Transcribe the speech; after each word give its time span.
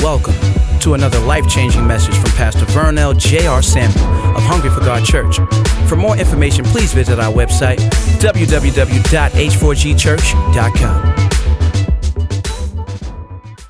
Welcome 0.00 0.34
to 0.80 0.94
another 0.94 1.18
life 1.18 1.46
changing 1.48 1.84
message 1.86 2.16
from 2.16 2.30
Pastor 2.30 2.64
Vernell 2.66 3.18
J.R. 3.18 3.60
Samuel 3.62 4.04
of 4.36 4.42
Hungry 4.42 4.70
for 4.70 4.80
God 4.80 5.04
Church. 5.04 5.36
For 5.88 5.96
more 5.96 6.16
information, 6.16 6.64
please 6.64 6.94
visit 6.94 7.18
our 7.18 7.32
website, 7.32 7.78
www.h4gchurch.com. 8.20 11.14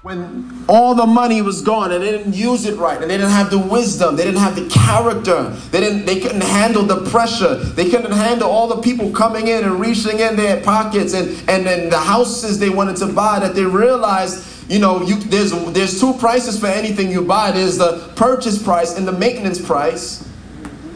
When 0.03 0.65
all 0.69 0.95
the 0.95 1.07
money 1.07 1.41
was 1.43 1.63
gone 1.63 1.91
and 1.93 2.03
they 2.03 2.11
didn't 2.13 2.35
use 2.35 2.67
it 2.67 2.79
right 2.79 3.01
and 3.01 3.11
they 3.11 3.17
didn't 3.17 3.33
have 3.33 3.51
the 3.51 3.59
wisdom, 3.59 4.17
they 4.17 4.25
didn't 4.25 4.41
have 4.41 4.55
the 4.55 4.69
character, 4.69 5.51
they 5.71 5.81
didn't 5.81 6.05
they 6.07 6.21
couldn't 6.21 6.43
handle 6.43 6.85
the 6.85 7.11
pressure, 7.11 7.57
they 7.57 7.91
couldn't 7.91 8.13
handle 8.13 8.51
all 8.51 8.69
the 8.69 8.81
people 8.81 9.11
coming 9.11 9.49
in 9.49 9.65
and 9.65 9.81
reaching 9.81 10.21
in 10.21 10.37
their 10.37 10.61
pockets 10.63 11.15
and, 11.15 11.29
and 11.49 11.67
then 11.67 11.91
the 11.91 11.99
houses 11.99 12.59
they 12.59 12.71
wanted 12.71 12.97
to 12.97 13.07
buy 13.13 13.39
that 13.39 13.55
they 13.55 13.65
realized 13.65 14.45
you 14.69 14.79
know, 14.79 15.03
you, 15.03 15.17
there's 15.17 15.53
there's 15.73 15.99
two 15.99 16.13
prices 16.15 16.61
for 16.61 16.67
anything 16.67 17.11
you 17.11 17.23
buy. 17.23 17.53
There's 17.53 17.79
the 17.79 18.13
purchase 18.17 18.63
price 18.63 18.97
and 18.97 19.09
the 19.09 19.13
maintenance 19.13 19.61
price, 19.61 20.29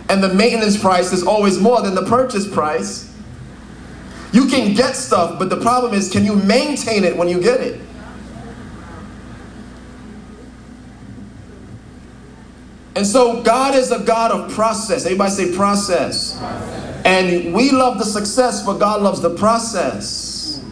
and 0.08 0.22
the 0.22 0.32
maintenance 0.32 0.78
price 0.78 1.12
is 1.12 1.22
always 1.22 1.58
more 1.58 1.80
than 1.80 1.94
the 1.94 2.04
purchase 2.04 2.46
price. 2.46 3.10
You 4.32 4.46
can 4.46 4.74
get 4.74 4.94
stuff, 4.96 5.38
but 5.38 5.50
the 5.50 5.60
problem 5.60 5.94
is, 5.94 6.10
can 6.10 6.24
you 6.24 6.36
maintain 6.36 7.04
it 7.04 7.16
when 7.16 7.28
you 7.28 7.40
get 7.40 7.60
it? 7.60 7.80
And 12.94 13.06
so 13.06 13.42
God 13.42 13.74
is 13.74 13.90
a 13.90 14.00
God 14.00 14.32
of 14.32 14.52
process. 14.52 15.06
Everybody 15.06 15.30
say 15.30 15.56
process. 15.56 16.36
process. 16.38 17.06
And 17.06 17.54
we 17.54 17.70
love 17.70 17.98
the 17.98 18.04
success, 18.04 18.64
but 18.64 18.78
God 18.78 19.00
loves 19.00 19.20
the 19.20 19.34
process. 19.34 20.62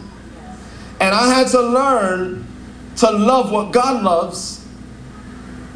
And 0.99 1.15
I 1.15 1.33
had 1.33 1.47
to 1.49 1.61
learn 1.61 2.47
to 3.01 3.09
love 3.09 3.51
what 3.51 3.71
God 3.71 4.03
loves 4.03 4.63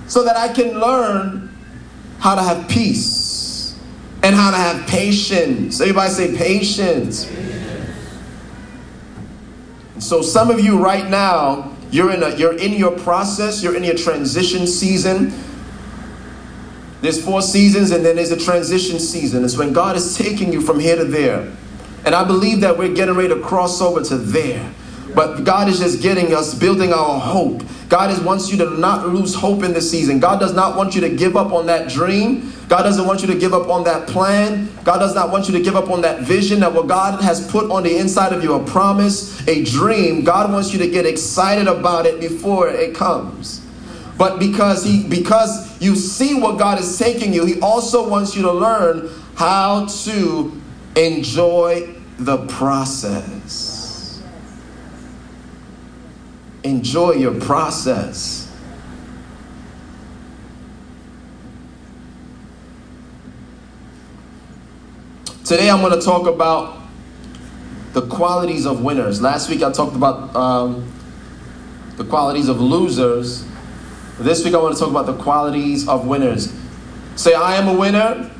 so 0.07 0.23
that 0.23 0.37
I 0.37 0.53
can 0.53 0.79
learn 0.79 1.51
how 2.19 2.35
to 2.35 2.43
have 2.43 2.69
peace 2.69 3.75
and 4.21 4.35
how 4.35 4.51
to 4.51 4.57
have 4.57 4.87
patience. 4.87 5.81
Everybody 5.81 6.11
say 6.11 6.37
patience. 6.37 7.31
So 9.99 10.21
some 10.21 10.51
of 10.51 10.59
you 10.59 10.77
right 10.77 11.09
now, 11.09 11.75
you're 11.89 12.11
in 12.11 12.21
a 12.21 12.35
you're 12.35 12.57
in 12.57 12.73
your 12.73 12.91
process, 12.99 13.63
you're 13.63 13.75
in 13.75 13.83
your 13.83 13.95
transition 13.95 14.67
season. 14.67 15.33
There's 17.01 17.23
four 17.23 17.41
seasons 17.41 17.89
and 17.89 18.05
then 18.05 18.17
there's 18.17 18.31
a 18.31 18.39
transition 18.39 18.99
season. 18.99 19.43
It's 19.43 19.57
when 19.57 19.73
God 19.73 19.95
is 19.95 20.15
taking 20.15 20.53
you 20.53 20.61
from 20.61 20.79
here 20.79 20.95
to 20.95 21.05
there. 21.05 21.51
And 22.05 22.13
I 22.13 22.23
believe 22.23 22.61
that 22.61 22.77
we're 22.77 22.93
getting 22.93 23.15
ready 23.15 23.29
to 23.29 23.39
cross 23.39 23.81
over 23.81 24.03
to 24.03 24.17
there. 24.17 24.73
But 25.15 25.45
God 25.45 25.69
is 25.69 25.79
just 25.79 26.01
getting 26.01 26.33
us, 26.33 26.53
building 26.53 26.91
our 26.91 27.19
hope. 27.19 27.63
God 27.87 28.11
is, 28.11 28.19
wants 28.19 28.51
you 28.51 28.57
to 28.57 28.77
not 28.77 29.07
lose 29.07 29.33
hope 29.33 29.63
in 29.63 29.73
this 29.73 29.89
season. 29.89 30.19
God 30.19 30.39
does 30.39 30.53
not 30.53 30.75
want 30.75 30.93
you 30.93 31.01
to 31.01 31.09
give 31.09 31.37
up 31.37 31.53
on 31.53 31.67
that 31.67 31.89
dream. 31.89 32.51
God 32.67 32.83
doesn't 32.83 33.05
want 33.05 33.21
you 33.21 33.27
to 33.27 33.37
give 33.37 33.53
up 33.53 33.69
on 33.69 33.83
that 33.85 34.07
plan. 34.07 34.69
God 34.83 34.99
does 34.99 35.15
not 35.15 35.31
want 35.31 35.47
you 35.47 35.53
to 35.53 35.61
give 35.63 35.75
up 35.75 35.89
on 35.89 36.01
that 36.01 36.21
vision 36.21 36.59
that 36.61 36.73
what 36.73 36.87
God 36.87 37.21
has 37.21 37.49
put 37.49 37.69
on 37.71 37.83
the 37.83 37.97
inside 37.97 38.33
of 38.33 38.43
you 38.43 38.53
a 38.55 38.63
promise, 38.65 39.47
a 39.47 39.63
dream. 39.63 40.23
God 40.23 40.51
wants 40.51 40.73
you 40.73 40.79
to 40.79 40.89
get 40.89 41.05
excited 41.05 41.67
about 41.67 42.05
it 42.05 42.19
before 42.19 42.67
it 42.67 42.95
comes. 42.95 43.61
But 44.17 44.39
because 44.39 44.83
he 44.83 45.07
because 45.07 45.81
you 45.81 45.95
see 45.95 46.39
what 46.39 46.57
God 46.57 46.79
is 46.79 46.97
taking 46.97 47.33
you, 47.33 47.45
he 47.45 47.59
also 47.59 48.07
wants 48.07 48.35
you 48.35 48.41
to 48.43 48.51
learn 48.51 49.09
how 49.35 49.85
to 49.85 50.61
enjoy 50.95 51.93
the 52.17 52.45
process. 52.47 53.74
Enjoy 56.65 57.11
your 57.11 57.39
process. 57.39 58.51
Today 65.43 65.69
I'm 65.69 65.79
going 65.81 65.97
to 65.97 66.03
talk 66.03 66.27
about 66.27 66.81
the 67.93 68.01
qualities 68.07 68.65
of 68.65 68.83
winners. 68.83 69.21
Last 69.21 69.47
week 69.47 69.61
I 69.61 69.71
talked 69.71 69.95
about 69.95 70.35
um, 70.35 70.91
the 71.97 72.03
qualities 72.03 72.49
of 72.49 72.59
losers. 72.59 73.45
This 74.19 74.43
week 74.43 74.55
I 74.55 74.57
want 74.57 74.73
to 74.73 74.79
talk 74.79 74.89
about 74.89 75.05
the 75.05 75.15
qualities 75.21 75.87
of 75.87 76.07
winners. 76.07 76.51
Say, 77.15 77.33
I 77.35 77.55
am 77.55 77.67
a 77.67 77.79
winner. 77.79 78.31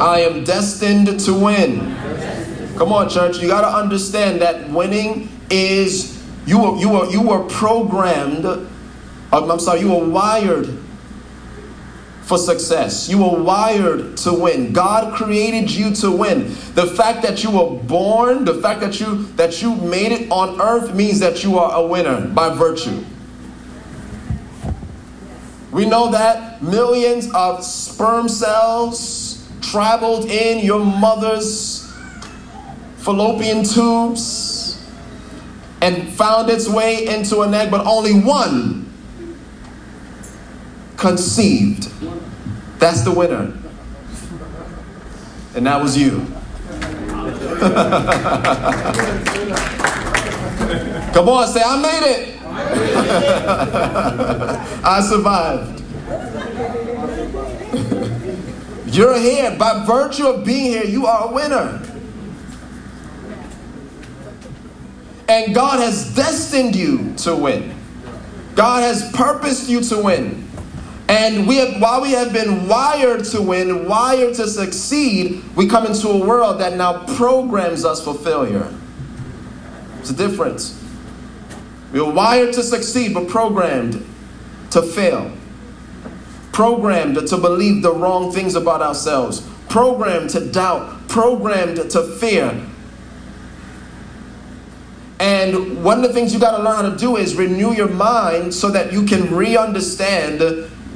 I 0.00 0.20
am, 0.20 0.44
destined 0.44 1.18
to 1.20 1.32
win. 1.32 1.96
Come 2.76 2.92
on, 2.92 3.08
church. 3.08 3.38
You 3.38 3.48
got 3.48 3.62
to 3.62 3.76
understand 3.76 4.40
that 4.42 4.68
winning 4.68 5.28
is 5.50 6.13
you 6.46 6.60
were, 6.60 6.76
you 6.76 6.88
were, 6.90 7.06
you 7.06 7.22
were 7.22 7.44
programmed, 7.44 8.44
um, 8.44 8.70
I'm 9.32 9.60
sorry, 9.60 9.80
you 9.80 9.90
were 9.90 10.08
wired 10.08 10.68
for 12.24 12.38
success. 12.38 13.08
You 13.08 13.18
were 13.18 13.42
wired 13.42 14.16
to 14.18 14.32
win. 14.32 14.72
God 14.72 15.14
created 15.14 15.70
you 15.70 15.94
to 15.96 16.10
win. 16.10 16.48
The 16.74 16.86
fact 16.96 17.22
that 17.22 17.42
you 17.44 17.50
were 17.50 17.78
born, 17.82 18.44
the 18.44 18.54
fact 18.54 18.80
that 18.80 18.98
you 18.98 19.24
that 19.36 19.60
you 19.60 19.74
made 19.76 20.12
it 20.12 20.30
on 20.30 20.60
earth 20.60 20.94
means 20.94 21.20
that 21.20 21.44
you 21.44 21.58
are 21.58 21.82
a 21.82 21.86
winner 21.86 22.26
by 22.28 22.54
virtue. 22.54 23.04
We 25.70 25.84
know 25.86 26.10
that 26.12 26.62
millions 26.62 27.30
of 27.34 27.62
sperm 27.62 28.28
cells 28.28 29.46
traveled 29.60 30.26
in 30.26 30.64
your 30.64 30.84
mother's 30.84 31.92
fallopian 32.96 33.64
tubes 33.64 34.63
and 35.84 36.08
found 36.14 36.48
its 36.48 36.66
way 36.66 37.06
into 37.06 37.42
an 37.42 37.52
egg, 37.52 37.70
but 37.70 37.86
only 37.86 38.14
one 38.14 38.90
conceived. 40.96 41.90
That's 42.78 43.02
the 43.02 43.12
winner. 43.12 43.52
And 45.54 45.66
that 45.66 45.82
was 45.82 45.98
you. 45.98 46.20
Come 51.12 51.28
on, 51.28 51.46
say, 51.48 51.60
I 51.62 51.76
made 51.82 52.12
it. 52.12 52.40
I 54.84 55.02
survived. 55.02 55.82
You're 58.94 59.18
here. 59.18 59.54
By 59.58 59.84
virtue 59.84 60.28
of 60.28 60.46
being 60.46 60.72
here, 60.72 60.84
you 60.84 61.04
are 61.04 61.28
a 61.28 61.32
winner. 61.32 61.83
And 65.28 65.54
God 65.54 65.80
has 65.80 66.14
destined 66.14 66.76
you 66.76 67.14
to 67.18 67.34
win. 67.34 67.74
God 68.54 68.82
has 68.82 69.10
purposed 69.12 69.68
you 69.68 69.80
to 69.82 70.02
win. 70.02 70.48
And 71.08 71.46
we 71.46 71.56
have, 71.56 71.80
while 71.80 72.00
we 72.02 72.12
have 72.12 72.32
been 72.32 72.66
wired 72.66 73.24
to 73.26 73.42
win, 73.42 73.86
wired 73.86 74.34
to 74.36 74.48
succeed, 74.48 75.42
we 75.54 75.66
come 75.66 75.86
into 75.86 76.08
a 76.08 76.26
world 76.26 76.60
that 76.60 76.76
now 76.76 77.04
programs 77.16 77.84
us 77.84 78.02
for 78.02 78.14
failure. 78.14 78.72
It's 80.00 80.10
a 80.10 80.14
difference. 80.14 80.82
We 81.92 82.00
are 82.00 82.10
wired 82.10 82.54
to 82.54 82.62
succeed, 82.62 83.14
but 83.14 83.28
programmed 83.28 84.04
to 84.70 84.82
fail. 84.82 85.32
Programmed 86.52 87.26
to 87.28 87.36
believe 87.36 87.82
the 87.82 87.92
wrong 87.92 88.32
things 88.32 88.54
about 88.54 88.80
ourselves. 88.80 89.40
Programmed 89.68 90.30
to 90.30 90.50
doubt. 90.50 91.08
Programmed 91.08 91.76
to 91.90 92.02
fear. 92.18 92.60
And 95.20 95.84
one 95.84 95.98
of 95.98 96.02
the 96.02 96.12
things 96.12 96.34
you 96.34 96.40
got 96.40 96.56
to 96.56 96.62
learn 96.62 96.84
how 96.84 96.90
to 96.90 96.96
do 96.96 97.16
is 97.16 97.36
renew 97.36 97.72
your 97.72 97.88
mind 97.88 98.52
so 98.52 98.70
that 98.70 98.92
you 98.92 99.04
can 99.04 99.34
re 99.34 99.56
understand 99.56 100.40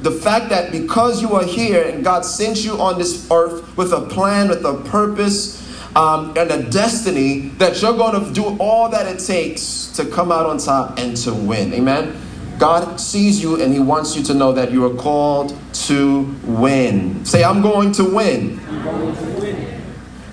the 0.02 0.10
fact 0.10 0.48
that 0.50 0.70
because 0.70 1.20
you 1.20 1.34
are 1.34 1.44
here 1.44 1.82
and 1.82 2.04
God 2.04 2.24
sent 2.24 2.64
you 2.64 2.80
on 2.80 2.98
this 2.98 3.28
earth 3.30 3.76
with 3.76 3.92
a 3.92 4.00
plan, 4.00 4.48
with 4.48 4.64
a 4.64 4.74
purpose, 4.84 5.58
um, 5.96 6.36
and 6.36 6.50
a 6.50 6.62
destiny, 6.70 7.48
that 7.58 7.80
you're 7.82 7.96
going 7.96 8.24
to 8.24 8.32
do 8.32 8.56
all 8.58 8.88
that 8.90 9.06
it 9.06 9.18
takes 9.18 9.88
to 9.96 10.04
come 10.06 10.30
out 10.30 10.46
on 10.46 10.58
top 10.58 10.98
and 10.98 11.16
to 11.18 11.34
win. 11.34 11.72
Amen. 11.74 12.16
God 12.58 13.00
sees 13.00 13.42
you 13.42 13.60
and 13.60 13.72
He 13.72 13.80
wants 13.80 14.16
you 14.16 14.22
to 14.24 14.34
know 14.34 14.52
that 14.52 14.70
you 14.70 14.84
are 14.84 14.94
called 14.94 15.56
to 15.72 16.22
win. 16.44 17.24
Say, 17.24 17.42
I'm 17.42 17.62
going 17.62 17.92
to 17.92 18.04
win. 18.04 18.56
Going 18.82 19.16
to 19.16 19.40
win. 19.40 19.82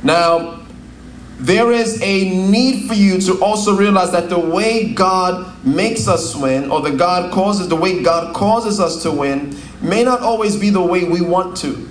Now, 0.03 0.64
there 1.37 1.71
is 1.71 2.01
a 2.01 2.49
need 2.49 2.87
for 2.87 2.93
you 2.93 3.19
to 3.21 3.43
also 3.43 3.75
realize 3.75 4.11
that 4.11 4.29
the 4.29 4.39
way 4.39 4.93
God 4.93 5.65
makes 5.65 6.07
us 6.07 6.35
win, 6.35 6.71
or 6.71 6.81
the 6.81 6.91
God 6.91 7.33
causes 7.33 7.67
the 7.67 7.75
way 7.75 8.01
God 8.01 8.33
causes 8.33 8.79
us 8.79 9.03
to 9.03 9.11
win, 9.11 9.57
may 9.81 10.03
not 10.03 10.21
always 10.21 10.55
be 10.55 10.69
the 10.69 10.81
way 10.81 11.03
we 11.03 11.21
want 11.21 11.57
to. 11.57 11.89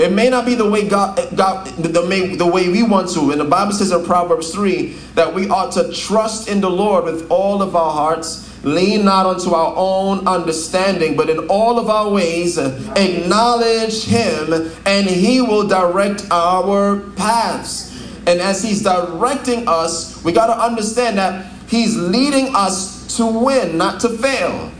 It 0.00 0.12
may 0.12 0.30
not 0.30 0.46
be 0.46 0.54
the 0.54 0.68
way 0.68 0.88
God, 0.88 1.16
God 1.36 1.66
the, 1.76 1.88
the, 1.88 2.36
the 2.36 2.46
way 2.46 2.70
we 2.70 2.82
want 2.82 3.10
to. 3.10 3.32
And 3.32 3.40
the 3.40 3.44
Bible 3.44 3.72
says 3.72 3.92
in 3.92 4.02
Proverbs 4.04 4.50
3 4.50 4.94
that 5.14 5.34
we 5.34 5.50
ought 5.50 5.72
to 5.72 5.92
trust 5.92 6.48
in 6.48 6.62
the 6.62 6.70
Lord 6.70 7.04
with 7.04 7.30
all 7.30 7.60
of 7.60 7.76
our 7.76 7.92
hearts 7.92 8.49
lean 8.62 9.04
not 9.04 9.26
unto 9.26 9.54
our 9.54 9.74
own 9.76 10.26
understanding, 10.26 11.16
but 11.16 11.30
in 11.30 11.38
all 11.48 11.78
of 11.78 11.88
our 11.88 12.10
ways 12.10 12.58
uh, 12.58 12.92
acknowledge 12.96 14.04
Him, 14.04 14.70
and 14.84 15.06
He 15.06 15.40
will 15.40 15.66
direct 15.66 16.26
our 16.30 17.00
paths. 17.16 17.88
And 18.26 18.40
as 18.40 18.62
He's 18.62 18.82
directing 18.82 19.66
us, 19.66 20.22
we 20.24 20.32
got 20.32 20.46
to 20.46 20.58
understand 20.60 21.18
that 21.18 21.50
He's 21.68 21.96
leading 21.96 22.54
us 22.54 23.16
to 23.16 23.26
win, 23.26 23.78
not 23.78 24.00
to 24.00 24.08
fail. 24.08 24.72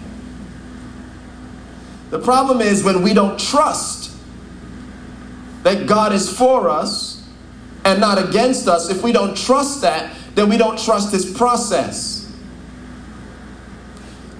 The 2.10 2.18
problem 2.18 2.60
is 2.60 2.82
when 2.82 3.02
we 3.02 3.14
don't 3.14 3.38
trust 3.38 4.10
that 5.62 5.86
God 5.86 6.12
is 6.12 6.30
for 6.30 6.68
us 6.68 7.28
and 7.84 8.00
not 8.00 8.22
against 8.28 8.68
us, 8.68 8.90
if 8.90 9.02
we 9.02 9.12
don't 9.12 9.36
trust 9.36 9.82
that, 9.82 10.14
then 10.34 10.48
we 10.48 10.56
don't 10.56 10.78
trust 10.78 11.12
His 11.12 11.30
process. 11.30 12.09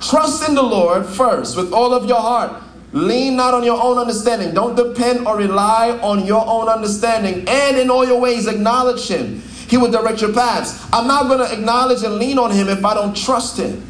Trust 0.01 0.49
in 0.49 0.55
the 0.55 0.63
Lord 0.63 1.07
first 1.07 1.57
with 1.57 1.73
all 1.73 1.93
of 1.93 2.07
your 2.07 2.21
heart. 2.21 2.63
Lean 2.93 3.37
not 3.37 3.55
on 3.55 3.63
your 3.63 3.81
own 3.81 3.99
understanding. 3.99 4.53
Don't 4.53 4.75
depend 4.75 5.27
or 5.27 5.37
rely 5.37 5.91
on 6.03 6.27
your 6.27 6.45
own 6.47 6.69
understanding. 6.69 7.45
And 7.49 7.77
in 7.77 7.91
all 7.91 8.07
your 8.07 8.21
ways, 8.21 8.47
acknowledge 8.47 9.07
Him. 9.09 9.41
He 9.69 9.77
will 9.77 9.91
direct 9.91 10.21
your 10.21 10.33
paths. 10.33 10.85
I'm 10.93 11.07
not 11.07 11.29
going 11.29 11.39
to 11.39 11.53
acknowledge 11.53 12.03
and 12.03 12.15
lean 12.15 12.39
on 12.39 12.51
Him 12.51 12.69
if 12.69 12.85
I 12.85 12.95
don't 12.95 13.17
trust 13.17 13.59
Him. 13.59 13.87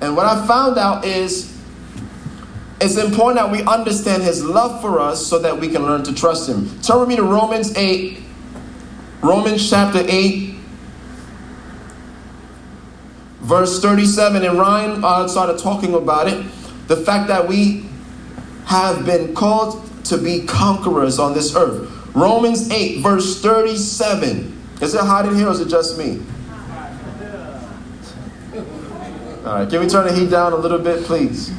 And 0.00 0.14
what 0.14 0.26
I 0.26 0.46
found 0.46 0.78
out 0.78 1.04
is 1.04 1.58
it's 2.80 2.96
important 2.96 3.44
that 3.44 3.50
we 3.50 3.62
understand 3.64 4.22
His 4.22 4.44
love 4.44 4.80
for 4.80 5.00
us 5.00 5.26
so 5.26 5.40
that 5.40 5.58
we 5.58 5.68
can 5.68 5.82
learn 5.82 6.04
to 6.04 6.14
trust 6.14 6.48
Him. 6.48 6.80
Turn 6.82 7.00
with 7.00 7.08
me 7.08 7.16
to 7.16 7.24
Romans 7.24 7.76
8. 7.76 8.22
Romans 9.20 9.68
chapter 9.68 10.04
8, 10.06 10.54
verse 13.48 13.80
37. 13.80 14.44
And 14.44 14.58
Ryan 14.58 15.02
uh, 15.02 15.26
started 15.26 15.58
talking 15.58 15.94
about 15.94 16.28
it. 16.28 16.44
The 16.86 16.96
fact 16.96 17.28
that 17.28 17.48
we 17.48 17.86
have 18.66 19.06
been 19.06 19.34
called 19.34 19.84
to 20.04 20.18
be 20.18 20.44
conquerors 20.44 21.18
on 21.18 21.34
this 21.34 21.56
earth. 21.56 21.90
Romans 22.14 22.70
8, 22.70 23.00
verse 23.00 23.40
37. 23.40 24.54
Is 24.80 24.94
it 24.94 25.00
hot 25.00 25.26
in 25.26 25.34
here 25.34 25.48
or 25.48 25.52
is 25.52 25.60
it 25.60 25.68
just 25.68 25.98
me? 25.98 26.22
All 29.44 29.54
right, 29.54 29.68
can 29.68 29.80
we 29.80 29.88
turn 29.88 30.06
the 30.06 30.12
heat 30.12 30.30
down 30.30 30.52
a 30.52 30.56
little 30.56 30.78
bit, 30.78 31.04
please? 31.04 31.52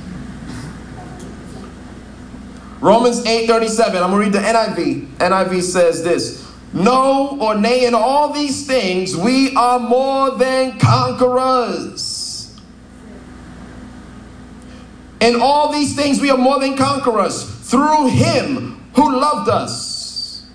Romans 2.81 3.25
8:37. 3.25 4.01
I'm 4.01 4.11
gonna 4.11 4.17
read 4.17 4.31
the 4.31 4.39
NIV. 4.39 5.07
NIV 5.17 5.61
says 5.63 6.03
this: 6.03 6.38
No, 6.71 7.37
or 7.41 7.55
nay, 7.55 7.85
in 7.85 7.95
all 7.95 8.31
these 8.31 8.67
things 8.67 9.15
we 9.15 9.55
are 9.55 9.79
more 9.79 10.31
than 10.31 10.77
conquerors. 10.79 12.55
In 15.19 15.41
all 15.41 15.71
these 15.71 15.95
things 15.95 16.21
we 16.21 16.29
are 16.29 16.37
more 16.37 16.59
than 16.59 16.77
conquerors 16.77 17.43
through 17.69 18.09
Him 18.09 18.83
who 18.93 19.19
loved 19.19 19.49
us. 19.49 20.45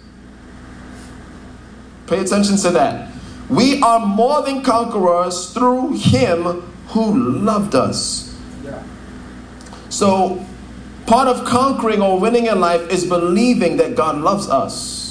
Pay 2.06 2.20
attention 2.20 2.56
to 2.58 2.70
that. 2.70 3.10
We 3.48 3.80
are 3.82 4.04
more 4.04 4.42
than 4.42 4.62
conquerors 4.62 5.52
through 5.52 5.96
Him 5.96 6.62
who 6.88 7.18
loved 7.40 7.74
us. 7.74 8.34
So, 9.90 10.44
part 11.06 11.28
of 11.28 11.44
conquering 11.44 12.02
or 12.02 12.18
winning 12.18 12.46
in 12.46 12.58
life 12.58 12.88
is 12.90 13.04
believing 13.04 13.76
that 13.76 13.94
God 13.94 14.18
loves 14.18 14.48
us. 14.48 15.03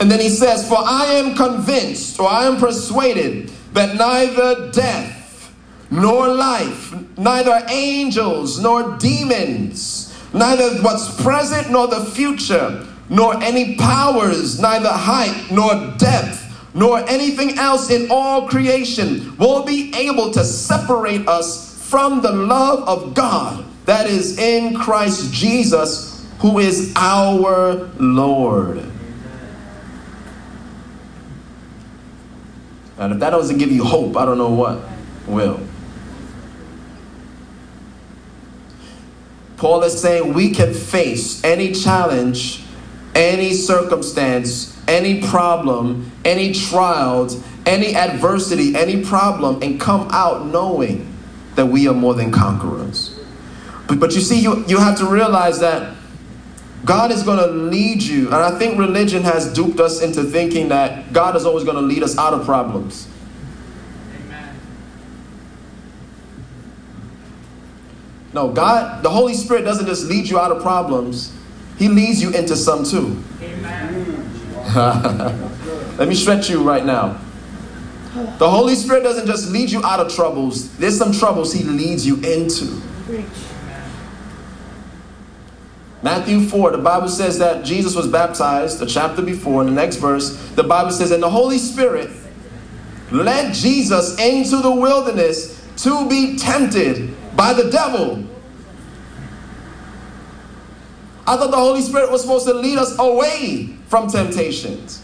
And 0.00 0.10
then 0.10 0.20
he 0.20 0.28
says, 0.28 0.68
For 0.68 0.78
I 0.78 1.06
am 1.14 1.34
convinced 1.34 2.20
or 2.20 2.28
I 2.28 2.44
am 2.44 2.58
persuaded 2.58 3.50
that 3.72 3.96
neither 3.96 4.70
death 4.70 5.54
nor 5.90 6.28
life, 6.28 6.94
neither 7.18 7.64
angels 7.68 8.60
nor 8.60 8.96
demons, 8.98 10.14
neither 10.32 10.82
what's 10.82 11.20
present 11.22 11.70
nor 11.70 11.88
the 11.88 12.04
future, 12.04 12.86
nor 13.08 13.42
any 13.42 13.76
powers, 13.76 14.60
neither 14.60 14.90
height 14.90 15.50
nor 15.50 15.96
depth 15.96 16.44
nor 16.74 16.98
anything 17.08 17.58
else 17.58 17.90
in 17.90 18.08
all 18.10 18.46
creation 18.46 19.36
will 19.36 19.64
be 19.64 19.92
able 19.96 20.30
to 20.30 20.44
separate 20.44 21.26
us 21.26 21.82
from 21.88 22.20
the 22.20 22.30
love 22.30 22.86
of 22.88 23.14
God 23.14 23.64
that 23.86 24.06
is 24.06 24.38
in 24.38 24.74
Christ 24.76 25.32
Jesus, 25.32 26.26
who 26.38 26.58
is 26.58 26.92
our 26.94 27.90
Lord. 27.98 28.84
And 32.98 33.12
if 33.12 33.20
that 33.20 33.30
doesn't 33.30 33.58
give 33.58 33.70
you 33.70 33.84
hope, 33.84 34.16
I 34.16 34.24
don't 34.24 34.38
know 34.38 34.50
what 34.50 34.80
will. 35.26 35.60
Paul 39.56 39.82
is 39.82 40.00
saying 40.00 40.34
we 40.34 40.50
can 40.50 40.72
face 40.72 41.42
any 41.44 41.72
challenge, 41.72 42.62
any 43.14 43.52
circumstance, 43.52 44.76
any 44.88 45.20
problem, 45.20 46.10
any 46.24 46.52
trials, 46.52 47.42
any 47.66 47.94
adversity, 47.94 48.76
any 48.76 49.04
problem, 49.04 49.62
and 49.62 49.80
come 49.80 50.08
out 50.12 50.46
knowing 50.46 51.12
that 51.56 51.66
we 51.66 51.88
are 51.88 51.94
more 51.94 52.14
than 52.14 52.30
conquerors. 52.30 53.18
But, 53.88 53.98
but 53.98 54.14
you 54.14 54.20
see, 54.20 54.40
you, 54.40 54.64
you 54.66 54.78
have 54.78 54.96
to 54.98 55.06
realize 55.06 55.58
that 55.60 55.97
God 56.84 57.10
is 57.10 57.22
going 57.22 57.38
to 57.38 57.46
lead 57.46 58.02
you. 58.02 58.26
And 58.26 58.36
I 58.36 58.56
think 58.58 58.78
religion 58.78 59.22
has 59.22 59.52
duped 59.52 59.80
us 59.80 60.00
into 60.00 60.22
thinking 60.22 60.68
that 60.68 61.12
God 61.12 61.36
is 61.36 61.44
always 61.44 61.64
going 61.64 61.76
to 61.76 61.82
lead 61.82 62.02
us 62.02 62.16
out 62.16 62.34
of 62.34 62.44
problems. 62.44 63.08
No, 68.32 68.52
God, 68.52 69.02
the 69.02 69.10
Holy 69.10 69.34
Spirit 69.34 69.62
doesn't 69.62 69.86
just 69.86 70.04
lead 70.04 70.28
you 70.28 70.38
out 70.38 70.52
of 70.52 70.62
problems, 70.62 71.32
He 71.78 71.88
leads 71.88 72.22
you 72.22 72.30
into 72.30 72.56
some 72.56 72.84
too. 72.84 73.22
Let 75.98 76.08
me 76.08 76.14
stretch 76.14 76.50
you 76.50 76.62
right 76.62 76.84
now. 76.84 77.20
The 78.38 78.48
Holy 78.48 78.74
Spirit 78.74 79.02
doesn't 79.02 79.26
just 79.26 79.50
lead 79.50 79.70
you 79.70 79.82
out 79.82 79.98
of 79.98 80.14
troubles, 80.14 80.76
there's 80.76 80.98
some 80.98 81.12
troubles 81.12 81.52
He 81.52 81.64
leads 81.64 82.06
you 82.06 82.16
into. 82.16 82.80
Matthew 86.02 86.46
4, 86.46 86.72
the 86.72 86.78
Bible 86.78 87.08
says 87.08 87.38
that 87.38 87.64
Jesus 87.64 87.96
was 87.96 88.06
baptized, 88.06 88.78
the 88.78 88.86
chapter 88.86 89.20
before, 89.20 89.62
in 89.62 89.66
the 89.66 89.74
next 89.74 89.96
verse, 89.96 90.36
the 90.50 90.62
Bible 90.62 90.92
says, 90.92 91.10
And 91.10 91.22
the 91.22 91.30
Holy 91.30 91.58
Spirit 91.58 92.10
led 93.10 93.52
Jesus 93.52 94.18
into 94.20 94.58
the 94.58 94.70
wilderness 94.70 95.66
to 95.78 96.08
be 96.08 96.36
tempted 96.36 97.14
by 97.36 97.52
the 97.52 97.70
devil. 97.70 98.24
I 101.26 101.36
thought 101.36 101.50
the 101.50 101.56
Holy 101.56 101.82
Spirit 101.82 102.10
was 102.10 102.22
supposed 102.22 102.46
to 102.46 102.54
lead 102.54 102.78
us 102.78 102.96
away 102.98 103.76
from 103.88 104.08
temptations. 104.08 105.02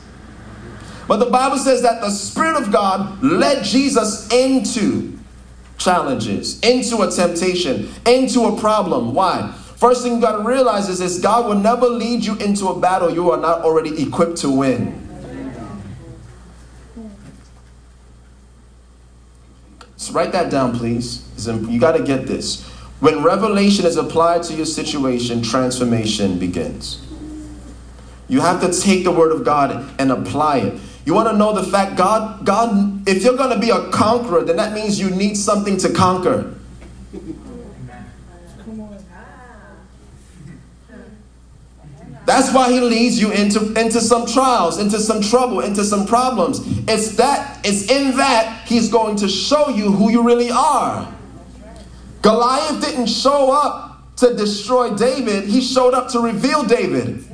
But 1.07 1.19
the 1.19 1.27
Bible 1.27 1.59
says 1.59 1.83
that 1.83 2.01
the 2.01 2.11
Spirit 2.11 2.63
of 2.63 2.73
God 2.73 3.23
led 3.23 3.65
Jesus 3.65 4.33
into 4.33 5.19
challenges, 5.77 6.61
into 6.61 7.03
a 7.03 7.11
temptation, 7.11 7.91
into 8.07 8.45
a 8.47 8.59
problem. 8.59 9.13
Why? 9.13 9.55
First 9.77 10.03
thing 10.03 10.15
you 10.15 10.21
got 10.21 10.39
to 10.39 10.45
realize 10.45 10.89
is 10.89 10.99
this 10.99 11.19
God 11.19 11.47
will 11.47 11.59
never 11.59 11.87
lead 11.87 12.25
you 12.25 12.37
into 12.37 12.69
a 12.69 12.79
battle 12.79 13.11
you 13.11 13.31
are 13.31 13.41
not 13.41 13.63
already 13.63 14.03
equipped 14.03 14.39
to 14.39 14.51
win. 14.51 15.01
So 19.97 20.13
write 20.13 20.33
that 20.33 20.51
down, 20.51 20.77
please. 20.77 21.23
You 21.47 21.81
got 21.81 21.97
to 21.97 22.03
get 22.03 22.27
this. 22.27 22.63
When 23.01 23.23
revelation 23.23 23.85
is 23.87 23.97
applied 23.97 24.43
to 24.45 24.55
your 24.55 24.67
situation, 24.67 25.43
transformation 25.43 26.39
begins. 26.39 27.05
You 28.29 28.41
have 28.41 28.61
to 28.61 28.73
take 28.73 29.05
the 29.05 29.11
word 29.11 29.33
of 29.33 29.45
God 29.45 29.91
and 29.99 30.11
apply 30.11 30.59
it. 30.59 30.81
You 31.05 31.13
want 31.15 31.29
to 31.29 31.37
know 31.37 31.53
the 31.53 31.63
fact 31.63 31.97
God 31.97 32.47
God 32.47 33.07
if 33.07 33.23
you're 33.23 33.37
going 33.37 33.51
to 33.51 33.59
be 33.59 33.71
a 33.71 33.91
conqueror, 33.91 34.43
then 34.43 34.57
that 34.57 34.73
means 34.73 34.99
you 34.99 35.11
need 35.11 35.37
something 35.37 35.77
to 35.79 35.93
conquer. 35.93 36.55
That's 42.27 42.53
why 42.55 42.73
he 42.73 42.81
leads 42.81 43.21
you 43.21 43.31
into, 43.33 43.75
into 43.79 44.01
some 44.01 44.27
trials, 44.27 44.79
into 44.79 44.99
some 44.99 45.21
trouble, 45.21 45.61
into 45.61 45.85
some 45.85 46.07
problems. 46.07 46.61
It's 46.89 47.17
that 47.17 47.61
it's 47.65 47.91
in 47.91 48.17
that 48.17 48.67
he's 48.67 48.91
going 48.91 49.17
to 49.17 49.29
show 49.29 49.69
you 49.69 49.93
who 49.93 50.11
you 50.11 50.23
really 50.23 50.51
are. 50.51 51.13
Goliath 52.23 52.81
didn't 52.81 53.07
show 53.07 53.53
up 53.53 54.17
to 54.17 54.35
destroy 54.35 54.95
David, 54.95 55.45
he 55.45 55.61
showed 55.61 55.93
up 55.93 56.09
to 56.13 56.21
reveal 56.21 56.65
David. 56.65 57.25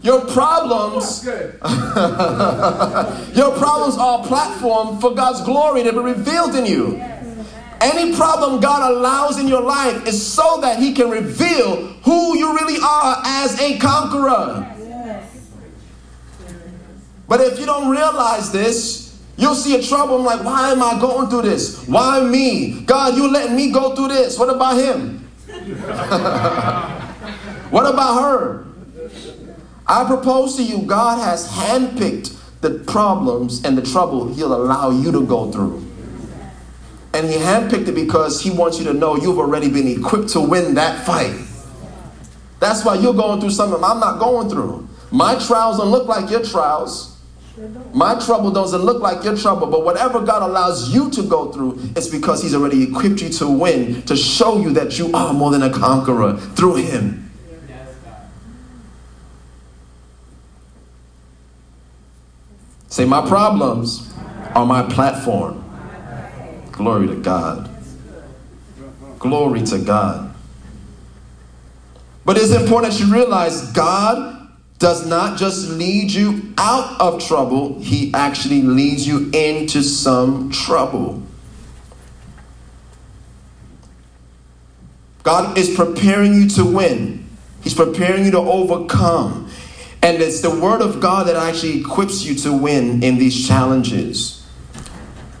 Your 0.00 0.20
problems, 0.26 1.24
your 1.26 1.40
problems 3.56 3.96
are 3.96 4.20
a 4.20 4.26
platform 4.26 5.00
for 5.00 5.14
God's 5.14 5.40
glory 5.42 5.82
to 5.82 5.92
be 5.92 5.98
revealed 5.98 6.54
in 6.54 6.66
you. 6.66 7.02
Any 7.84 8.16
problem 8.16 8.60
God 8.60 8.92
allows 8.92 9.38
in 9.38 9.46
your 9.46 9.60
life 9.60 10.08
is 10.08 10.26
so 10.26 10.58
that 10.62 10.78
He 10.78 10.94
can 10.94 11.10
reveal 11.10 11.88
who 12.02 12.38
you 12.38 12.56
really 12.56 12.78
are 12.82 13.20
as 13.26 13.60
a 13.60 13.78
conqueror. 13.78 14.70
But 17.28 17.42
if 17.42 17.60
you 17.60 17.66
don't 17.66 17.90
realize 17.90 18.50
this, 18.50 19.22
you'll 19.36 19.54
see 19.54 19.76
a 19.76 19.82
trouble. 19.82 20.16
I'm 20.16 20.24
like, 20.24 20.42
why 20.42 20.70
am 20.70 20.82
I 20.82 20.98
going 20.98 21.28
through 21.28 21.42
this? 21.42 21.86
Why 21.86 22.24
me? 22.24 22.80
God, 22.86 23.16
you 23.16 23.30
letting 23.30 23.54
me 23.54 23.70
go 23.70 23.94
through 23.94 24.08
this. 24.08 24.38
What 24.38 24.48
about 24.48 24.78
him? 24.78 25.18
what 27.70 27.84
about 27.84 28.22
her? 28.22 28.66
I 29.86 30.06
propose 30.06 30.56
to 30.56 30.62
you, 30.62 30.86
God 30.86 31.22
has 31.22 31.50
handpicked 31.50 32.34
the 32.62 32.78
problems 32.86 33.62
and 33.62 33.76
the 33.76 33.82
trouble 33.82 34.32
He'll 34.32 34.54
allow 34.54 34.90
you 34.90 35.12
to 35.12 35.26
go 35.26 35.52
through. 35.52 35.84
And 37.14 37.30
He 37.30 37.36
handpicked 37.36 37.88
it 37.88 37.94
because 37.94 38.42
He 38.42 38.50
wants 38.50 38.78
you 38.78 38.84
to 38.84 38.92
know 38.92 39.16
you've 39.16 39.38
already 39.38 39.70
been 39.70 39.86
equipped 39.86 40.30
to 40.30 40.40
win 40.40 40.74
that 40.74 41.06
fight. 41.06 41.40
That's 42.60 42.84
why 42.84 42.96
you're 42.96 43.14
going 43.14 43.40
through 43.40 43.50
something 43.50 43.82
I'm 43.82 44.00
not 44.00 44.18
going 44.18 44.48
through. 44.48 44.88
My 45.10 45.38
trials 45.38 45.78
don't 45.78 45.90
look 45.90 46.08
like 46.08 46.30
your 46.30 46.42
trials. 46.42 47.12
My 47.92 48.18
trouble 48.18 48.50
doesn't 48.50 48.82
look 48.82 49.00
like 49.00 49.22
your 49.22 49.36
trouble, 49.36 49.68
but 49.68 49.84
whatever 49.84 50.20
God 50.20 50.42
allows 50.42 50.92
you 50.92 51.08
to 51.10 51.22
go 51.22 51.52
through, 51.52 51.78
it's 51.94 52.08
because 52.08 52.42
He's 52.42 52.54
already 52.54 52.82
equipped 52.82 53.22
you 53.22 53.28
to 53.28 53.48
win, 53.48 54.02
to 54.02 54.16
show 54.16 54.58
you 54.60 54.72
that 54.72 54.98
you 54.98 55.12
are 55.12 55.32
more 55.32 55.52
than 55.52 55.62
a 55.62 55.72
conqueror 55.72 56.36
through 56.36 56.76
Him. 56.76 57.20
Say, 62.88 63.04
my 63.04 63.26
problems 63.26 64.12
are 64.54 64.66
my 64.66 64.82
platform. 64.82 65.63
Glory 66.74 67.06
to 67.06 67.14
God. 67.14 67.70
Glory 69.20 69.62
to 69.62 69.78
God. 69.78 70.34
But 72.24 72.36
it's 72.36 72.52
important 72.52 72.92
that 72.92 73.00
you 73.00 73.12
realize 73.12 73.70
God 73.72 74.48
does 74.78 75.06
not 75.06 75.38
just 75.38 75.70
lead 75.70 76.10
you 76.10 76.52
out 76.58 77.00
of 77.00 77.24
trouble, 77.24 77.78
He 77.80 78.12
actually 78.12 78.62
leads 78.62 79.06
you 79.06 79.30
into 79.32 79.82
some 79.82 80.50
trouble. 80.50 81.22
God 85.22 85.56
is 85.56 85.74
preparing 85.74 86.34
you 86.34 86.48
to 86.50 86.64
win, 86.64 87.26
He's 87.62 87.74
preparing 87.74 88.24
you 88.24 88.32
to 88.32 88.38
overcome. 88.38 89.48
And 90.02 90.20
it's 90.20 90.42
the 90.42 90.50
Word 90.50 90.82
of 90.82 91.00
God 91.00 91.28
that 91.28 91.36
actually 91.36 91.80
equips 91.80 92.24
you 92.24 92.34
to 92.40 92.52
win 92.52 93.02
in 93.02 93.16
these 93.16 93.48
challenges. 93.48 94.43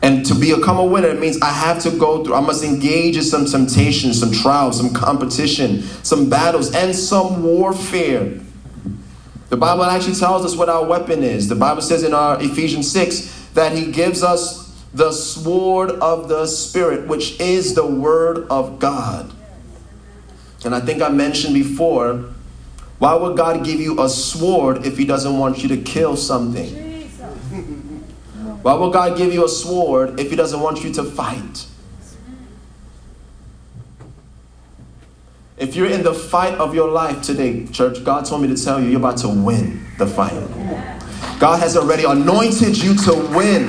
And 0.04 0.26
to 0.26 0.34
become 0.34 0.76
a 0.76 0.84
winner, 0.84 1.08
it 1.08 1.18
means 1.18 1.40
I 1.40 1.48
have 1.48 1.82
to 1.84 1.90
go 1.90 2.22
through, 2.22 2.34
I 2.34 2.40
must 2.40 2.62
engage 2.62 3.16
in 3.16 3.22
some 3.22 3.46
temptations, 3.46 4.20
some 4.20 4.32
trials, 4.32 4.76
some 4.76 4.92
competition, 4.92 5.80
some 6.02 6.28
battles, 6.28 6.74
and 6.74 6.94
some 6.94 7.42
warfare. 7.42 8.38
The 9.48 9.56
Bible 9.56 9.84
actually 9.84 10.16
tells 10.16 10.44
us 10.44 10.56
what 10.56 10.68
our 10.68 10.84
weapon 10.84 11.22
is. 11.22 11.48
The 11.48 11.54
Bible 11.54 11.80
says 11.80 12.02
in 12.02 12.12
our 12.12 12.36
Ephesians 12.42 12.92
6 12.92 13.52
that 13.54 13.72
He 13.72 13.90
gives 13.92 14.22
us 14.22 14.84
the 14.92 15.10
sword 15.10 15.92
of 15.92 16.28
the 16.28 16.46
Spirit, 16.48 17.08
which 17.08 17.40
is 17.40 17.74
the 17.74 17.86
Word 17.86 18.46
of 18.50 18.78
God. 18.78 19.32
And 20.66 20.74
I 20.74 20.80
think 20.80 21.00
I 21.00 21.08
mentioned 21.08 21.54
before 21.54 22.26
why 22.98 23.14
would 23.14 23.38
God 23.38 23.64
give 23.64 23.80
you 23.80 24.02
a 24.02 24.10
sword 24.10 24.84
if 24.84 24.98
He 24.98 25.06
doesn't 25.06 25.38
want 25.38 25.62
you 25.62 25.68
to 25.70 25.78
kill 25.78 26.14
something? 26.14 26.93
Why 28.64 28.72
would 28.72 28.94
God 28.94 29.18
give 29.18 29.30
you 29.30 29.44
a 29.44 29.48
sword 29.48 30.18
if 30.18 30.30
He 30.30 30.36
doesn't 30.36 30.58
want 30.58 30.82
you 30.82 30.90
to 30.94 31.04
fight? 31.04 31.66
If 35.58 35.76
you're 35.76 35.90
in 35.90 36.02
the 36.02 36.14
fight 36.14 36.54
of 36.54 36.74
your 36.74 36.88
life 36.88 37.20
today, 37.20 37.66
church, 37.66 38.02
God 38.02 38.24
told 38.24 38.40
me 38.40 38.48
to 38.48 38.56
tell 38.56 38.80
you 38.80 38.88
you're 38.88 39.00
about 39.00 39.18
to 39.18 39.28
win 39.28 39.84
the 39.98 40.06
fight. 40.06 40.32
God 41.38 41.60
has 41.60 41.76
already 41.76 42.04
anointed 42.04 42.82
you 42.82 42.94
to 42.94 43.12
win. 43.36 43.68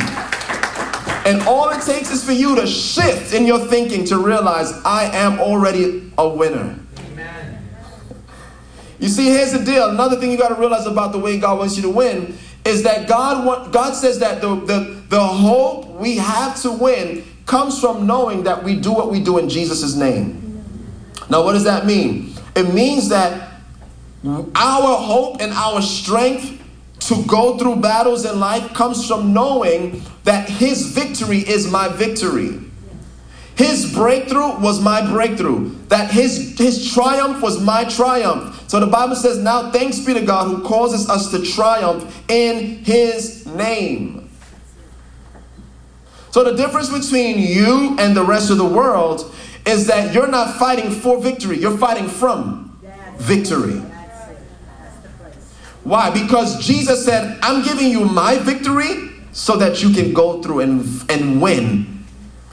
And 1.25 1.41
all 1.41 1.71
it 1.71 1.81
takes 1.81 2.09
is 2.09 2.23
for 2.23 2.31
you 2.31 2.55
to 2.55 2.65
shift 2.65 3.33
in 3.33 3.45
your 3.45 3.59
thinking 3.59 4.05
to 4.05 4.17
realize 4.17 4.71
I 4.85 5.13
am 5.13 5.41
already 5.41 6.09
a 6.17 6.25
winner. 6.25 6.79
Amen. 7.11 7.67
You 8.99 9.09
see, 9.09 9.25
here's 9.25 9.51
the 9.51 9.59
deal. 9.59 9.89
Another 9.89 10.15
thing 10.15 10.31
you 10.31 10.37
got 10.37 10.55
to 10.55 10.55
realize 10.55 10.85
about 10.85 11.11
the 11.11 11.19
way 11.19 11.37
God 11.37 11.59
wants 11.59 11.75
you 11.75 11.81
to 11.81 11.89
win 11.89 12.37
is 12.65 12.83
that 12.83 13.07
God 13.07 13.71
God 13.71 13.93
says 13.93 14.19
that 14.19 14.41
the, 14.41 14.55
the, 14.55 15.01
the 15.09 15.23
hope 15.23 15.89
we 15.91 16.17
have 16.17 16.59
to 16.63 16.71
win 16.71 17.23
comes 17.45 17.79
from 17.79 18.07
knowing 18.07 18.43
that 18.43 18.63
we 18.63 18.75
do 18.75 18.91
what 18.91 19.11
we 19.11 19.23
do 19.23 19.37
in 19.37 19.47
Jesus' 19.47 19.95
name. 19.95 20.41
Now, 21.29 21.43
what 21.43 21.53
does 21.53 21.63
that 21.63 21.85
mean? 21.85 22.33
It 22.55 22.73
means 22.73 23.09
that 23.09 23.51
our 24.23 24.97
hope 24.97 25.41
and 25.41 25.53
our 25.53 25.81
strength 25.81 26.61
to 27.01 27.23
go 27.27 27.57
through 27.57 27.77
battles 27.77 28.25
in 28.25 28.39
life 28.39 28.73
comes 28.73 29.07
from 29.07 29.31
knowing 29.33 30.01
that 30.23 30.49
His 30.49 30.87
victory 30.87 31.39
is 31.39 31.69
my 31.69 31.87
victory. 31.87 32.59
His 33.55 33.93
breakthrough 33.93 34.59
was 34.59 34.81
my 34.81 35.09
breakthrough. 35.09 35.69
That 35.87 36.11
his, 36.11 36.57
his 36.57 36.93
triumph 36.93 37.41
was 37.41 37.61
my 37.61 37.85
triumph. 37.85 38.54
So 38.67 38.79
the 38.79 38.87
Bible 38.87 39.15
says, 39.15 39.37
Now 39.37 39.71
thanks 39.71 39.99
be 39.99 40.13
to 40.13 40.21
God 40.21 40.47
who 40.47 40.63
causes 40.63 41.09
us 41.09 41.31
to 41.31 41.41
triumph 41.43 42.23
in 42.29 42.83
his 42.83 43.45
name. 43.45 44.29
So 46.31 46.43
the 46.43 46.55
difference 46.55 46.89
between 46.89 47.39
you 47.39 47.95
and 47.97 48.15
the 48.15 48.23
rest 48.23 48.49
of 48.49 48.57
the 48.57 48.65
world 48.65 49.33
is 49.65 49.87
that 49.87 50.13
you're 50.13 50.27
not 50.27 50.55
fighting 50.55 50.91
for 50.91 51.21
victory, 51.21 51.57
you're 51.57 51.77
fighting 51.77 52.07
from 52.07 52.77
victory. 53.17 53.81
Why? 55.83 56.09
Because 56.09 56.65
Jesus 56.65 57.05
said, 57.05 57.37
I'm 57.41 57.63
giving 57.63 57.89
you 57.89 58.05
my 58.05 58.37
victory 58.39 59.11
so 59.31 59.55
that 59.57 59.83
you 59.83 59.91
can 59.91 60.13
go 60.13 60.41
through 60.41 60.61
and, 60.61 61.11
and 61.11 61.41
win 61.41 61.94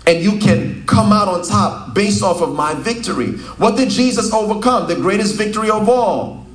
and 0.06 0.22
you 0.22 0.38
can 0.38 0.84
come 0.86 1.12
out 1.12 1.28
on 1.28 1.44
top 1.44 1.94
based 1.94 2.22
off 2.22 2.40
of 2.40 2.54
my 2.54 2.74
victory. 2.74 3.32
What 3.58 3.76
did 3.76 3.90
Jesus 3.90 4.32
overcome? 4.32 4.88
The 4.88 4.96
greatest 4.96 5.36
victory 5.36 5.70
of 5.70 5.88
all 5.88 6.46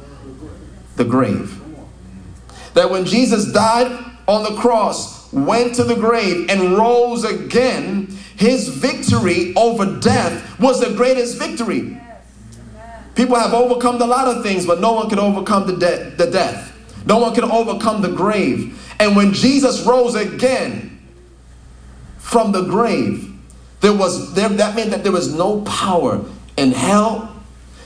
the 0.96 1.06
grave. 1.06 1.60
That 2.74 2.90
when 2.90 3.06
Jesus 3.06 3.52
died 3.52 3.92
on 4.28 4.44
the 4.44 4.60
cross, 4.60 5.32
went 5.32 5.76
to 5.76 5.84
the 5.84 5.96
grave, 5.96 6.50
and 6.50 6.78
rose 6.78 7.24
again, 7.24 8.08
his 8.36 8.68
victory 8.70 9.54
over 9.56 10.00
death 10.00 10.60
was 10.60 10.80
the 10.80 10.94
greatest 10.96 11.38
victory. 11.38 12.00
People 13.16 13.36
have 13.36 13.54
overcome 13.54 14.00
a 14.02 14.06
lot 14.06 14.28
of 14.28 14.44
things, 14.44 14.66
but 14.66 14.80
no 14.80 14.94
one 14.94 15.10
can 15.10 15.18
overcome 15.18 15.66
the, 15.66 15.76
de- 15.76 16.12
the 16.18 16.30
death. 16.30 16.72
No 17.06 17.18
one 17.18 17.34
can 17.34 17.46
overcome 17.46 18.02
the 18.02 18.12
grave. 18.12 18.80
And 19.00 19.16
when 19.16 19.34
Jesus 19.34 19.86
rose 19.86 20.14
again 20.14 21.00
from 22.18 22.52
the 22.52 22.64
grave, 22.64 23.27
there 23.82 23.94
was 23.94 24.34
there, 24.34 24.50
that 24.50 24.76
meant 24.76 24.92
that 24.92 25.04
there 25.04 25.12
was 25.12 25.34
no 25.34 25.62
power 25.62 26.24
in 26.58 26.72
hell. 26.72 27.34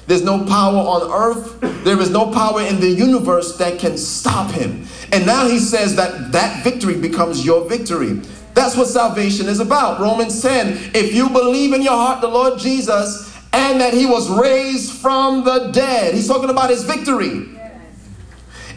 There's 0.07 0.23
no 0.23 0.45
power 0.45 0.77
on 0.77 1.11
earth. 1.11 1.83
There 1.83 1.99
is 1.99 2.09
no 2.09 2.31
power 2.31 2.61
in 2.61 2.79
the 2.79 2.89
universe 2.89 3.57
that 3.57 3.79
can 3.79 3.97
stop 3.97 4.51
him. 4.51 4.85
And 5.11 5.25
now 5.25 5.47
he 5.47 5.59
says 5.59 5.95
that 5.95 6.31
that 6.31 6.63
victory 6.63 6.99
becomes 6.99 7.45
your 7.45 7.67
victory. 7.69 8.21
That's 8.53 8.75
what 8.75 8.87
salvation 8.87 9.47
is 9.47 9.59
about. 9.59 10.01
Romans 10.01 10.41
10. 10.41 10.91
If 10.93 11.13
you 11.13 11.29
believe 11.29 11.73
in 11.73 11.81
your 11.81 11.93
heart 11.93 12.21
the 12.21 12.27
Lord 12.27 12.59
Jesus 12.59 13.37
and 13.53 13.79
that 13.79 13.93
he 13.93 14.05
was 14.05 14.29
raised 14.29 14.93
from 14.93 15.43
the 15.43 15.71
dead, 15.71 16.13
he's 16.13 16.27
talking 16.27 16.49
about 16.49 16.69
his 16.69 16.83
victory. 16.83 17.49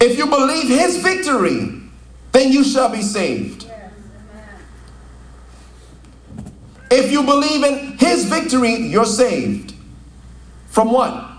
If 0.00 0.18
you 0.18 0.26
believe 0.26 0.68
his 0.68 0.98
victory, 0.98 1.80
then 2.32 2.52
you 2.52 2.64
shall 2.64 2.90
be 2.90 3.02
saved. 3.02 3.63
If 6.90 7.10
you 7.10 7.22
believe 7.22 7.64
in 7.64 7.98
his 7.98 8.24
victory, 8.26 8.74
you're 8.74 9.04
saved. 9.04 9.74
From 10.68 10.92
what? 10.92 11.30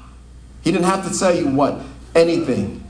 He 0.63 0.71
didn't 0.71 0.85
have 0.85 1.09
to 1.09 1.17
tell 1.17 1.35
you 1.35 1.47
what? 1.47 1.79
Anything. 2.15 2.83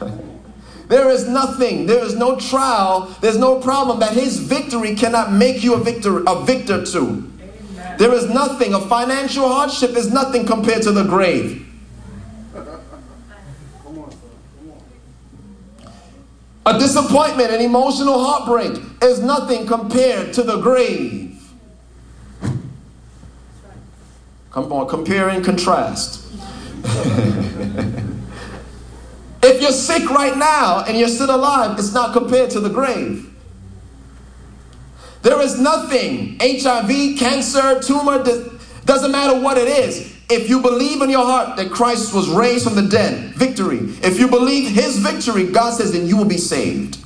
there 0.88 1.08
is 1.10 1.28
nothing, 1.28 1.86
there 1.86 2.04
is 2.04 2.14
no 2.16 2.38
trial, 2.38 3.14
there's 3.20 3.38
no 3.38 3.60
problem 3.60 4.00
that 4.00 4.12
his 4.12 4.38
victory 4.38 4.94
cannot 4.94 5.32
make 5.32 5.62
you 5.62 5.74
a 5.74 5.78
victor, 5.78 6.22
a 6.26 6.44
victor 6.44 6.84
to. 6.84 7.32
There 7.98 8.12
is 8.12 8.28
nothing, 8.28 8.74
a 8.74 8.80
financial 8.80 9.48
hardship 9.48 9.96
is 9.96 10.12
nothing 10.12 10.46
compared 10.46 10.82
to 10.82 10.92
the 10.92 11.04
grave. 11.04 11.66
A 16.66 16.78
disappointment, 16.78 17.50
an 17.50 17.62
emotional 17.62 18.22
heartbreak 18.22 18.78
is 19.02 19.20
nothing 19.20 19.66
compared 19.66 20.34
to 20.34 20.42
the 20.42 20.60
grave. 20.60 21.27
Come 24.50 24.72
on, 24.72 24.88
compare 24.88 25.28
and 25.28 25.44
contrast. 25.44 26.24
if 29.42 29.60
you're 29.60 29.72
sick 29.72 30.08
right 30.10 30.36
now 30.36 30.84
and 30.86 30.98
you're 30.98 31.08
still 31.08 31.34
alive, 31.34 31.78
it's 31.78 31.92
not 31.92 32.12
compared 32.12 32.50
to 32.50 32.60
the 32.60 32.70
grave. 32.70 33.28
There 35.22 35.40
is 35.40 35.58
nothing, 35.60 36.38
HIV, 36.40 37.18
cancer, 37.18 37.80
tumor, 37.80 38.24
doesn't 38.84 39.12
matter 39.12 39.38
what 39.40 39.58
it 39.58 39.68
is. 39.68 40.16
If 40.30 40.48
you 40.48 40.60
believe 40.60 41.02
in 41.02 41.10
your 41.10 41.24
heart 41.24 41.56
that 41.56 41.70
Christ 41.70 42.14
was 42.14 42.28
raised 42.28 42.64
from 42.64 42.74
the 42.76 42.88
dead, 42.88 43.34
victory. 43.34 43.78
If 44.02 44.18
you 44.18 44.28
believe 44.28 44.70
his 44.70 44.98
victory, 44.98 45.50
God 45.50 45.74
says, 45.74 45.92
then 45.92 46.06
you 46.06 46.16
will 46.16 46.24
be 46.24 46.38
saved. 46.38 46.98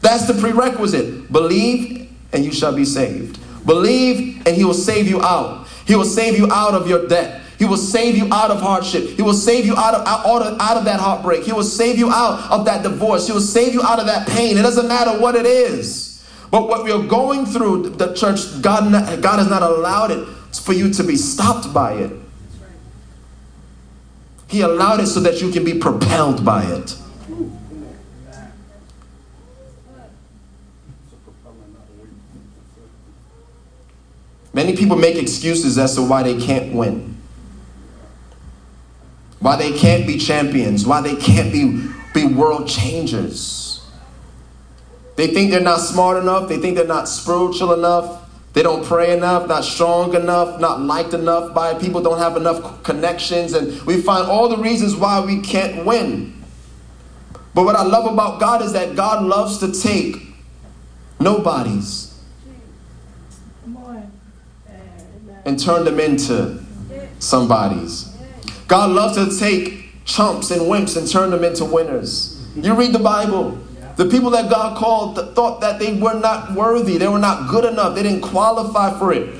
That's 0.00 0.26
the 0.26 0.34
prerequisite. 0.34 1.32
Believe 1.32 2.10
and 2.32 2.44
you 2.44 2.52
shall 2.52 2.74
be 2.74 2.84
saved. 2.84 3.40
Believe 3.66 4.46
and 4.46 4.54
he 4.56 4.64
will 4.64 4.74
save 4.74 5.08
you 5.08 5.20
out. 5.22 5.65
He 5.86 5.94
will 5.94 6.04
save 6.04 6.36
you 6.36 6.50
out 6.50 6.74
of 6.74 6.88
your 6.88 7.06
debt. 7.06 7.42
He 7.58 7.64
will 7.64 7.76
save 7.78 8.16
you 8.16 8.28
out 8.32 8.50
of 8.50 8.60
hardship. 8.60 9.04
He 9.04 9.22
will 9.22 9.32
save 9.32 9.64
you 9.64 9.74
out 9.76 9.94
of, 9.94 10.06
out, 10.06 10.42
of, 10.42 10.60
out 10.60 10.76
of 10.76 10.84
that 10.84 11.00
heartbreak. 11.00 11.44
He 11.44 11.52
will 11.52 11.62
save 11.62 11.96
you 11.96 12.10
out 12.10 12.50
of 12.50 12.66
that 12.66 12.82
divorce. 12.82 13.26
He 13.26 13.32
will 13.32 13.40
save 13.40 13.72
you 13.72 13.82
out 13.82 13.98
of 13.98 14.06
that 14.06 14.28
pain. 14.28 14.58
It 14.58 14.62
doesn't 14.62 14.88
matter 14.88 15.18
what 15.18 15.34
it 15.36 15.46
is. 15.46 16.22
But 16.50 16.68
what 16.68 16.84
we're 16.84 17.06
going 17.06 17.46
through, 17.46 17.90
the 17.90 18.12
church, 18.14 18.60
God, 18.60 18.90
God 19.22 19.38
has 19.38 19.48
not 19.48 19.62
allowed 19.62 20.10
it 20.10 20.28
for 20.54 20.72
you 20.74 20.92
to 20.94 21.02
be 21.02 21.16
stopped 21.16 21.72
by 21.72 21.94
it. 21.94 22.12
He 24.48 24.60
allowed 24.60 25.00
it 25.00 25.06
so 25.06 25.20
that 25.20 25.40
you 25.40 25.50
can 25.50 25.64
be 25.64 25.78
propelled 25.78 26.44
by 26.44 26.64
it. 26.64 26.96
Many 34.56 34.74
people 34.74 34.96
make 34.96 35.16
excuses 35.16 35.76
as 35.76 35.96
to 35.96 36.02
why 36.02 36.22
they 36.22 36.40
can't 36.40 36.72
win, 36.72 37.14
why 39.38 39.54
they 39.56 39.76
can't 39.76 40.06
be 40.06 40.16
champions, 40.16 40.86
why 40.86 41.02
they 41.02 41.14
can't 41.14 41.52
be, 41.52 41.86
be 42.14 42.24
world 42.24 42.66
changers. 42.66 43.86
They 45.16 45.26
think 45.26 45.50
they're 45.50 45.60
not 45.60 45.80
smart 45.80 46.22
enough, 46.22 46.48
they 46.48 46.56
think 46.56 46.74
they're 46.74 46.86
not 46.86 47.06
spiritual 47.06 47.74
enough, 47.74 48.30
they 48.54 48.62
don't 48.62 48.82
pray 48.82 49.14
enough, 49.14 49.46
not 49.46 49.62
strong 49.62 50.14
enough, 50.14 50.58
not 50.58 50.80
liked 50.80 51.12
enough 51.12 51.52
by 51.52 51.74
people, 51.74 52.00
don't 52.00 52.18
have 52.18 52.38
enough 52.38 52.82
connections, 52.82 53.52
and 53.52 53.82
we 53.82 54.00
find 54.00 54.26
all 54.26 54.48
the 54.48 54.56
reasons 54.56 54.96
why 54.96 55.20
we 55.22 55.42
can't 55.42 55.84
win. 55.84 56.32
But 57.52 57.66
what 57.66 57.76
I 57.76 57.82
love 57.82 58.10
about 58.10 58.40
God 58.40 58.62
is 58.62 58.72
that 58.72 58.96
God 58.96 59.22
loves 59.22 59.58
to 59.58 59.70
take 59.70 60.16
nobodies 61.20 62.05
and 65.46 65.58
turn 65.58 65.84
them 65.84 65.98
into 65.98 66.62
somebodies. 67.20 68.12
God 68.68 68.90
loves 68.90 69.16
to 69.16 69.38
take 69.38 70.04
chumps 70.04 70.50
and 70.50 70.62
wimps 70.62 70.96
and 70.96 71.08
turn 71.08 71.30
them 71.30 71.44
into 71.44 71.64
winners. 71.64 72.44
You 72.56 72.74
read 72.74 72.92
the 72.92 72.98
Bible. 72.98 73.58
The 73.96 74.06
people 74.06 74.30
that 74.30 74.50
God 74.50 74.76
called 74.76 75.34
thought 75.34 75.60
that 75.62 75.78
they 75.78 75.94
were 75.94 76.18
not 76.18 76.52
worthy, 76.52 76.98
they 76.98 77.08
were 77.08 77.18
not 77.18 77.48
good 77.48 77.64
enough, 77.64 77.94
they 77.94 78.02
didn't 78.02 78.20
qualify 78.20 78.98
for 78.98 79.12
it. 79.12 79.34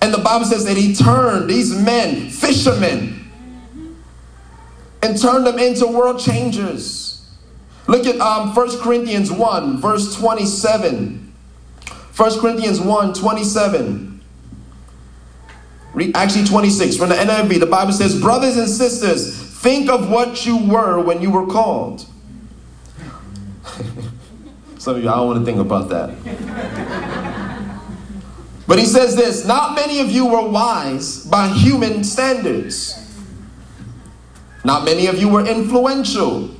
And 0.00 0.14
the 0.14 0.18
Bible 0.18 0.46
says 0.46 0.64
that 0.64 0.76
He 0.76 0.94
turned 0.94 1.50
these 1.50 1.74
men, 1.74 2.30
fishermen, 2.30 3.30
and 5.02 5.20
turned 5.20 5.46
them 5.46 5.58
into 5.58 5.86
world 5.86 6.18
changers. 6.18 7.28
Look 7.88 8.06
at 8.06 8.18
um, 8.20 8.54
1 8.54 8.78
Corinthians 8.78 9.32
1, 9.32 9.80
verse 9.80 10.14
27. 10.14 11.34
1 12.16 12.40
Corinthians 12.40 12.80
1 12.80 13.14
27. 13.14 14.09
Actually, 16.14 16.44
26 16.44 16.96
from 16.96 17.08
the 17.08 17.16
NIV, 17.16 17.58
the 17.58 17.66
Bible 17.66 17.92
says, 17.92 18.20
Brothers 18.20 18.56
and 18.56 18.68
sisters, 18.68 19.36
think 19.60 19.90
of 19.90 20.08
what 20.08 20.46
you 20.46 20.56
were 20.56 21.00
when 21.00 21.20
you 21.20 21.30
were 21.30 21.46
called. 21.46 22.06
Some 24.78 24.96
of 24.96 25.02
you, 25.02 25.08
I 25.08 25.16
don't 25.16 25.26
want 25.26 25.40
to 25.40 25.44
think 25.44 25.58
about 25.58 25.88
that. 25.90 26.14
but 28.66 28.78
he 28.78 28.86
says 28.86 29.16
this 29.16 29.44
Not 29.44 29.74
many 29.74 30.00
of 30.00 30.10
you 30.10 30.26
were 30.26 30.48
wise 30.48 31.26
by 31.26 31.48
human 31.48 32.04
standards. 32.04 32.96
Not 34.64 34.84
many 34.84 35.06
of 35.06 35.18
you 35.18 35.28
were 35.28 35.44
influential. 35.44 36.50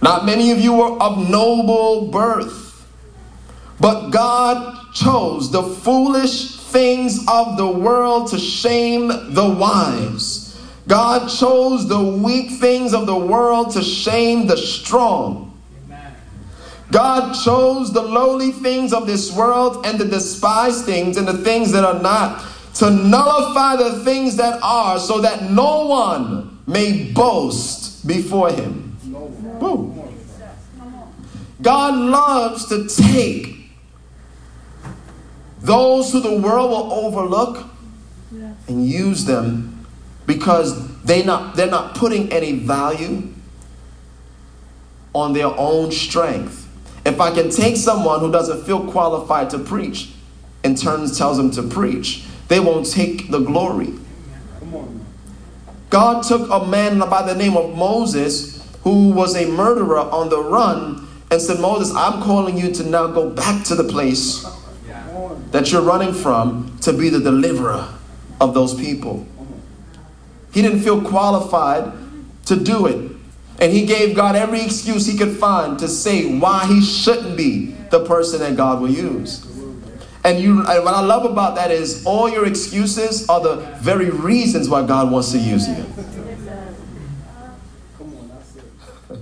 Not 0.00 0.24
many 0.24 0.50
of 0.50 0.58
you 0.58 0.72
were 0.74 1.00
of 1.00 1.28
noble 1.28 2.08
birth. 2.10 2.71
But 3.82 4.10
God 4.10 4.94
chose 4.94 5.50
the 5.50 5.64
foolish 5.64 6.54
things 6.56 7.26
of 7.26 7.56
the 7.56 7.66
world 7.66 8.30
to 8.30 8.38
shame 8.38 9.08
the 9.08 9.56
wise. 9.58 10.56
God 10.86 11.26
chose 11.26 11.88
the 11.88 12.00
weak 12.00 12.60
things 12.60 12.94
of 12.94 13.06
the 13.06 13.16
world 13.16 13.72
to 13.72 13.82
shame 13.82 14.46
the 14.46 14.56
strong. 14.56 15.60
God 16.92 17.34
chose 17.42 17.92
the 17.92 18.02
lowly 18.02 18.52
things 18.52 18.92
of 18.92 19.08
this 19.08 19.34
world 19.34 19.84
and 19.84 19.98
the 19.98 20.04
despised 20.04 20.84
things 20.84 21.16
and 21.16 21.26
the 21.26 21.38
things 21.38 21.72
that 21.72 21.82
are 21.84 22.00
not 22.00 22.44
to 22.74 22.88
nullify 22.88 23.74
the 23.74 24.04
things 24.04 24.36
that 24.36 24.60
are 24.62 25.00
so 25.00 25.20
that 25.22 25.50
no 25.50 25.88
one 25.88 26.60
may 26.68 27.10
boast 27.12 28.06
before 28.06 28.52
him. 28.52 28.96
Boom. 29.58 29.98
God 31.60 31.94
loves 31.94 32.66
to 32.66 32.86
take 32.86 33.51
those 35.62 36.12
who 36.12 36.20
the 36.20 36.34
world 36.34 36.70
will 36.70 36.92
overlook 36.92 37.66
and 38.68 38.86
use 38.86 39.24
them 39.24 39.86
because 40.26 41.00
they 41.02 41.22
not, 41.22 41.56
they're 41.56 41.70
not 41.70 41.94
putting 41.94 42.32
any 42.32 42.52
value 42.52 43.28
on 45.14 45.32
their 45.32 45.46
own 45.46 45.92
strength. 45.92 46.68
If 47.04 47.20
I 47.20 47.32
can 47.32 47.50
take 47.50 47.76
someone 47.76 48.20
who 48.20 48.32
doesn't 48.32 48.64
feel 48.64 48.90
qualified 48.90 49.50
to 49.50 49.58
preach 49.58 50.12
and 50.64 50.76
turns 50.76 51.16
tells 51.16 51.36
them 51.36 51.50
to 51.52 51.62
preach, 51.62 52.24
they 52.48 52.58
won't 52.58 52.90
take 52.90 53.30
the 53.30 53.40
glory. 53.40 53.94
God 55.90 56.24
took 56.24 56.50
a 56.50 56.66
man 56.66 56.98
by 57.00 57.22
the 57.22 57.34
name 57.34 57.56
of 57.56 57.76
Moses 57.76 58.66
who 58.82 59.10
was 59.10 59.36
a 59.36 59.46
murderer 59.46 60.00
on 60.00 60.28
the 60.28 60.42
run 60.42 61.06
and 61.30 61.40
said, 61.40 61.60
Moses, 61.60 61.94
I'm 61.94 62.22
calling 62.22 62.58
you 62.58 62.72
to 62.72 62.84
now 62.84 63.06
go 63.08 63.30
back 63.30 63.64
to 63.64 63.74
the 63.74 63.84
place 63.84 64.44
that 65.52 65.70
you're 65.70 65.82
running 65.82 66.12
from 66.12 66.76
to 66.80 66.92
be 66.92 67.08
the 67.08 67.20
deliverer 67.20 67.88
of 68.40 68.54
those 68.54 68.74
people. 68.74 69.26
He 70.52 70.62
didn't 70.62 70.80
feel 70.80 71.00
qualified 71.00 71.92
to 72.46 72.56
do 72.56 72.86
it. 72.86 73.12
And 73.58 73.72
he 73.72 73.86
gave 73.86 74.16
God 74.16 74.34
every 74.34 74.62
excuse 74.62 75.06
he 75.06 75.16
could 75.16 75.36
find 75.36 75.78
to 75.78 75.86
say 75.88 76.38
why 76.38 76.66
he 76.66 76.82
shouldn't 76.82 77.36
be 77.36 77.76
the 77.90 78.04
person 78.04 78.40
that 78.40 78.56
God 78.56 78.80
will 78.80 78.90
use. 78.90 79.46
And 80.24 80.40
you, 80.40 80.58
what 80.58 80.66
I 80.66 81.00
love 81.00 81.24
about 81.24 81.56
that 81.56 81.70
is 81.70 82.04
all 82.06 82.28
your 82.28 82.46
excuses 82.46 83.28
are 83.28 83.40
the 83.40 83.56
very 83.80 84.10
reasons 84.10 84.68
why 84.68 84.86
God 84.86 85.10
wants 85.12 85.32
to 85.32 85.38
use 85.38 85.68
you. 85.68 85.86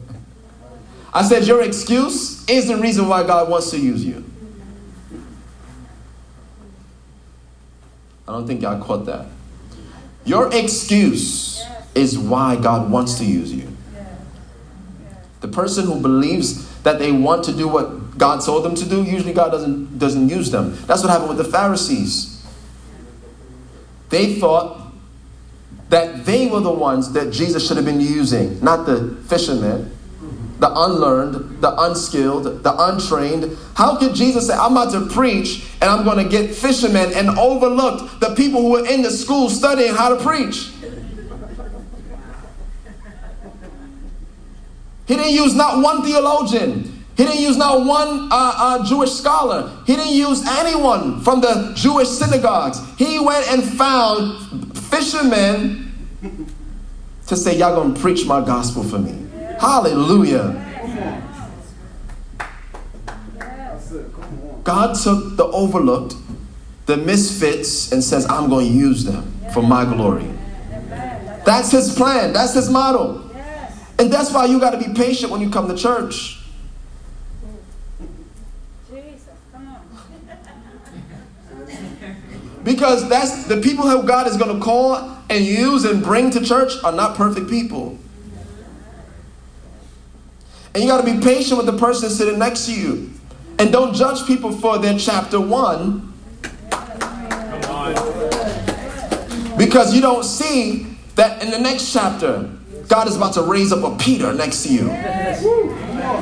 I 1.12 1.22
said, 1.22 1.44
Your 1.44 1.62
excuse 1.62 2.48
is 2.48 2.68
the 2.68 2.76
reason 2.76 3.08
why 3.08 3.26
God 3.26 3.50
wants 3.50 3.70
to 3.70 3.78
use 3.78 4.04
you. 4.04 4.29
I 8.30 8.32
don't 8.34 8.46
think 8.46 8.62
y'all 8.62 8.80
caught 8.80 9.06
that. 9.06 9.26
Your 10.24 10.54
excuse 10.54 11.64
is 11.96 12.16
why 12.16 12.54
God 12.54 12.88
wants 12.88 13.18
to 13.18 13.24
use 13.24 13.52
you. 13.52 13.66
The 15.40 15.48
person 15.48 15.86
who 15.86 16.00
believes 16.00 16.68
that 16.82 17.00
they 17.00 17.10
want 17.10 17.44
to 17.46 17.52
do 17.52 17.66
what 17.66 18.16
God 18.16 18.40
told 18.40 18.64
them 18.64 18.76
to 18.76 18.88
do, 18.88 19.02
usually 19.02 19.32
God 19.32 19.50
doesn't, 19.50 19.98
doesn't 19.98 20.28
use 20.28 20.52
them. 20.52 20.76
That's 20.86 21.02
what 21.02 21.10
happened 21.10 21.30
with 21.30 21.38
the 21.38 21.52
Pharisees. 21.52 22.46
They 24.10 24.34
thought 24.34 24.92
that 25.88 26.24
they 26.24 26.46
were 26.46 26.60
the 26.60 26.70
ones 26.70 27.12
that 27.14 27.32
Jesus 27.32 27.66
should 27.66 27.78
have 27.78 27.86
been 27.86 28.00
using, 28.00 28.62
not 28.62 28.86
the 28.86 29.16
fishermen 29.26 29.90
the 30.60 30.70
unlearned, 30.70 31.62
the 31.62 31.74
unskilled, 31.80 32.62
the 32.62 32.74
untrained. 32.84 33.56
How 33.74 33.96
could 33.96 34.14
Jesus 34.14 34.46
say, 34.46 34.54
I'm 34.54 34.72
about 34.72 34.92
to 34.92 35.06
preach 35.06 35.66
and 35.80 35.90
I'm 35.90 36.04
going 36.04 36.22
to 36.22 36.30
get 36.30 36.54
fishermen 36.54 37.12
and 37.14 37.30
overlook 37.30 38.20
the 38.20 38.34
people 38.34 38.60
who 38.60 38.70
were 38.72 38.86
in 38.86 39.02
the 39.02 39.10
school 39.10 39.48
studying 39.48 39.94
how 39.94 40.14
to 40.14 40.22
preach? 40.22 40.70
He 45.06 45.16
didn't 45.16 45.32
use 45.32 45.54
not 45.54 45.82
one 45.82 46.04
theologian. 46.04 47.04
He 47.16 47.24
didn't 47.24 47.40
use 47.40 47.56
not 47.56 47.84
one 47.84 48.28
uh, 48.30 48.52
uh, 48.56 48.86
Jewish 48.86 49.10
scholar. 49.12 49.76
He 49.86 49.96
didn't 49.96 50.14
use 50.14 50.46
anyone 50.46 51.20
from 51.22 51.40
the 51.40 51.72
Jewish 51.74 52.08
synagogues. 52.08 52.80
He 52.96 53.18
went 53.18 53.48
and 53.48 53.62
found 53.62 54.78
fishermen 54.78 55.92
to 57.26 57.36
say, 57.36 57.58
Y'all 57.58 57.74
gonna 57.74 57.98
preach 57.98 58.24
my 58.26 58.40
gospel 58.40 58.84
for 58.84 58.98
me. 58.98 59.19
Hallelujah. 59.60 60.66
God 64.64 64.94
took 64.94 65.36
the 65.36 65.44
overlooked, 65.44 66.14
the 66.86 66.96
misfits, 66.96 67.92
and 67.92 68.02
says, 68.02 68.26
I'm 68.30 68.48
going 68.48 68.68
to 68.68 68.72
use 68.72 69.04
them 69.04 69.32
for 69.52 69.62
my 69.62 69.84
glory. 69.84 70.30
That's 71.44 71.70
his 71.70 71.94
plan, 71.94 72.32
that's 72.32 72.54
his 72.54 72.70
model. 72.70 73.30
And 73.98 74.10
that's 74.10 74.32
why 74.32 74.46
you 74.46 74.58
got 74.60 74.70
to 74.70 74.78
be 74.78 74.94
patient 74.94 75.30
when 75.30 75.42
you 75.42 75.50
come 75.50 75.68
to 75.68 75.76
church. 75.76 76.38
Because 82.64 83.08
that's 83.10 83.44
the 83.44 83.60
people 83.60 83.88
who 83.88 84.04
God 84.04 84.26
is 84.26 84.38
going 84.38 84.54
to 84.54 84.62
call 84.62 84.96
and 85.28 85.44
use 85.44 85.84
and 85.84 86.02
bring 86.02 86.30
to 86.30 86.42
church 86.42 86.72
are 86.82 86.92
not 86.92 87.14
perfect 87.16 87.50
people. 87.50 87.98
And 90.74 90.82
you 90.82 90.88
got 90.88 91.04
to 91.04 91.12
be 91.12 91.20
patient 91.20 91.56
with 91.56 91.66
the 91.66 91.76
person 91.78 92.10
sitting 92.10 92.38
next 92.38 92.66
to 92.66 92.74
you. 92.74 93.10
And 93.58 93.72
don't 93.72 93.94
judge 93.94 94.26
people 94.26 94.52
for 94.52 94.78
their 94.78 94.98
chapter 94.98 95.40
one. 95.40 96.12
Because 99.58 99.94
you 99.94 100.00
don't 100.00 100.24
see 100.24 100.86
that 101.16 101.42
in 101.42 101.50
the 101.50 101.58
next 101.58 101.92
chapter, 101.92 102.48
God 102.88 103.08
is 103.08 103.16
about 103.16 103.34
to 103.34 103.42
raise 103.42 103.72
up 103.72 103.84
a 103.84 103.96
Peter 104.02 104.32
next 104.32 104.62
to 104.62 104.72
you. 104.72 104.86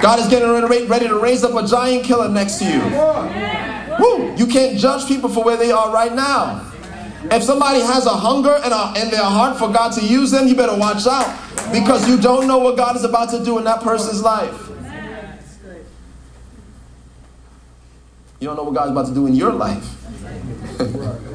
God 0.00 0.18
is 0.18 0.28
getting 0.28 0.50
ready 0.50 1.08
to 1.08 1.18
raise 1.18 1.44
up 1.44 1.54
a 1.54 1.66
giant 1.66 2.04
killer 2.04 2.28
next 2.28 2.58
to 2.58 2.64
you. 2.64 2.80
Woo! 4.00 4.34
You 4.36 4.46
can't 4.46 4.78
judge 4.78 5.06
people 5.06 5.28
for 5.28 5.44
where 5.44 5.56
they 5.56 5.70
are 5.70 5.92
right 5.92 6.12
now. 6.12 6.67
If 7.24 7.42
somebody 7.42 7.80
has 7.80 8.06
a 8.06 8.10
hunger 8.10 8.54
and, 8.62 8.72
a, 8.72 9.10
their 9.10 9.24
heart 9.24 9.58
for 9.58 9.72
God 9.72 9.92
to 9.94 10.04
use 10.04 10.30
them, 10.30 10.46
you 10.46 10.54
better 10.54 10.76
watch 10.76 11.06
out 11.06 11.36
because 11.72 12.08
you 12.08 12.16
don't 12.18 12.46
know 12.46 12.58
what 12.58 12.76
God 12.76 12.96
is 12.96 13.04
about 13.04 13.30
to 13.30 13.44
do 13.44 13.58
in 13.58 13.64
that 13.64 13.82
person's 13.82 14.22
life. 14.22 14.68
You 18.40 18.46
don't 18.46 18.56
know 18.56 18.62
what 18.62 18.74
God's 18.74 18.92
about 18.92 19.06
to 19.08 19.14
do 19.14 19.26
in 19.26 19.34
your 19.34 19.52
life. 19.52 19.84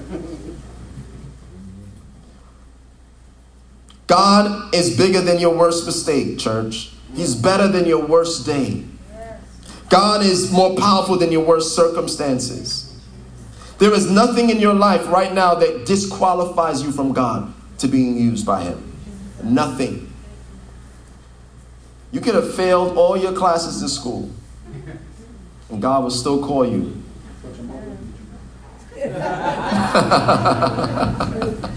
God 4.08 4.74
is 4.74 4.98
bigger 4.98 5.22
than 5.22 5.40
your 5.40 5.56
worst 5.58 5.86
mistake, 5.86 6.38
church. 6.38 6.92
He's 7.14 7.36
better 7.36 7.68
than 7.68 7.86
your 7.86 8.06
worst 8.06 8.46
day. 8.46 8.86
God 9.90 10.24
is 10.26 10.52
more 10.52 10.76
powerful 10.76 11.18
than 11.18 11.32
your 11.32 11.44
worst 11.46 11.76
circumstances. 11.76 12.83
There 13.80 13.94
is 13.94 14.10
nothing 14.10 14.50
in 14.50 14.60
your 14.60 14.74
life 14.74 15.08
right 15.10 15.34
now 15.34 15.56
that 15.56 15.86
disqualifies 15.86 16.84
you 16.84 16.92
from 16.92 17.14
God 17.14 17.54
to 17.80 17.88
being 17.88 18.18
used 18.18 18.46
by 18.46 18.64
Him. 18.64 18.94
Nothing. 19.44 20.12
You 22.12 22.22
could 22.22 22.36
have 22.36 22.54
failed 22.54 22.98
all 22.98 23.18
your 23.18 23.34
classes 23.34 23.82
in 23.82 23.88
school, 23.88 24.30
and 25.70 25.82
God 25.82 26.04
will 26.04 26.12
still 26.12 26.46
call 26.46 26.66
you. 26.66 27.02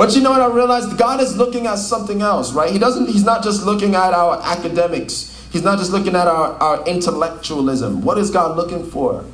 But 0.00 0.16
you 0.16 0.22
know 0.22 0.30
what 0.30 0.40
I 0.40 0.46
realized? 0.46 0.96
God 0.96 1.20
is 1.20 1.36
looking 1.36 1.66
at 1.66 1.74
something 1.74 2.22
else, 2.22 2.54
right? 2.54 2.72
He 2.72 2.78
doesn't, 2.78 3.10
he's 3.10 3.22
not 3.22 3.44
just 3.44 3.66
looking 3.66 3.94
at 3.94 4.14
our 4.14 4.40
academics. 4.42 5.46
He's 5.52 5.62
not 5.62 5.76
just 5.76 5.92
looking 5.92 6.14
at 6.14 6.26
our, 6.26 6.54
our 6.54 6.82
intellectualism. 6.86 8.00
What 8.00 8.16
is 8.16 8.30
God 8.30 8.56
looking 8.56 8.90
for? 8.90 9.26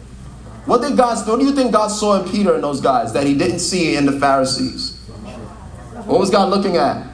What 0.66 0.82
did 0.82 0.96
God 0.96 1.26
what 1.28 1.38
do 1.38 1.46
you 1.46 1.52
think 1.52 1.72
God 1.72 1.88
saw 1.88 2.20
in 2.20 2.28
Peter 2.28 2.54
and 2.54 2.62
those 2.62 2.80
guys 2.80 3.12
that 3.12 3.24
he 3.24 3.34
didn't 3.34 3.60
see 3.60 3.96
in 3.96 4.04
the 4.04 4.18
Pharisees? 4.18 4.98
What 6.04 6.20
was 6.20 6.30
God 6.30 6.50
looking 6.50 6.76
at? 6.76 7.06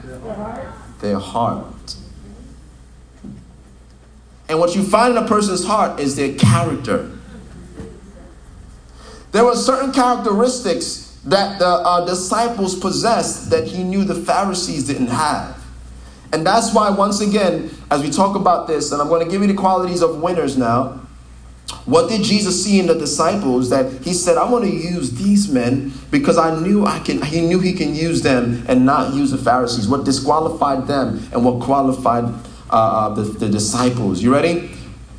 Their 0.99 1.19
heart. 1.19 1.95
And 4.49 4.59
what 4.59 4.75
you 4.75 4.83
find 4.83 5.17
in 5.17 5.23
a 5.23 5.27
person's 5.27 5.65
heart 5.65 5.99
is 5.99 6.15
their 6.15 6.33
character. 6.35 7.11
There 9.31 9.43
were 9.45 9.55
certain 9.55 9.91
characteristics 9.91 11.19
that 11.25 11.57
the 11.59 11.67
uh, 11.67 12.05
disciples 12.05 12.77
possessed 12.77 13.49
that 13.49 13.67
he 13.67 13.83
knew 13.83 14.03
the 14.03 14.15
Pharisees 14.15 14.85
didn't 14.85 15.07
have. 15.07 15.63
And 16.31 16.45
that's 16.45 16.73
why, 16.73 16.89
once 16.89 17.21
again, 17.21 17.71
as 17.89 18.03
we 18.03 18.09
talk 18.09 18.35
about 18.35 18.67
this, 18.67 18.91
and 18.91 19.01
I'm 19.01 19.07
going 19.07 19.23
to 19.25 19.31
give 19.31 19.41
you 19.41 19.47
the 19.47 19.53
qualities 19.53 20.01
of 20.01 20.21
winners 20.21 20.57
now. 20.57 21.02
What 21.85 22.09
did 22.09 22.23
Jesus 22.23 22.63
see 22.63 22.79
in 22.79 22.87
the 22.87 22.93
disciples 22.93 23.69
that 23.69 24.01
he 24.03 24.13
said, 24.13 24.37
I 24.37 24.49
want 24.49 24.63
to 24.63 24.71
use 24.71 25.11
these 25.11 25.51
men 25.51 25.91
because 26.11 26.37
I 26.37 26.57
knew 26.61 26.85
I 26.85 26.99
can, 26.99 27.21
he 27.21 27.41
knew 27.41 27.59
he 27.59 27.73
can 27.73 27.93
use 27.93 28.21
them 28.21 28.63
and 28.67 28.85
not 28.85 29.13
use 29.13 29.31
the 29.31 29.37
Pharisees. 29.37 29.87
What 29.87 30.05
disqualified 30.05 30.87
them 30.87 31.27
and 31.33 31.43
what 31.43 31.61
qualified 31.61 32.25
uh, 32.69 32.73
uh 32.73 33.09
the, 33.15 33.23
the 33.23 33.49
disciples. 33.49 34.23
You 34.23 34.33
ready? 34.33 34.71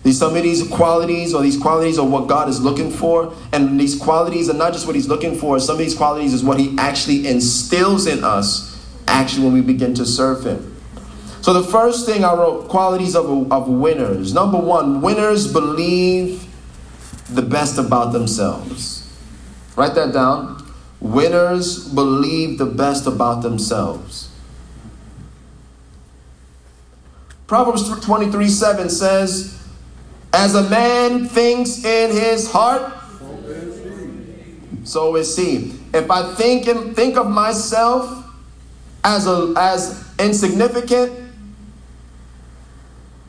These, 0.05 0.19
some 0.19 0.37
of 0.37 0.43
these 0.43 0.67
qualities 0.69 1.35
or 1.35 1.43
these 1.43 1.57
qualities 1.57 1.99
are 1.99 2.07
what 2.07 2.29
God 2.29 2.49
is 2.49 2.61
looking 2.61 2.91
for. 2.91 3.35
And 3.53 3.81
these 3.81 3.99
qualities 3.99 4.49
are 4.49 4.55
not 4.55 4.73
just 4.73 4.87
what 4.87 4.95
He's 4.95 5.09
looking 5.09 5.37
for, 5.37 5.59
some 5.61 5.75
of 5.75 5.79
these 5.79 5.95
qualities 5.95 6.33
is 6.33 6.45
what 6.45 6.59
He 6.59 6.77
actually 6.79 7.27
instills 7.27 8.07
in 8.07 8.23
us 8.25 8.71
actually 9.07 9.45
when 9.45 9.55
we 9.55 9.61
begin 9.61 9.95
to 9.95 10.07
serve 10.07 10.45
Him. 10.45 10.74
So 11.45 11.53
the 11.53 11.63
first 11.63 12.07
thing 12.07 12.25
I 12.25 12.33
wrote 12.33 12.69
qualities 12.69 13.15
of, 13.15 13.53
of 13.53 13.69
winners. 13.69 14.33
Number 14.33 14.57
one, 14.57 15.03
winners 15.03 15.53
believe 15.53 16.47
the 17.29 17.43
best 17.43 17.77
about 17.77 18.15
themselves. 18.15 19.15
Write 19.77 19.95
that 19.95 20.15
down. 20.15 20.67
Winners 21.01 21.87
believe 21.87 22.57
the 22.57 22.65
best 22.65 23.07
about 23.07 23.43
themselves. 23.43 24.31
Proverbs 27.47 27.91
23 28.01 28.49
7 28.49 28.89
says, 28.89 29.63
as 30.33 30.55
a 30.55 30.67
man 30.71 31.29
thinks 31.29 31.85
in 31.85 32.11
his 32.11 32.51
heart, 32.51 32.91
so 34.85 35.15
is 35.17 35.37
he. 35.37 35.75
If 35.93 36.11
I 36.11 36.35
think 36.37 36.69
and 36.69 36.97
think 36.97 37.19
of 37.19 37.29
myself 37.29 38.25
as 39.05 39.27
a, 39.27 39.53
as 39.59 40.11
insignificant, 40.19 41.24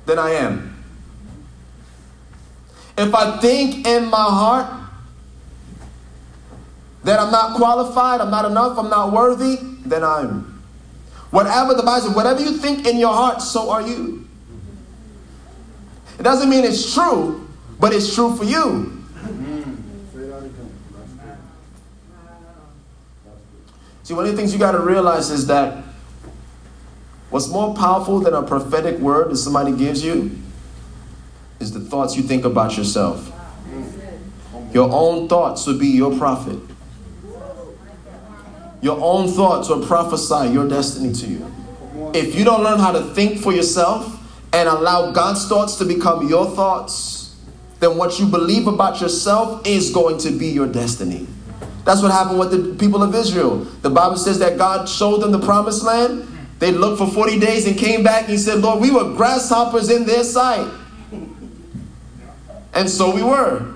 then 0.06 0.20
I 0.20 0.32
am. 0.32 0.72
If 2.98 3.14
I 3.14 3.38
think 3.40 3.86
in 3.86 4.06
my 4.06 4.18
heart 4.18 4.68
that 7.04 7.20
I'm 7.20 7.32
not 7.32 7.56
qualified, 7.58 8.22
I'm 8.22 8.32
not 8.32 8.46
enough, 8.46 8.78
I'm 8.78 8.90
not 8.90 9.12
worthy, 9.12 9.58
then 9.86 10.04
I'm. 10.04 10.64
Whatever 11.32 11.74
the 11.74 11.84
Bible 11.84 12.08
says, 12.08 12.16
whatever 12.16 12.42
you 12.42 12.54
think 12.54 12.88
in 12.88 12.98
your 12.98 13.14
heart, 13.14 13.42
so 13.42 13.70
are 13.70 13.82
you. 13.82 14.28
It 16.18 16.24
doesn't 16.24 16.50
mean 16.50 16.64
it's 16.64 16.94
true, 16.94 17.48
but 17.80 17.94
it's 17.94 18.14
true 18.16 18.36
for 18.36 18.46
you. 18.46 19.04
See, 24.04 24.14
one 24.14 24.26
of 24.26 24.32
the 24.32 24.38
things 24.38 24.54
you 24.54 24.60
got 24.60 24.74
to 24.74 24.80
realize 24.80 25.32
is 25.32 25.48
that 25.48 25.84
what's 27.36 27.50
more 27.50 27.76
powerful 27.76 28.22
than 28.22 28.34
a 28.34 28.42
prophetic 28.42 28.98
word 29.00 29.30
that 29.30 29.36
somebody 29.36 29.74
gives 29.74 30.02
you 30.02 30.32
is 31.60 31.74
the 31.74 31.82
thoughts 31.82 32.16
you 32.16 32.24
think 32.24 32.46
about 32.46 32.78
yourself. 32.78 33.30
Your 34.72 34.90
own 34.90 35.28
thoughts 35.28 35.68
will 35.68 35.78
be 35.78 35.88
your 35.88 36.18
prophet. 36.18 36.58
Your 38.82 38.98
own 39.02 39.28
thoughts 39.28 39.68
will 39.68 39.86
prophesy 39.86 40.54
your 40.54 40.66
destiny 40.66 41.12
to 41.12 41.28
you. 41.28 41.52
If 42.14 42.36
you 42.36 42.46
don't 42.46 42.64
learn 42.64 42.80
how 42.80 42.94
to 42.94 43.02
think 43.02 43.42
for 43.42 43.52
yourself, 43.52 44.14
and 44.54 44.70
allow 44.70 45.12
God's 45.12 45.46
thoughts 45.50 45.76
to 45.80 45.84
become 45.84 46.30
your 46.30 46.46
thoughts, 46.46 47.36
then 47.82 47.98
what 47.98 48.18
you 48.18 48.28
believe 48.28 48.68
about 48.68 49.02
yourself 49.02 49.68
is 49.68 49.92
going 49.92 50.20
to 50.20 50.32
be 50.32 50.48
your 50.48 50.68
destiny. 50.68 51.28
That's 51.84 52.02
what 52.02 52.12
happened 52.12 52.40
with 52.40 52.52
the 52.52 52.76
people 52.76 53.04
of 53.04 53.14
Israel. 53.14 53.58
The 53.82 53.90
Bible 53.90 54.16
says 54.16 54.40
that 54.40 54.58
God 54.58 54.88
showed 54.88 55.18
them 55.18 55.34
the 55.34 55.40
promised 55.40 55.84
land. 55.84 56.26
They 56.60 56.72
looked 56.72 57.00
for 57.00 57.08
40 57.08 57.40
days 57.40 57.68
and 57.68 57.78
came 57.78 58.04
back 58.04 58.30
and 58.30 58.40
said, 58.40 58.60
Lord, 58.60 58.80
we 58.80 58.92
were 58.92 59.14
grasshoppers 59.14 59.90
in 59.90 60.06
their 60.06 60.24
sight. 60.24 60.72
And 62.74 62.90
so 62.90 63.14
we 63.14 63.24
were. 63.24 63.74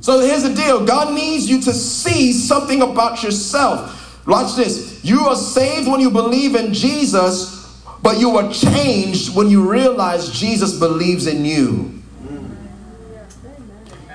So 0.00 0.20
here's 0.20 0.42
the 0.42 0.54
deal 0.54 0.84
God 0.84 1.14
needs 1.14 1.48
you 1.48 1.60
to 1.62 1.72
see 1.72 2.32
something 2.32 2.82
about 2.82 3.22
yourself. 3.22 4.26
Watch 4.26 4.54
this. 4.56 5.02
You 5.04 5.20
are 5.20 5.36
saved 5.36 5.88
when 5.88 6.00
you 6.00 6.10
believe 6.10 6.54
in 6.54 6.74
Jesus, 6.74 7.82
but 8.02 8.18
you 8.18 8.36
are 8.36 8.52
changed 8.52 9.34
when 9.34 9.48
you 9.48 9.70
realize 9.70 10.30
Jesus 10.30 10.78
believes 10.78 11.26
in 11.26 11.44
you. 11.44 12.02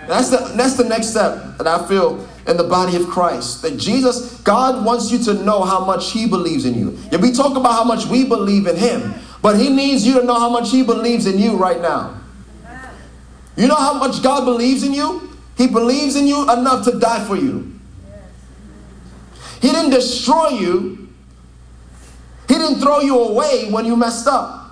That's 0.07 0.29
the, 0.29 0.53
that's 0.55 0.75
the 0.75 0.85
next 0.85 1.09
step 1.09 1.57
that 1.57 1.67
I 1.67 1.87
feel 1.87 2.28
in 2.47 2.57
the 2.57 2.63
body 2.63 2.95
of 2.95 3.07
Christ. 3.07 3.61
That 3.61 3.77
Jesus, 3.77 4.39
God 4.41 4.85
wants 4.85 5.11
you 5.11 5.19
to 5.25 5.33
know 5.33 5.63
how 5.63 5.85
much 5.85 6.11
He 6.11 6.27
believes 6.27 6.65
in 6.65 6.75
you. 6.75 6.97
Yeah, 7.11 7.19
we 7.19 7.31
talk 7.31 7.57
about 7.57 7.73
how 7.73 7.83
much 7.83 8.05
we 8.05 8.25
believe 8.25 8.67
in 8.67 8.75
Him, 8.75 9.13
but 9.41 9.57
He 9.57 9.69
needs 9.69 10.05
you 10.05 10.19
to 10.19 10.25
know 10.25 10.39
how 10.39 10.49
much 10.49 10.71
He 10.71 10.83
believes 10.83 11.25
in 11.25 11.39
you 11.39 11.55
right 11.55 11.81
now. 11.81 12.19
You 13.55 13.67
know 13.67 13.75
how 13.75 13.93
much 13.93 14.23
God 14.23 14.45
believes 14.45 14.83
in 14.83 14.93
you? 14.93 15.37
He 15.57 15.67
believes 15.67 16.15
in 16.15 16.25
you 16.27 16.43
enough 16.43 16.85
to 16.85 16.97
die 16.97 17.25
for 17.25 17.35
you. 17.35 17.77
He 19.61 19.69
didn't 19.69 19.91
destroy 19.91 20.49
you. 20.49 21.09
He 22.47 22.55
didn't 22.55 22.79
throw 22.79 23.01
you 23.01 23.19
away 23.19 23.69
when 23.69 23.85
you 23.85 23.97
messed 23.97 24.27
up. 24.27 24.71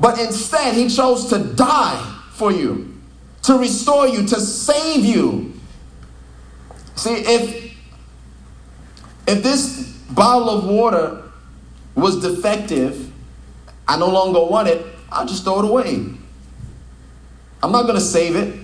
But 0.00 0.20
instead, 0.20 0.74
He 0.74 0.88
chose 0.88 1.28
to 1.30 1.38
die 1.38 2.20
for 2.30 2.52
you, 2.52 2.94
to 3.42 3.58
restore 3.58 4.06
you, 4.06 4.24
to 4.28 4.40
save 4.40 5.04
you. 5.04 5.57
See, 6.98 7.14
if, 7.14 7.76
if 9.28 9.42
this 9.42 9.92
bottle 10.10 10.50
of 10.50 10.66
water 10.66 11.22
was 11.94 12.20
defective, 12.20 13.12
I 13.86 13.96
no 13.96 14.08
longer 14.08 14.44
want 14.44 14.66
it, 14.66 14.84
I'll 15.10 15.24
just 15.26 15.44
throw 15.44 15.60
it 15.60 15.64
away. 15.64 16.06
I'm 17.62 17.72
not 17.72 17.82
going 17.82 17.94
to 17.94 18.00
save 18.00 18.34
it. 18.34 18.54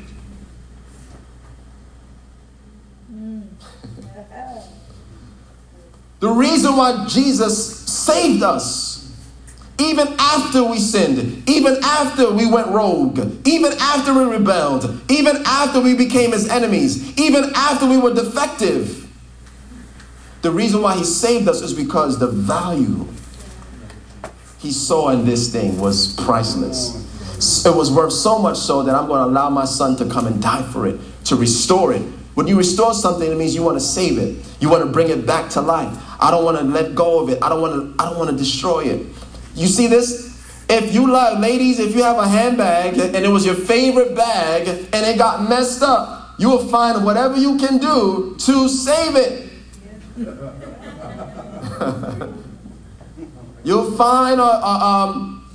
Mm. 3.12 3.44
The 6.20 6.30
reason 6.30 6.74
why 6.76 7.06
Jesus 7.06 7.80
saved 7.80 8.42
us 8.42 8.83
Even 9.78 10.14
after 10.18 10.62
we 10.62 10.78
sinned, 10.78 11.48
even 11.48 11.76
after 11.82 12.32
we 12.32 12.46
went 12.46 12.68
rogue, 12.68 13.18
even 13.46 13.72
after 13.80 14.14
we 14.14 14.24
rebelled, 14.24 15.00
even 15.10 15.42
after 15.44 15.80
we 15.80 15.94
became 15.94 16.30
his 16.32 16.48
enemies, 16.48 17.18
even 17.18 17.50
after 17.56 17.86
we 17.86 17.96
were 17.96 18.14
defective. 18.14 19.00
The 20.42 20.50
reason 20.50 20.82
why 20.82 20.96
he 20.96 21.04
saved 21.04 21.48
us 21.48 21.60
is 21.60 21.72
because 21.72 22.18
the 22.18 22.28
value 22.28 23.08
he 24.58 24.70
saw 24.70 25.10
in 25.10 25.24
this 25.24 25.50
thing 25.50 25.78
was 25.80 26.14
priceless. 26.16 27.02
It 27.66 27.74
was 27.74 27.90
worth 27.90 28.12
so 28.12 28.38
much 28.38 28.56
so 28.56 28.82
that 28.82 28.94
I'm 28.94 29.06
going 29.08 29.20
to 29.20 29.26
allow 29.26 29.50
my 29.50 29.64
son 29.64 29.96
to 29.96 30.08
come 30.08 30.26
and 30.26 30.40
die 30.40 30.62
for 30.62 30.86
it, 30.86 31.00
to 31.24 31.36
restore 31.36 31.92
it. 31.92 32.02
When 32.34 32.46
you 32.46 32.56
restore 32.56 32.94
something, 32.94 33.30
it 33.30 33.36
means 33.36 33.54
you 33.54 33.62
want 33.62 33.76
to 33.76 33.84
save 33.84 34.18
it. 34.18 34.36
You 34.60 34.68
want 34.68 34.84
to 34.84 34.90
bring 34.90 35.08
it 35.08 35.26
back 35.26 35.50
to 35.50 35.60
life. 35.60 35.96
I 36.20 36.30
don't 36.30 36.44
want 36.44 36.58
to 36.58 36.64
let 36.64 36.94
go 36.94 37.20
of 37.22 37.28
it. 37.28 37.38
I 37.42 37.48
don't 37.48 37.60
want 37.60 37.96
to 37.96 38.02
I 38.02 38.08
don't 38.08 38.18
want 38.18 38.30
to 38.30 38.36
destroy 38.36 38.84
it. 38.84 39.06
You 39.54 39.66
see 39.66 39.86
this? 39.86 40.32
If 40.68 40.94
you 40.94 41.10
love 41.10 41.40
ladies, 41.40 41.78
if 41.78 41.94
you 41.94 42.02
have 42.02 42.18
a 42.18 42.26
handbag 42.26 42.98
and 42.98 43.16
it 43.16 43.28
was 43.28 43.44
your 43.44 43.54
favorite 43.54 44.14
bag 44.14 44.68
and 44.68 45.06
it 45.06 45.18
got 45.18 45.48
messed 45.48 45.82
up, 45.82 46.34
you 46.38 46.48
will 46.48 46.66
find 46.68 47.04
whatever 47.04 47.36
you 47.36 47.58
can 47.58 47.78
do 47.78 48.34
to 48.38 48.68
save 48.68 49.16
it. 49.16 49.50
You'll 53.64 53.92
find 53.92 54.40
a, 54.40 54.44
a, 54.44 54.78
um, 54.78 55.48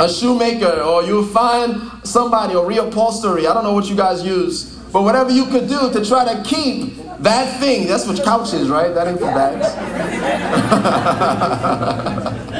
a 0.00 0.08
shoemaker 0.08 0.80
or 0.80 1.02
you'll 1.02 1.26
find 1.26 1.82
somebody 2.02 2.54
or 2.54 2.66
reupholstery. 2.66 3.40
I 3.40 3.52
don't 3.52 3.62
know 3.62 3.74
what 3.74 3.90
you 3.90 3.94
guys 3.94 4.24
use. 4.24 4.74
But 4.90 5.02
whatever 5.02 5.30
you 5.30 5.44
could 5.46 5.68
do 5.68 5.92
to 5.92 6.04
try 6.04 6.34
to 6.34 6.42
keep 6.42 6.96
that 7.18 7.60
thing, 7.60 7.86
that's 7.86 8.06
what 8.06 8.22
couch 8.24 8.54
is, 8.54 8.70
right? 8.70 8.94
That 8.94 9.06
ain't 9.06 9.18
for 9.18 9.26
bags. 9.26 9.68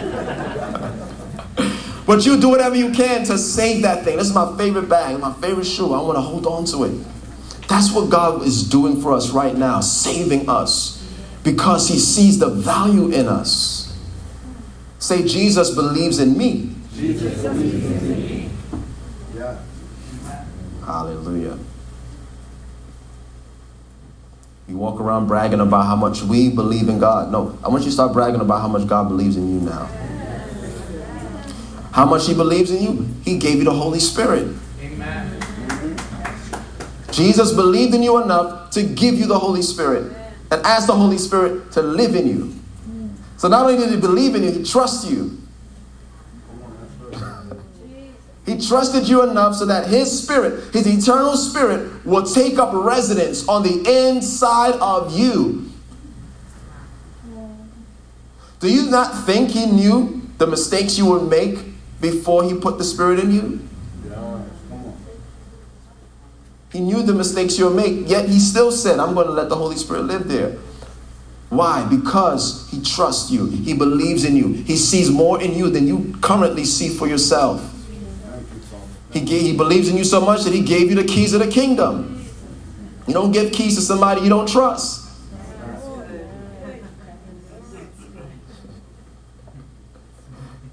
but 2.07 2.27
you 2.27 2.41
do 2.41 2.49
whatever 2.49 2.75
you 2.75 2.91
can 2.93 3.25
to 3.25 3.39
save 3.39 3.83
that 3.83 4.05
thing. 4.05 4.17
This 4.17 4.29
is 4.29 4.35
my 4.35 4.57
favorite 4.57 4.89
bag, 4.89 5.19
my 5.21 5.33
favorite 5.35 5.67
shoe. 5.67 5.93
I 5.95 6.03
want 6.03 6.17
to 6.17 6.23
hold 6.23 6.47
on 6.47 6.65
to 6.67 6.85
it. 6.85 7.01
That's 7.69 7.93
what 7.93 8.11
God 8.11 8.43
is 8.43 8.69
doing 8.69 9.01
for 9.01 9.13
us 9.13 9.31
right 9.31 9.57
now, 9.57 9.81
saving 9.81 10.49
us 10.49 11.03
because 11.45 11.89
he 11.89 11.99
sees 11.99 12.39
the 12.39 12.49
value 12.49 13.09
in 13.11 13.29
us. 13.29 13.97
Say, 14.99 15.27
Jesus 15.27 15.75
believes 15.75 16.19
in 16.19 16.37
me. 16.37 16.75
Jesus 16.95 17.43
believes 17.43 17.85
in 17.85 18.09
me. 18.09 18.51
Yeah. 19.35 19.59
Hallelujah. 20.85 21.59
You 24.69 24.77
walk 24.77 25.01
around 25.01 25.27
bragging 25.27 25.61
about 25.61 25.87
how 25.87 25.97
much 25.97 26.23
we 26.23 26.51
believe 26.51 26.89
in 26.89 26.99
God. 26.99 27.33
No, 27.33 27.59
I 27.65 27.69
want 27.69 27.83
you 27.83 27.91
to 27.91 27.93
start 27.93 28.13
bragging 28.13 28.41
about 28.41 28.61
how 28.61 28.69
much 28.69 28.87
God 28.87 29.09
believes 29.09 29.37
in 29.37 29.53
you 29.53 29.61
now. 29.61 29.89
How 31.93 32.07
much 32.07 32.27
He 32.27 32.35
believes 32.35 32.71
in 32.71 32.83
you? 32.83 33.09
He 33.23 33.39
gave 33.39 33.59
you 33.59 33.65
the 33.65 33.73
Holy 33.73 34.01
Spirit. 34.01 34.55
Amen. 34.81 35.39
Jesus 37.13 37.53
believed 37.53 37.95
in 37.95 38.03
you 38.03 38.23
enough 38.23 38.71
to 38.71 38.83
give 38.83 39.15
you 39.15 39.27
the 39.27 39.39
Holy 39.39 39.63
Spirit 39.63 40.13
and 40.51 40.65
ask 40.67 40.87
the 40.87 40.95
Holy 40.95 41.19
Spirit 41.19 41.71
to 41.73 41.83
live 41.83 42.15
in 42.15 42.27
you. 42.27 42.55
So 43.37 43.49
not 43.49 43.67
only 43.67 43.77
did 43.77 43.91
he 43.91 44.01
believe 44.01 44.35
in 44.35 44.43
you, 44.45 44.53
he 44.53 44.65
trusts 44.65 45.11
you. 45.11 45.39
he 48.47 48.59
trusted 48.61 49.09
you 49.09 49.29
enough 49.29 49.57
so 49.57 49.67
that 49.67 49.89
his 49.89 50.23
spirit, 50.23 50.73
his 50.73 50.87
eternal 50.87 51.37
spirit, 51.37 52.07
will 52.07 52.23
take 52.23 52.59
up 52.59 52.73
residence 52.73 53.47
on 53.49 53.63
the 53.63 54.09
inside 54.09 54.75
of 54.75 55.19
you. 55.19 55.71
Do 58.61 58.73
you 58.73 58.89
not 58.89 59.27
think 59.27 59.51
he 59.51 59.67
knew 59.67 60.23
the 60.39 60.47
mistakes 60.47 60.97
you 60.97 61.07
would 61.07 61.29
make 61.29 61.72
before 62.03 62.45
he 62.45 62.53
put 62.53 62.77
the 62.77 62.85
spirit 62.85 63.21
in 63.21 63.31
you? 63.31 63.69
He 66.73 66.81
knew 66.81 67.03
the 67.03 67.15
mistakes 67.15 67.59
you'll 67.59 67.75
make, 67.75 68.09
yet 68.09 68.29
he 68.29 68.39
still 68.39 68.73
said, 68.73 68.99
I'm 68.99 69.15
going 69.15 69.27
to 69.27 69.33
let 69.33 69.49
the 69.49 69.57
Holy 69.57 69.77
Spirit 69.77 70.05
live 70.05 70.27
there. 70.27 70.57
Why? 71.51 71.87
Because 71.87 72.69
he 72.71 72.83
trusts 72.83 73.31
you. 73.31 73.47
He 73.47 73.75
believes 73.75 74.25
in 74.25 74.37
you. 74.37 74.49
He 74.49 74.77
sees 74.77 75.11
more 75.11 75.41
in 75.41 75.53
you 75.53 75.69
than 75.69 75.87
you 75.87 76.15
currently 76.23 76.65
see 76.65 76.89
for 76.89 77.07
yourself. 77.07 77.69
He, 79.13 79.21
gave, 79.21 79.43
he 79.43 79.55
believes 79.55 79.89
in 79.91 79.99
you 79.99 80.05
so 80.05 80.23
much 80.23 80.45
that 80.45 80.55
he 80.55 80.63
gave 80.63 80.89
you 80.89 80.95
the 80.95 81.05
keys 81.05 81.35
of 81.35 81.41
the 81.41 81.51
kingdom. 81.51 82.27
You 83.07 83.13
don't 83.13 83.33
give 83.33 83.53
keys 83.53 83.77
to 83.77 83.83
somebody 83.83 84.23
you 84.23 84.31
don't 84.31 84.49
trust. 84.49 85.02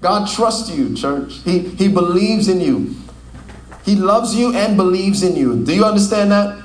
God 0.00 0.28
trusts 0.28 0.70
you, 0.70 0.94
church. 0.94 1.34
He, 1.44 1.58
he 1.58 1.88
believes 1.88 2.48
in 2.48 2.60
you. 2.60 2.96
He 3.84 3.96
loves 3.96 4.34
you 4.34 4.54
and 4.54 4.76
believes 4.76 5.22
in 5.22 5.36
you. 5.36 5.64
Do 5.64 5.74
you 5.74 5.84
understand 5.84 6.32
that? 6.32 6.62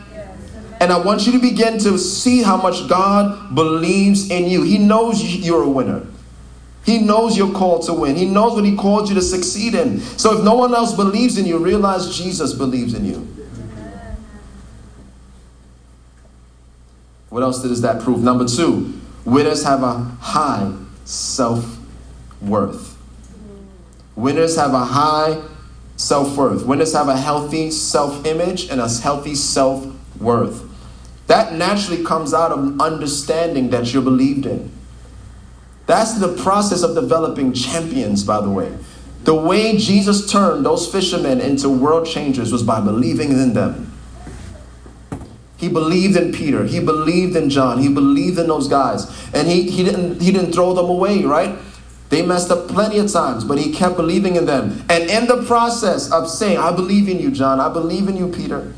And 0.80 0.91
I 0.91 0.98
want 0.98 1.26
you 1.26 1.32
to 1.34 1.39
begin 1.39 1.78
to 1.80 1.98
see 1.98 2.43
how 2.43 2.58
much 2.58 2.88
God 2.88 3.56
believes 3.56 4.30
in 4.30 4.45
you. 4.45 4.63
He 4.63 4.78
knows 4.78 5.24
you're 5.24 5.63
a 5.63 5.69
winner. 5.69 6.06
He 6.86 7.00
knows 7.00 7.38
you're 7.38 7.54
called 7.54 7.86
to 7.88 7.93
win. 7.93 8.15
He 8.15 8.26
knows 8.26 8.54
what 8.54 8.63
He 8.63 8.76
called 8.76 9.10
you 9.10 9.15
to 9.15 9.21
succeed 9.21 9.74
in. 9.74 10.00
So 10.00 10.38
if 10.38 10.43
no 10.43 10.54
one 10.54 10.76
else 10.76 10.93
believes 10.93 11.38
in 11.38 11.45
you, 11.45 11.58
realize 11.58 12.15
Jesus 12.15 12.54
believes 12.54 12.93
in 12.93 13.06
you. 13.06 13.28
What 17.30 17.41
else 17.41 17.62
does 17.62 17.82
that 17.82 18.02
prove? 18.02 18.21
Number 18.21 18.45
two, 18.45 19.02
winners 19.26 19.63
have 19.63 19.82
a 19.82 19.95
high 20.21 20.71
self 21.06 21.80
worth. 22.41 22.94
Winners 24.15 24.56
have 24.56 24.73
a 24.73 24.86
high 24.86 25.41
self 25.97 26.38
worth. 26.38 26.65
Winners 26.65 26.93
have 26.93 27.10
a 27.10 27.17
healthy 27.17 27.71
self 27.71 28.25
image 28.25 28.69
and 28.69 28.80
a 28.80 28.89
healthy 28.89 29.36
self 29.36 29.86
worth. 30.19 30.63
That 31.28 31.54
naturally 31.54 32.04
comes 32.04 32.34
out 32.34 32.51
of 32.51 32.80
understanding 32.80 33.69
that 33.71 33.93
you're 33.93 34.04
believed 34.04 34.45
in. 34.45 34.71
That's 35.88 36.19
the 36.19 36.36
process 36.36 36.84
of 36.84 36.95
developing 36.95 37.54
champions, 37.54 38.23
by 38.23 38.41
the 38.41 38.49
way. 38.49 38.75
The 39.23 39.34
way 39.34 39.78
Jesus 39.78 40.32
turned 40.32 40.65
those 40.65 40.91
fishermen 40.91 41.41
into 41.41 41.67
world 41.67 42.08
changers 42.08 42.51
was 42.51 42.63
by 42.63 42.80
believing 42.80 43.32
in 43.32 43.54
them. 43.54 43.91
He 45.58 45.67
believed 45.67 46.15
in 46.15 46.32
Peter. 46.32 46.65
He 46.65 46.80
believed 46.80 47.36
in 47.36 47.49
John. 47.49 47.80
He 47.80 47.89
believed 47.89 48.38
in 48.38 48.47
those 48.47 48.67
guys. 48.67 49.08
And 49.34 49.47
he, 49.47 49.69
he, 49.69 49.84
didn't, 49.84 50.21
he 50.21 50.32
didn't 50.32 50.51
throw 50.51 50.73
them 50.73 50.86
away, 50.86 51.23
right? 51.23 51.58
They 52.15 52.25
messed 52.25 52.49
up 52.49 52.69
plenty 52.69 52.97
of 52.99 53.12
times, 53.12 53.43
but 53.43 53.58
he 53.58 53.73
kept 53.73 53.97
believing 53.97 54.38
in 54.38 54.45
them. 54.45 54.86
And 54.88 55.10
in 55.10 55.28
the 55.28 55.43
process 55.43 56.10
of 56.13 56.30
saying, 56.30 56.58
I 56.58 56.73
believe 56.73 57.10
in 57.10 57.19
you, 57.19 57.30
John, 57.30 57.60
I 57.60 57.67
believe 57.67 58.08
in 58.08 58.15
you, 58.15 58.30
Peter, 58.30 58.73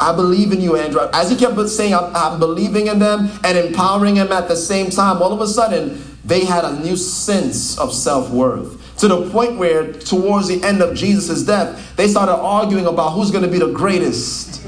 I 0.00 0.16
believe 0.16 0.52
in 0.52 0.60
you, 0.62 0.76
Andrew. 0.76 1.06
As 1.12 1.28
he 1.28 1.36
kept 1.36 1.60
saying, 1.68 1.92
I'm, 1.92 2.40
believing 2.40 2.86
in 2.86 2.98
them 2.98 3.30
and 3.44 3.58
empowering 3.58 4.14
them 4.14 4.32
at 4.32 4.48
the 4.48 4.56
same 4.56 4.88
time, 4.88 5.20
all 5.20 5.34
of 5.34 5.42
a 5.42 5.46
sudden, 5.46 6.02
they 6.24 6.46
had 6.46 6.64
a 6.64 6.80
new 6.80 6.96
sense 6.96 7.78
of 7.78 7.92
self 7.92 8.30
worth. 8.30 8.96
To 9.00 9.08
the 9.08 9.28
point 9.28 9.58
where, 9.58 9.92
towards 9.92 10.48
the 10.48 10.64
end 10.64 10.80
of 10.80 10.96
Jesus' 10.96 11.44
death, 11.44 11.94
they 11.96 12.08
started 12.08 12.36
arguing 12.36 12.86
about 12.86 13.10
who's 13.10 13.30
going 13.30 13.44
to 13.44 13.50
be 13.50 13.58
the 13.58 13.70
greatest 13.70 14.64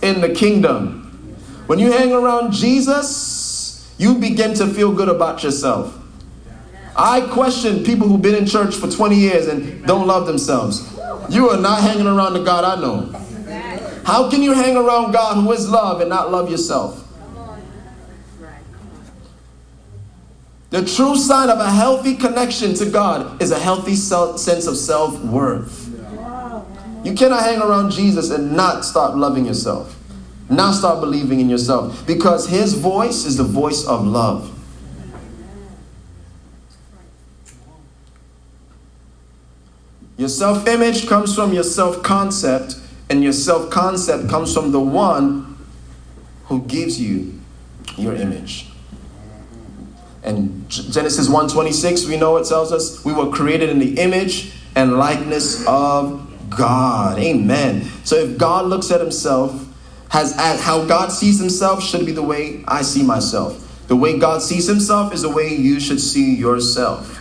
in 0.00 0.22
the 0.22 0.32
kingdom. 0.34 1.02
When 1.66 1.78
you 1.78 1.92
hang 1.92 2.14
around 2.14 2.52
Jesus, 2.52 3.94
you 3.98 4.14
begin 4.14 4.54
to 4.54 4.66
feel 4.66 4.90
good 4.90 5.10
about 5.10 5.44
yourself. 5.44 5.98
I 7.02 7.22
question 7.32 7.82
people 7.82 8.06
who've 8.06 8.20
been 8.20 8.34
in 8.34 8.44
church 8.44 8.74
for 8.74 8.86
20 8.86 9.16
years 9.16 9.46
and 9.46 9.86
don't 9.86 10.06
love 10.06 10.26
themselves. 10.26 10.86
You 11.30 11.48
are 11.48 11.58
not 11.58 11.80
hanging 11.80 12.06
around 12.06 12.34
the 12.34 12.42
God 12.44 12.62
I 12.62 12.78
know. 12.78 13.06
How 14.04 14.28
can 14.28 14.42
you 14.42 14.52
hang 14.52 14.76
around 14.76 15.12
God 15.12 15.42
who 15.42 15.50
is 15.52 15.66
love 15.66 16.02
and 16.02 16.10
not 16.10 16.30
love 16.30 16.50
yourself? 16.50 17.08
The 20.68 20.84
true 20.84 21.16
sign 21.16 21.48
of 21.48 21.58
a 21.58 21.70
healthy 21.70 22.16
connection 22.16 22.74
to 22.74 22.90
God 22.90 23.40
is 23.40 23.50
a 23.50 23.58
healthy 23.58 23.94
sense 23.94 24.66
of 24.66 24.76
self 24.76 25.18
worth. 25.24 25.88
You 27.02 27.14
cannot 27.14 27.44
hang 27.44 27.62
around 27.62 27.92
Jesus 27.92 28.30
and 28.30 28.54
not 28.54 28.84
start 28.84 29.16
loving 29.16 29.46
yourself, 29.46 29.98
not 30.50 30.74
start 30.74 31.00
believing 31.00 31.40
in 31.40 31.48
yourself, 31.48 32.06
because 32.06 32.46
His 32.46 32.74
voice 32.74 33.24
is 33.24 33.38
the 33.38 33.42
voice 33.42 33.86
of 33.86 34.06
love. 34.06 34.54
Your 40.20 40.28
self 40.28 40.68
image 40.68 41.08
comes 41.08 41.34
from 41.34 41.54
your 41.54 41.62
self 41.62 42.02
concept, 42.02 42.76
and 43.08 43.24
your 43.24 43.32
self 43.32 43.70
concept 43.70 44.28
comes 44.28 44.52
from 44.52 44.70
the 44.70 44.78
one 44.78 45.56
who 46.44 46.60
gives 46.64 47.00
you 47.00 47.40
your 47.96 48.14
image. 48.14 48.68
And 50.22 50.68
Genesis 50.68 51.26
1:26, 51.26 52.06
we 52.06 52.18
know 52.18 52.36
it 52.36 52.46
tells 52.46 52.70
us 52.70 53.02
we 53.02 53.14
were 53.14 53.28
created 53.30 53.70
in 53.70 53.78
the 53.78 53.98
image 53.98 54.52
and 54.76 54.98
likeness 54.98 55.64
of 55.66 56.20
God. 56.50 57.18
Amen. 57.18 57.90
So 58.04 58.16
if 58.16 58.36
God 58.36 58.66
looks 58.66 58.90
at 58.90 59.00
himself, 59.00 59.54
has 60.10 60.34
how 60.34 60.84
God 60.84 61.12
sees 61.12 61.38
himself 61.38 61.82
should 61.82 62.04
be 62.04 62.12
the 62.12 62.22
way 62.22 62.62
I 62.68 62.82
see 62.82 63.02
myself. 63.02 63.86
The 63.88 63.96
way 63.96 64.18
God 64.18 64.42
sees 64.42 64.66
himself 64.66 65.14
is 65.14 65.22
the 65.22 65.30
way 65.30 65.56
you 65.56 65.80
should 65.80 65.98
see 65.98 66.34
yourself. 66.34 67.19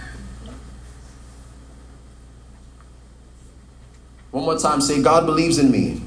More 4.32 4.58
time. 4.58 4.82
Say, 4.82 5.02
God 5.02 5.26
believes 5.26 5.58
in 5.58 5.72
me. 5.72 6.02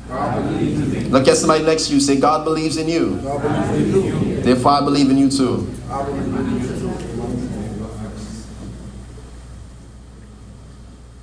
Look 1.09 1.27
at 1.29 1.37
somebody 1.37 1.65
next 1.65 1.89
to 1.89 1.95
you. 1.95 2.01
Say, 2.01 2.21
God 2.21 2.45
believes 2.45 2.77
in 2.77 2.89
you. 2.89 3.17
Therefore, 4.43 4.73
I 4.73 4.81
believe 4.81 5.11
in 5.11 5.19
you 5.19 5.31
too. 5.31 5.69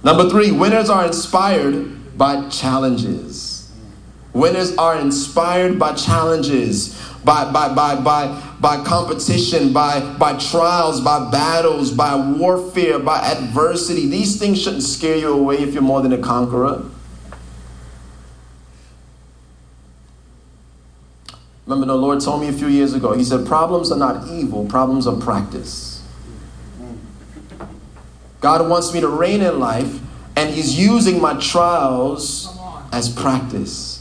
Number 0.04 0.30
three, 0.30 0.52
winners 0.52 0.90
are 0.90 1.06
inspired 1.06 2.18
by 2.18 2.48
challenges. 2.50 3.72
Winners 4.34 4.76
are 4.78 5.00
inspired 5.00 5.80
by 5.80 5.94
challenges, 5.96 7.00
by, 7.24 7.52
by, 7.52 7.74
by, 7.74 7.96
by, 7.96 8.42
by 8.60 8.84
competition, 8.84 9.74
by, 9.74 10.00
by 10.18 10.38
trials, 10.38 11.02
by 11.02 11.30
battles, 11.30 11.92
by 11.92 12.16
warfare, 12.16 13.00
by 13.00 13.20
adversity. 13.20 14.08
These 14.08 14.40
things 14.40 14.62
shouldn't 14.62 14.84
scare 14.84 15.18
you 15.18 15.34
away 15.34 15.58
if 15.58 15.74
you're 15.74 15.84
more 15.84 16.02
than 16.02 16.14
a 16.14 16.18
conqueror. 16.18 16.86
Remember, 21.66 21.86
the 21.86 21.96
Lord 21.96 22.20
told 22.20 22.42
me 22.42 22.48
a 22.48 22.54
few 22.54 22.68
years 22.68 22.96
ago, 22.96 23.14
He 23.14 23.24
said, 23.24 23.46
Problems 23.46 23.92
are 23.92 23.98
not 23.98 24.28
evil, 24.28 24.66
problems 24.66 25.06
are 25.06 25.16
practice. 25.16 26.04
God 28.42 28.68
wants 28.68 28.94
me 28.94 29.02
to 29.02 29.08
reign 29.08 29.42
in 29.42 29.60
life, 29.60 30.00
and 30.36 30.50
He's 30.50 30.80
using 30.80 31.22
my 31.22 31.40
trials 31.40 32.58
as 32.92 33.08
practice. 33.14 33.99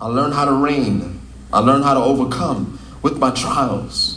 I 0.00 0.06
learn 0.06 0.32
how 0.32 0.46
to 0.46 0.52
reign, 0.52 1.20
I 1.52 1.58
learn 1.60 1.82
how 1.82 1.94
to 1.94 2.00
overcome 2.00 2.78
with 3.02 3.18
my 3.18 3.30
trials. 3.30 4.16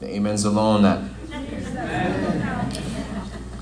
The 0.00 0.16
amens 0.16 0.44
alone 0.44 0.82
that. 0.82 1.02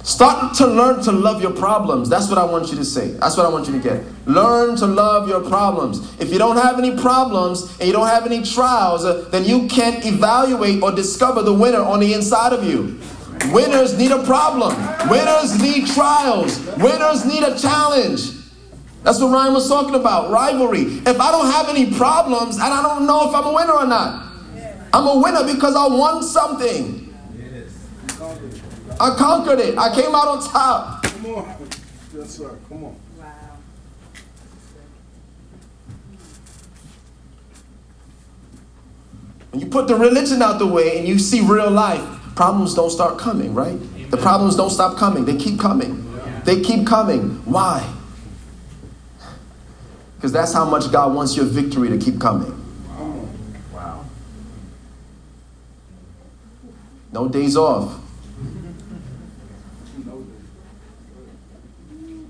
Start 0.05 0.55
to 0.55 0.67
learn 0.67 1.03
to 1.03 1.13
love 1.13 1.43
your 1.43 1.53
problems. 1.53 2.09
That's 2.09 2.31
what 2.31 2.39
I 2.39 2.45
want 2.45 2.71
you 2.71 2.77
to 2.77 2.85
say. 2.85 3.09
That's 3.11 3.37
what 3.37 3.45
I 3.45 3.51
want 3.51 3.67
you 3.67 3.75
to 3.75 3.79
get. 3.79 4.03
Learn 4.27 4.75
to 4.77 4.87
love 4.87 5.29
your 5.29 5.47
problems. 5.47 6.19
If 6.19 6.33
you 6.33 6.39
don't 6.39 6.57
have 6.57 6.79
any 6.79 6.97
problems 6.97 7.71
and 7.79 7.87
you 7.87 7.93
don't 7.93 8.07
have 8.07 8.25
any 8.25 8.43
trials, 8.43 9.03
then 9.31 9.45
you 9.45 9.69
can't 9.69 10.03
evaluate 10.07 10.83
or 10.83 10.93
discover 10.93 11.43
the 11.43 11.53
winner 11.53 11.83
on 11.83 12.01
the 12.01 12.15
inside 12.15 12.55
of 12.55 12.65
you. 12.65 12.99
Winners 13.53 13.99
need 13.99 14.11
a 14.11 14.25
problem. 14.25 14.75
Winners 15.11 15.61
need 15.61 15.87
trials. 15.89 16.59
Winners 16.79 17.27
need 17.27 17.43
a 17.43 17.59
challenge. 17.59 18.38
That's 19.03 19.21
what 19.21 19.31
Ryan 19.31 19.55
was 19.55 19.69
talking 19.69 19.95
about 19.95 20.31
rivalry. 20.31 20.83
If 20.83 21.21
I 21.21 21.31
don't 21.31 21.51
have 21.51 21.69
any 21.69 21.95
problems 21.95 22.57
and 22.57 22.65
I 22.65 22.83
don't 22.83 23.07
know 23.07 23.29
if 23.29 23.35
I'm 23.35 23.45
a 23.45 23.53
winner 23.55 23.73
or 23.73 23.87
not, 23.87 24.33
I'm 24.93 25.07
a 25.07 25.19
winner 25.19 25.45
because 25.45 25.77
I 25.77 25.87
won 25.87 26.23
something. 26.23 27.15
I 29.01 29.15
conquered 29.17 29.61
it. 29.61 29.79
I 29.79 29.95
came 29.95 30.15
out 30.15 30.29
on 30.29 30.43
top. 30.43 31.05
Come 31.05 31.27
on. 31.27 31.69
Yes, 32.15 32.31
sir. 32.31 32.57
Come 32.69 32.85
on. 32.85 32.97
Wow. 33.17 33.57
When 39.53 39.61
you 39.61 39.67
put 39.67 39.87
the 39.87 39.95
religion 39.95 40.43
out 40.43 40.59
the 40.59 40.67
way 40.67 40.99
and 40.99 41.07
you 41.07 41.19
see 41.19 41.43
real 41.43 41.71
life, 41.71 42.03
problems 42.35 42.75
don't 42.75 42.91
start 42.91 43.19
coming, 43.19 43.55
right? 43.55 43.79
The 44.11 44.17
problems 44.17 44.57
don't 44.57 44.71
stop 44.71 44.99
coming. 44.99 45.25
They 45.25 45.37
keep 45.37 45.61
coming. 45.61 46.05
They 46.45 46.61
keep 46.61 46.87
coming. 46.87 47.43
Why? 47.45 47.95
Because 50.19 50.33
that's 50.33 50.53
how 50.53 50.65
much 50.65 50.91
God 50.91 51.15
wants 51.15 51.37
your 51.37 51.47
victory 51.47 51.89
to 51.91 51.97
keep 51.97 52.21
coming. 52.21 52.53
Wow. 53.73 54.05
No 57.13 57.29
days 57.29 57.57
off. 57.57 58.01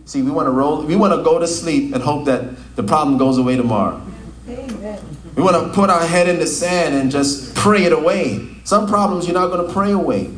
See, 0.04 0.20
we 0.20 0.30
want 0.30 0.46
to 0.46 0.50
roll, 0.50 0.82
we 0.82 0.96
want 0.96 1.14
to 1.14 1.22
go 1.22 1.38
to 1.38 1.46
sleep 1.46 1.94
and 1.94 2.02
hope 2.02 2.26
that 2.26 2.76
the 2.76 2.82
problem 2.82 3.16
goes 3.16 3.38
away 3.38 3.56
tomorrow. 3.56 4.02
Amen. 4.46 5.00
We 5.34 5.42
want 5.42 5.66
to 5.66 5.72
put 5.72 5.88
our 5.88 6.06
head 6.06 6.28
in 6.28 6.38
the 6.38 6.46
sand 6.46 6.94
and 6.94 7.10
just 7.10 7.54
pray 7.54 7.84
it 7.84 7.92
away. 7.92 8.48
Some 8.64 8.86
problems 8.86 9.26
you're 9.26 9.34
not 9.34 9.48
going 9.48 9.66
to 9.66 9.72
pray 9.72 9.92
away. 9.92 10.30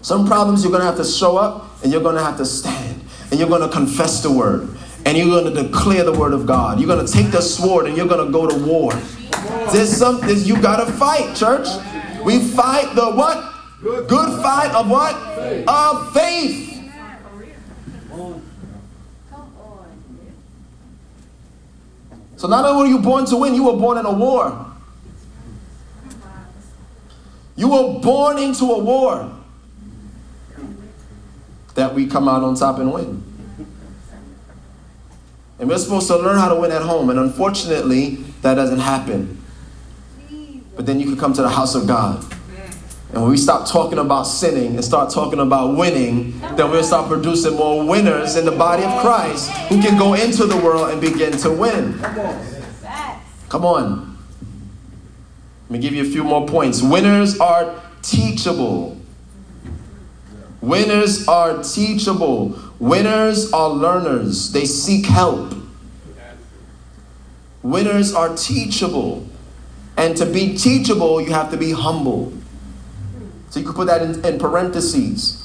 Some 0.00 0.26
problems 0.26 0.62
you're 0.62 0.72
going 0.72 0.80
to 0.80 0.86
have 0.86 0.96
to 0.96 1.04
show 1.04 1.36
up 1.36 1.82
and 1.82 1.92
you're 1.92 2.02
going 2.02 2.16
to 2.16 2.22
have 2.22 2.38
to 2.38 2.46
stand 2.46 3.02
and 3.30 3.38
you're 3.38 3.50
going 3.50 3.60
to 3.60 3.68
confess 3.68 4.22
the 4.22 4.32
word 4.32 4.78
and 5.04 5.16
you're 5.16 5.26
going 5.26 5.52
to 5.52 5.62
declare 5.62 6.04
the 6.04 6.12
word 6.12 6.32
of 6.32 6.46
God. 6.46 6.78
You're 6.78 6.88
going 6.88 7.04
to 7.04 7.12
take 7.12 7.30
the 7.30 7.40
sword 7.40 7.86
and 7.86 7.96
you're 7.96 8.08
going 8.08 8.24
to 8.24 8.32
go 8.32 8.46
to 8.46 8.64
war. 8.64 8.92
There's 9.72 9.96
something 9.96 10.36
you 10.38 10.60
got 10.60 10.84
to 10.84 10.92
fight, 10.92 11.34
church. 11.36 11.66
We 12.24 12.38
fight 12.38 12.94
the 12.94 13.10
what? 13.12 13.46
Good 13.82 14.42
fight 14.42 14.72
of 14.74 14.90
what? 14.90 15.14
Of 15.66 16.12
faith. 16.12 16.68
So 22.36 22.48
not 22.48 22.64
only 22.64 22.82
were 22.82 22.96
you 22.96 23.02
born 23.02 23.26
to 23.26 23.36
win, 23.36 23.54
you 23.54 23.64
were 23.64 23.76
born 23.76 23.98
in 23.98 24.06
a 24.06 24.12
war. 24.12 24.66
You 27.56 27.68
were 27.68 28.00
born 28.00 28.38
into 28.38 28.64
a 28.64 28.78
war 28.78 29.30
that 31.74 31.94
we 31.94 32.06
come 32.06 32.28
out 32.28 32.42
on 32.42 32.54
top 32.54 32.78
and 32.78 32.92
win. 32.92 33.29
And 35.60 35.68
we're 35.68 35.78
supposed 35.78 36.08
to 36.08 36.16
learn 36.16 36.38
how 36.38 36.48
to 36.48 36.58
win 36.58 36.72
at 36.72 36.82
home. 36.82 37.10
And 37.10 37.18
unfortunately, 37.18 38.16
that 38.40 38.54
doesn't 38.54 38.80
happen. 38.80 39.36
But 40.74 40.86
then 40.86 40.98
you 40.98 41.06
can 41.06 41.18
come 41.18 41.34
to 41.34 41.42
the 41.42 41.50
house 41.50 41.74
of 41.74 41.86
God. 41.86 42.24
And 43.12 43.22
when 43.22 43.30
we 43.30 43.36
stop 43.36 43.68
talking 43.68 43.98
about 43.98 44.22
sinning 44.22 44.76
and 44.76 44.84
start 44.84 45.12
talking 45.12 45.40
about 45.40 45.76
winning, 45.76 46.40
then 46.56 46.70
we'll 46.70 46.82
start 46.82 47.08
producing 47.08 47.56
more 47.56 47.86
winners 47.86 48.36
in 48.36 48.46
the 48.46 48.52
body 48.52 48.84
of 48.84 49.00
Christ 49.02 49.50
who 49.68 49.82
can 49.82 49.98
go 49.98 50.14
into 50.14 50.46
the 50.46 50.56
world 50.56 50.90
and 50.90 51.00
begin 51.00 51.32
to 51.32 51.50
win. 51.50 51.98
Come 53.48 53.64
on. 53.64 54.16
Let 55.68 55.70
me 55.70 55.78
give 55.80 55.92
you 55.92 56.02
a 56.02 56.10
few 56.10 56.24
more 56.24 56.46
points. 56.46 56.82
Winners 56.82 57.38
are 57.38 57.82
teachable. 58.00 58.96
Winners 60.62 61.28
are 61.28 61.62
teachable. 61.62 62.58
Winners 62.80 63.52
are 63.52 63.68
learners. 63.68 64.52
They 64.52 64.64
seek 64.64 65.04
help. 65.06 65.54
Winners 67.62 68.14
are 68.14 68.34
teachable. 68.34 69.28
And 69.98 70.16
to 70.16 70.24
be 70.24 70.56
teachable, 70.56 71.20
you 71.20 71.30
have 71.32 71.50
to 71.50 71.58
be 71.58 71.72
humble. 71.72 72.32
So 73.50 73.60
you 73.60 73.66
could 73.66 73.76
put 73.76 73.86
that 73.88 74.00
in, 74.00 74.24
in 74.24 74.38
parentheses. 74.38 75.36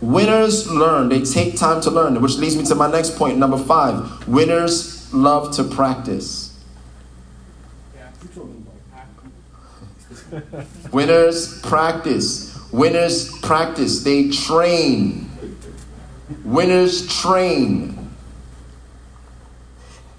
Winners 0.00 0.70
learn, 0.70 1.08
they 1.08 1.22
take 1.22 1.56
time 1.56 1.80
to 1.82 1.90
learn, 1.90 2.20
which 2.20 2.36
leads 2.36 2.56
me 2.56 2.64
to 2.64 2.74
my 2.74 2.90
next 2.90 3.16
point, 3.16 3.38
number 3.38 3.58
five. 3.58 4.28
Winners 4.28 5.12
love 5.12 5.54
to 5.56 5.64
practice. 5.64 6.56
Winners 10.92 11.60
practice. 11.62 12.72
Winners 12.72 13.36
practice. 13.40 14.04
They 14.04 14.30
train. 14.30 15.31
Winners 16.44 17.06
train. 17.20 18.10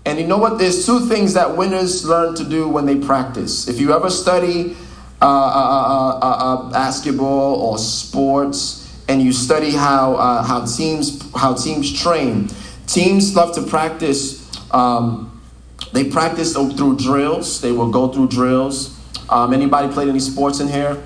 And 0.05 0.19
you 0.19 0.27
know 0.27 0.37
what? 0.37 0.59
There's 0.59 0.85
two 0.85 1.07
things 1.07 1.33
that 1.33 1.55
winners 1.55 2.05
learn 2.05 2.35
to 2.35 2.43
do 2.43 2.67
when 2.67 2.85
they 2.85 2.97
practice. 2.97 3.67
If 3.67 3.79
you 3.79 3.93
ever 3.93 4.09
study 4.09 4.75
uh, 5.21 5.25
uh, 5.25 6.19
uh, 6.21 6.69
basketball 6.71 7.55
or 7.61 7.77
sports, 7.77 8.81
and 9.07 9.21
you 9.21 9.31
study 9.31 9.71
how 9.71 10.15
how 10.43 10.65
teams 10.65 11.21
how 11.33 11.53
teams 11.53 11.91
train. 11.97 12.49
Teams 12.87 13.35
love 13.35 13.55
to 13.55 13.61
practice. 13.63 14.43
Um, 14.71 15.41
they 15.93 16.03
practice 16.03 16.53
through 16.53 16.97
drills. 16.97 17.61
They 17.61 17.71
will 17.71 17.91
go 17.91 18.09
through 18.09 18.27
drills. 18.29 18.99
Um, 19.29 19.53
anybody 19.53 19.91
played 19.93 20.09
any 20.09 20.19
sports 20.19 20.59
in 20.59 20.67
here? 20.67 21.01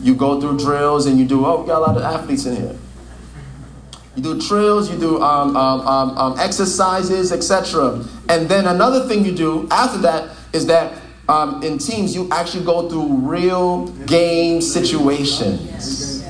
You 0.00 0.14
go 0.14 0.40
through 0.40 0.58
drills 0.58 1.06
and 1.06 1.18
you 1.18 1.24
do. 1.24 1.46
Oh, 1.46 1.62
we 1.62 1.66
got 1.66 1.78
a 1.78 1.80
lot 1.80 1.96
of 1.96 2.02
athletes 2.02 2.44
in 2.44 2.56
here. 2.56 2.78
You 4.16 4.22
do 4.22 4.40
drills, 4.40 4.90
you 4.90 4.98
do 4.98 5.22
um, 5.22 5.56
um, 5.56 5.80
um, 5.80 6.18
um 6.18 6.38
exercises, 6.38 7.32
etc. 7.32 8.04
And 8.28 8.48
then 8.48 8.66
another 8.66 9.08
thing 9.08 9.24
you 9.24 9.32
do 9.32 9.66
after 9.70 9.98
that 9.98 10.36
is 10.52 10.66
that 10.66 11.02
um, 11.28 11.62
in 11.62 11.78
teams, 11.78 12.14
you 12.14 12.28
actually 12.30 12.64
go 12.64 12.88
through 12.88 13.16
real 13.16 13.88
game 14.06 14.60
situations. 14.60 16.22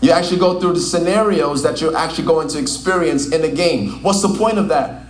You 0.00 0.12
actually 0.12 0.38
go 0.38 0.60
through 0.60 0.74
the 0.74 0.80
scenarios 0.80 1.62
that 1.62 1.80
you're 1.80 1.96
actually 1.96 2.26
going 2.26 2.48
to 2.48 2.58
experience 2.58 3.32
in 3.32 3.42
the 3.42 3.50
game. 3.50 4.02
What's 4.02 4.22
the 4.22 4.36
point 4.36 4.58
of 4.58 4.68
that? 4.68 5.06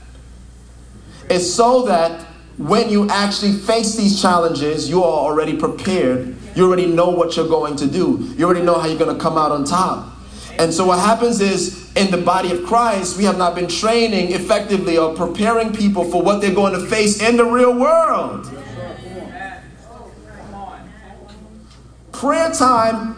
It's 1.30 1.50
so 1.50 1.86
that 1.86 2.26
when 2.58 2.90
you 2.90 3.08
actually 3.08 3.52
face 3.52 3.96
these 3.96 4.20
challenges, 4.20 4.88
you 4.88 5.02
are 5.02 5.18
already 5.26 5.56
prepared. 5.56 6.36
You 6.54 6.66
already 6.66 6.86
know 6.86 7.10
what 7.10 7.36
you're 7.36 7.48
going 7.48 7.76
to 7.76 7.86
do. 7.86 8.34
You 8.36 8.46
already 8.46 8.62
know 8.62 8.78
how 8.78 8.86
you're 8.88 8.98
going 8.98 9.14
to 9.14 9.22
come 9.22 9.38
out 9.38 9.52
on 9.52 9.64
top. 9.64 10.07
And 10.58 10.74
so 10.74 10.86
what 10.86 10.98
happens 10.98 11.40
is 11.40 11.90
in 11.94 12.10
the 12.10 12.18
body 12.18 12.50
of 12.50 12.64
Christ, 12.64 13.16
we 13.16 13.24
have 13.24 13.38
not 13.38 13.54
been 13.54 13.68
training 13.68 14.32
effectively 14.32 14.98
or 14.98 15.14
preparing 15.14 15.72
people 15.72 16.04
for 16.04 16.22
what 16.22 16.40
they're 16.40 16.54
going 16.54 16.72
to 16.72 16.84
face 16.86 17.22
in 17.22 17.36
the 17.36 17.44
real 17.44 17.78
world. 17.78 18.50
Prayer 22.12 22.50
time 22.50 23.14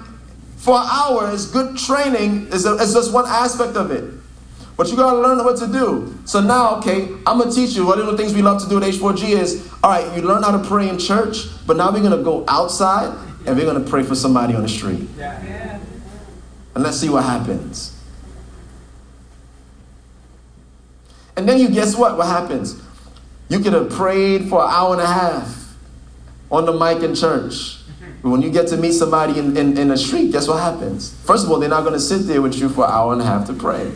for 0.57 0.77
hours, 0.77 1.51
good 1.51 1.79
training 1.79 2.49
is, 2.49 2.67
a, 2.67 2.75
is 2.75 2.93
just 2.93 3.15
one 3.15 3.25
aspect 3.27 3.75
of 3.75 3.91
it. 3.91 4.13
But 4.77 4.91
you 4.91 4.97
gotta 4.97 5.19
learn 5.19 5.43
what 5.45 5.57
to 5.59 5.67
do. 5.67 6.15
So 6.27 6.41
now, 6.41 6.77
okay, 6.77 7.09
I'm 7.27 7.39
gonna 7.39 7.51
teach 7.51 7.71
you. 7.77 7.87
One 7.87 7.99
of 7.99 8.07
the 8.07 8.17
things 8.17 8.35
we 8.35 8.43
love 8.43 8.63
to 8.63 8.69
do 8.69 8.77
at 8.77 8.83
H4G 8.83 9.31
is, 9.31 9.71
all 9.83 9.91
right, 9.91 10.17
you 10.17 10.23
learn 10.23 10.43
how 10.43 10.53
to 10.57 10.67
pray 10.67 10.89
in 10.89 10.99
church, 10.99 11.47
but 11.67 11.77
now 11.79 11.91
we're 11.91 12.03
gonna 12.03 12.23
go 12.23 12.45
outside 12.49 13.15
and 13.47 13.57
we're 13.57 13.65
gonna 13.67 13.81
pray 13.89 14.03
for 14.03 14.15
somebody 14.15 14.55
on 14.55 14.63
the 14.63 14.69
street. 14.69 15.09
And 16.75 16.85
let's 16.85 16.99
see 16.99 17.09
what 17.09 17.25
happens. 17.25 17.97
And 21.37 21.49
then 21.49 21.59
you 21.59 21.69
guess 21.69 21.97
what? 21.97 22.17
What 22.19 22.27
happens? 22.27 22.81
You 23.49 23.61
could 23.61 23.73
have 23.73 23.91
prayed 23.91 24.49
for 24.49 24.63
an 24.63 24.71
hour 24.71 24.93
and 24.93 25.03
a 25.03 25.07
half 25.07 25.75
on 26.51 26.67
the 26.67 26.73
mic 26.73 27.03
in 27.03 27.15
church. 27.15 27.79
But 28.23 28.31
when 28.31 28.43
you 28.43 28.51
get 28.51 28.69
to 28.69 28.77
meet 28.77 28.93
somebody 28.93 29.39
in, 29.39 29.57
in, 29.57 29.79
in 29.79 29.89
the 29.89 29.97
street, 29.97 30.33
guess 30.33 30.47
what 30.47 30.61
happens? 30.61 31.15
First 31.25 31.47
of 31.47 31.51
all, 31.51 31.59
they're 31.59 31.71
not 31.71 31.81
going 31.83 31.95
to 31.95 32.01
sit 32.01 32.27
there 32.27 32.43
with 32.43 32.57
you 32.57 32.69
for 32.69 32.85
an 32.85 32.91
hour 32.91 33.13
and 33.13 33.23
a 33.23 33.25
half 33.25 33.47
to 33.47 33.55
pray. 33.55 33.91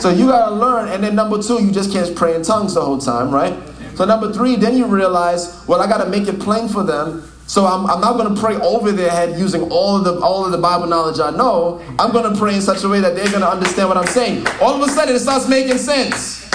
So 0.00 0.08
you 0.08 0.28
got 0.28 0.48
to 0.48 0.54
learn. 0.54 0.88
And 0.88 1.04
then 1.04 1.14
number 1.14 1.42
two, 1.42 1.62
you 1.62 1.70
just 1.70 1.92
can't 1.92 2.16
pray 2.16 2.34
in 2.34 2.42
tongues 2.42 2.74
the 2.74 2.80
whole 2.80 2.98
time, 2.98 3.30
right? 3.30 3.54
So 3.96 4.06
number 4.06 4.32
three, 4.32 4.56
then 4.56 4.76
you 4.76 4.86
realize, 4.86 5.62
well, 5.66 5.82
I 5.82 5.86
got 5.86 6.02
to 6.02 6.08
make 6.08 6.26
it 6.26 6.40
plain 6.40 6.68
for 6.68 6.82
them. 6.82 7.30
So 7.50 7.66
I'm, 7.66 7.84
I'm 7.90 8.00
not 8.00 8.16
going 8.16 8.32
to 8.32 8.40
pray 8.40 8.54
over 8.58 8.92
their 8.92 9.10
head 9.10 9.36
using 9.36 9.62
all 9.72 9.96
of 9.96 10.04
the 10.04 10.20
all 10.20 10.46
of 10.46 10.52
the 10.52 10.58
Bible 10.58 10.86
knowledge 10.86 11.18
I 11.18 11.30
know. 11.30 11.84
I'm 11.98 12.12
going 12.12 12.32
to 12.32 12.38
pray 12.38 12.54
in 12.54 12.62
such 12.62 12.84
a 12.84 12.88
way 12.88 13.00
that 13.00 13.16
they're 13.16 13.28
going 13.28 13.40
to 13.40 13.50
understand 13.50 13.88
what 13.88 13.98
I'm 13.98 14.06
saying. 14.06 14.46
All 14.62 14.80
of 14.80 14.88
a 14.88 14.92
sudden, 14.92 15.16
it 15.16 15.18
starts 15.18 15.48
making 15.48 15.78
sense. 15.78 16.48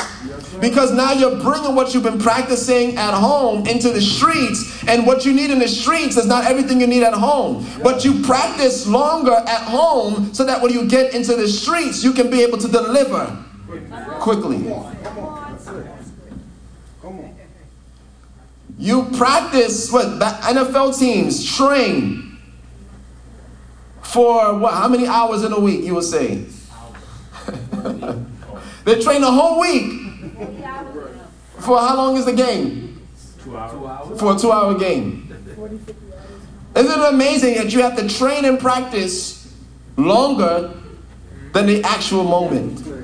Because 0.61 0.93
now 0.93 1.11
you're 1.11 1.37
bringing 1.41 1.75
what 1.75 1.93
you've 1.93 2.03
been 2.03 2.17
practicing 2.17 2.95
at 2.95 3.13
home 3.13 3.67
into 3.67 3.89
the 3.89 3.99
streets, 3.99 4.85
and 4.87 5.05
what 5.05 5.25
you 5.25 5.33
need 5.33 5.51
in 5.51 5.59
the 5.59 5.67
streets 5.67 6.15
is 6.15 6.27
not 6.27 6.45
everything 6.45 6.79
you 6.79 6.87
need 6.87 7.03
at 7.03 7.13
home. 7.13 7.67
But 7.83 8.05
you 8.05 8.21
practice 8.23 8.87
longer 8.87 9.33
at 9.33 9.63
home 9.63 10.33
so 10.33 10.45
that 10.45 10.61
when 10.61 10.71
you 10.71 10.87
get 10.87 11.13
into 11.13 11.35
the 11.35 11.49
streets, 11.49 12.05
you 12.05 12.13
can 12.13 12.29
be 12.29 12.41
able 12.41 12.57
to 12.59 12.69
deliver 12.69 13.37
quickly. 14.21 14.65
You 18.77 19.09
practice 19.17 19.91
what 19.91 20.19
NFL 20.19 20.97
teams 20.99 21.45
train 21.55 22.37
for 24.01 24.57
what? 24.57 24.73
How 24.73 24.87
many 24.87 25.07
hours 25.07 25.43
in 25.43 25.53
a 25.53 25.59
week? 25.59 25.83
You 25.83 25.95
would 25.95 26.03
say. 26.03 26.45
they 28.85 29.01
train 29.01 29.23
a 29.23 29.31
whole 29.31 29.59
week. 29.59 30.01
For 31.59 31.79
how 31.79 31.95
long 31.95 32.17
is 32.17 32.25
the 32.25 32.33
game? 32.33 33.07
Two 33.43 33.55
hours. 33.55 34.19
For 34.19 34.35
a 34.35 34.37
two-hour 34.37 34.77
game. 34.77 35.31
Isn't 36.75 36.99
it 37.01 37.13
amazing 37.13 37.55
that 37.55 37.71
you 37.71 37.81
have 37.81 37.95
to 37.97 38.07
train 38.09 38.43
and 38.43 38.59
practice 38.59 39.53
longer 39.95 40.73
than 41.53 41.67
the 41.67 41.81
actual 41.83 42.23
moment? 42.23 42.94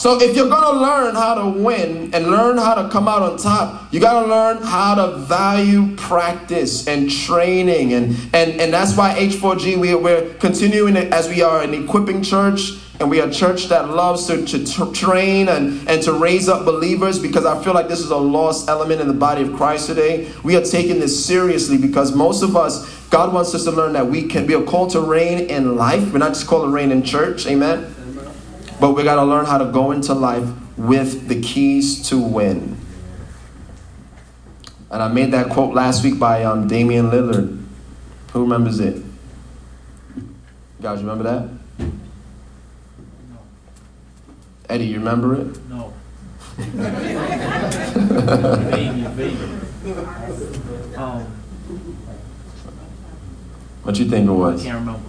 So 0.00 0.18
if 0.18 0.34
you're 0.34 0.48
going 0.48 0.62
to 0.62 0.80
learn 0.80 1.14
how 1.14 1.34
to 1.34 1.46
win 1.46 2.14
and 2.14 2.28
learn 2.28 2.56
how 2.56 2.72
to 2.72 2.88
come 2.88 3.06
out 3.06 3.20
on 3.20 3.36
top, 3.36 3.92
you 3.92 4.00
got 4.00 4.22
to 4.22 4.28
learn 4.28 4.62
how 4.62 4.94
to 4.94 5.18
value 5.18 5.94
practice 5.94 6.88
and 6.88 7.10
training. 7.10 7.92
And, 7.92 8.16
and, 8.32 8.58
and 8.58 8.72
that's 8.72 8.96
why 8.96 9.12
H4G, 9.18 9.76
we, 9.76 9.94
we're 9.94 10.32
continuing 10.36 10.96
it 10.96 11.12
as 11.12 11.28
we 11.28 11.42
are 11.42 11.60
an 11.60 11.74
equipping 11.74 12.22
church. 12.22 12.78
And 12.98 13.10
we 13.10 13.20
are 13.20 13.28
a 13.28 13.30
church 13.30 13.66
that 13.66 13.90
loves 13.90 14.26
to, 14.28 14.46
to 14.46 14.92
train 14.94 15.50
and, 15.50 15.86
and 15.86 16.02
to 16.04 16.14
raise 16.14 16.48
up 16.48 16.64
believers 16.64 17.18
because 17.18 17.44
I 17.44 17.62
feel 17.62 17.74
like 17.74 17.88
this 17.88 18.00
is 18.00 18.10
a 18.10 18.16
lost 18.16 18.70
element 18.70 19.02
in 19.02 19.06
the 19.06 19.12
body 19.12 19.42
of 19.42 19.52
Christ 19.54 19.86
today. 19.86 20.32
We 20.42 20.56
are 20.56 20.64
taking 20.64 20.98
this 20.98 21.26
seriously 21.26 21.76
because 21.76 22.16
most 22.16 22.42
of 22.42 22.56
us, 22.56 23.06
God 23.10 23.34
wants 23.34 23.54
us 23.54 23.64
to 23.64 23.70
learn 23.70 23.92
that 23.92 24.06
we 24.06 24.22
can 24.28 24.46
be 24.46 24.54
a 24.54 24.62
called 24.62 24.92
to 24.92 25.00
reign 25.00 25.50
in 25.50 25.76
life. 25.76 26.10
We're 26.10 26.20
not 26.20 26.32
just 26.32 26.46
called 26.46 26.64
to 26.64 26.68
reign 26.70 26.90
in 26.90 27.02
church. 27.02 27.46
Amen. 27.46 27.94
But 28.80 28.92
we 28.94 29.04
got 29.04 29.16
to 29.16 29.24
learn 29.24 29.44
how 29.44 29.58
to 29.58 29.66
go 29.66 29.92
into 29.92 30.14
life 30.14 30.48
with 30.78 31.28
the 31.28 31.40
keys 31.40 32.08
to 32.08 32.18
win. 32.18 32.76
And 34.90 35.02
I 35.02 35.08
made 35.08 35.32
that 35.32 35.50
quote 35.50 35.74
last 35.74 36.02
week 36.02 36.18
by 36.18 36.42
um, 36.44 36.66
Damian 36.66 37.10
Lillard. 37.10 37.62
Who 38.32 38.42
remembers 38.42 38.80
it? 38.80 38.96
You 40.16 40.82
guys 40.82 41.00
remember 41.00 41.24
that? 41.24 41.48
No. 41.78 41.90
Eddie, 44.68 44.86
you 44.86 44.98
remember 44.98 45.34
it? 45.40 45.58
No. 45.68 45.92
Um, 50.96 51.22
What 53.82 53.98
you 53.98 54.08
think 54.08 54.26
it 54.26 54.30
I 54.30 54.34
was? 54.34 54.62
can't 54.62 54.78
remember. 54.80 55.00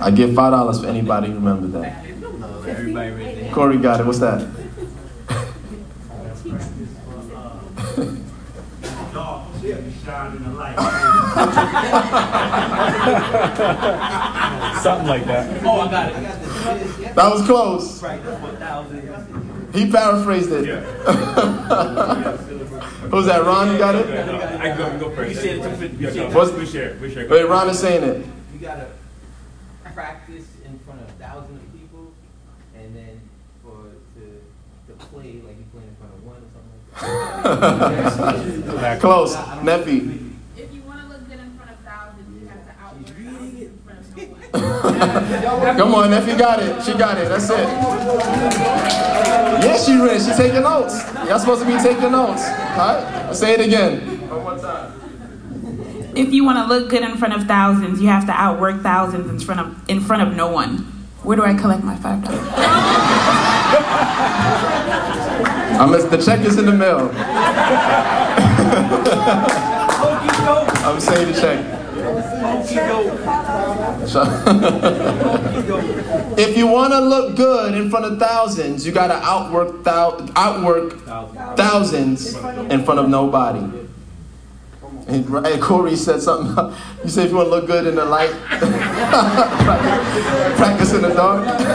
I 0.00 0.10
give 0.10 0.34
five 0.34 0.52
dollars 0.52 0.80
for 0.80 0.86
anybody 0.86 1.28
who 1.28 1.34
remembered 1.34 1.72
that. 1.72 2.04
No, 2.66 2.72
everybody 2.72 3.10
right 3.10 3.36
there. 3.36 3.52
Corey 3.52 3.78
got 3.78 4.00
it. 4.00 4.06
What's 4.06 4.18
that? 4.18 4.40
Something 14.82 15.06
like 15.08 15.24
that. 15.26 15.62
Oh, 15.64 15.80
I 15.80 15.90
got 15.90 16.12
it. 16.12 17.14
That 17.14 17.32
was 17.32 17.44
close. 17.46 18.00
He 19.74 19.90
paraphrased 19.90 20.52
it. 20.52 20.66
Who's 23.10 23.26
that? 23.26 23.42
Ron, 23.44 23.72
you 23.72 23.78
got 23.78 23.94
it? 23.94 24.06
I 24.08 24.76
go, 24.76 24.98
go 24.98 25.10
first. 25.14 25.30
You 25.30 25.36
said 25.36 25.56
250. 25.56 25.96
You 25.96 26.10
said 26.10 26.34
What's- 26.34 26.52
We 26.52 26.66
share. 26.66 26.96
We 27.00 27.12
share. 27.12 27.28
Wait, 27.28 27.48
Ron 27.48 27.68
is 27.68 27.78
saying 27.78 28.02
it. 28.02 28.26
You 28.52 28.58
gotta 28.60 28.88
practice 29.94 30.46
in 30.64 30.78
front 30.80 31.00
of 31.02 31.10
thousands 31.12 31.62
of 31.62 31.72
people, 31.78 32.12
and 32.76 32.96
then 32.96 33.20
for 33.62 33.92
to 34.16 34.40
to 35.22 35.28
like 35.46 35.58
you 35.58 35.64
play 35.72 35.82
in 35.82 35.96
front 35.96 36.12
of 36.14 36.24
one 36.24 36.36
or 36.36 36.48
something 36.52 36.80
like 38.66 38.80
that. 38.80 39.00
Close. 39.06 39.34
Nephi. 39.62 39.96
If 40.56 40.72
you 40.74 40.82
want 40.82 41.00
to 41.02 41.08
look 41.08 41.28
good 41.28 41.38
in 41.40 41.56
front 41.56 41.70
of 41.70 41.78
thousands, 41.84 42.42
you 42.42 42.48
have 42.48 42.64
to 42.64 42.72
outwork 42.80 43.16
thousands 43.16 43.62
in 43.62 43.78
front 43.84 43.98
of 44.00 44.16
no 44.16 44.22
one. 45.56 45.76
Come 45.78 45.94
on, 45.94 46.10
Nephi 46.10 46.36
got 46.36 46.60
it. 46.62 46.82
She 46.84 46.92
got 46.94 47.18
it. 47.18 47.28
That's 47.28 47.50
it. 47.50 47.68
Yes, 49.62 49.86
she 49.86 49.96
read. 49.96 50.20
She's 50.20 50.36
taking 50.36 50.62
notes. 50.62 51.02
Y'all 51.28 51.38
supposed 51.38 51.62
to 51.62 51.66
be 51.66 51.76
taking 51.78 52.10
notes. 52.12 52.42
All 52.44 52.76
right? 52.76 53.30
Say 53.34 53.54
it 53.54 53.60
again. 53.60 54.12
If 56.16 56.32
you 56.32 56.44
want 56.44 56.58
to 56.58 56.64
look 56.66 56.88
good 56.88 57.02
in 57.02 57.16
front 57.18 57.34
of 57.34 57.44
thousands, 57.46 58.00
you 58.00 58.08
have 58.08 58.24
to 58.26 58.32
outwork 58.32 58.80
thousands 58.82 59.28
in 59.28 59.38
front 59.38 59.60
of 59.60 59.88
in 59.90 60.00
front 60.00 60.22
of 60.22 60.34
no 60.34 60.48
one. 60.50 60.78
Where 61.22 61.36
do 61.36 61.42
I 61.42 61.54
collect 61.54 61.84
my 61.84 61.96
five 61.96 62.24
dollars? 62.24 62.40
I'm 65.78 65.92
the 65.92 66.22
check 66.24 66.40
is 66.40 66.58
in 66.58 66.66
the 66.66 66.72
mail. 66.72 67.10
I'm 70.86 71.00
saying 71.00 71.32
the 71.32 71.40
check. 71.40 71.76
if 76.38 76.56
you 76.56 76.66
want 76.66 76.92
to 76.92 77.00
look 77.00 77.36
good 77.36 77.74
in 77.74 77.90
front 77.90 78.04
of 78.06 78.18
thousands, 78.18 78.86
you 78.86 78.92
got 78.92 79.08
to 79.08 79.14
outwork 79.14 79.82
thou- 79.82 80.26
outwork 80.36 81.00
thousands 81.56 82.34
in 82.34 82.84
front 82.84 83.00
of 83.00 83.08
nobody. 83.08 83.68
And 85.08 85.28
right, 85.30 85.60
Corey 85.60 85.94
said 85.96 86.20
something. 86.20 86.74
You 87.04 87.10
said 87.10 87.26
if 87.26 87.30
you 87.30 87.36
want 87.36 87.46
to 87.46 87.50
look 87.50 87.66
good 87.66 87.86
in 87.86 87.94
the 87.94 88.04
light, 88.04 88.30
practice 90.56 90.92
in 90.92 91.02
the 91.02 91.14
dark. 91.14 91.44
That's 91.46 91.74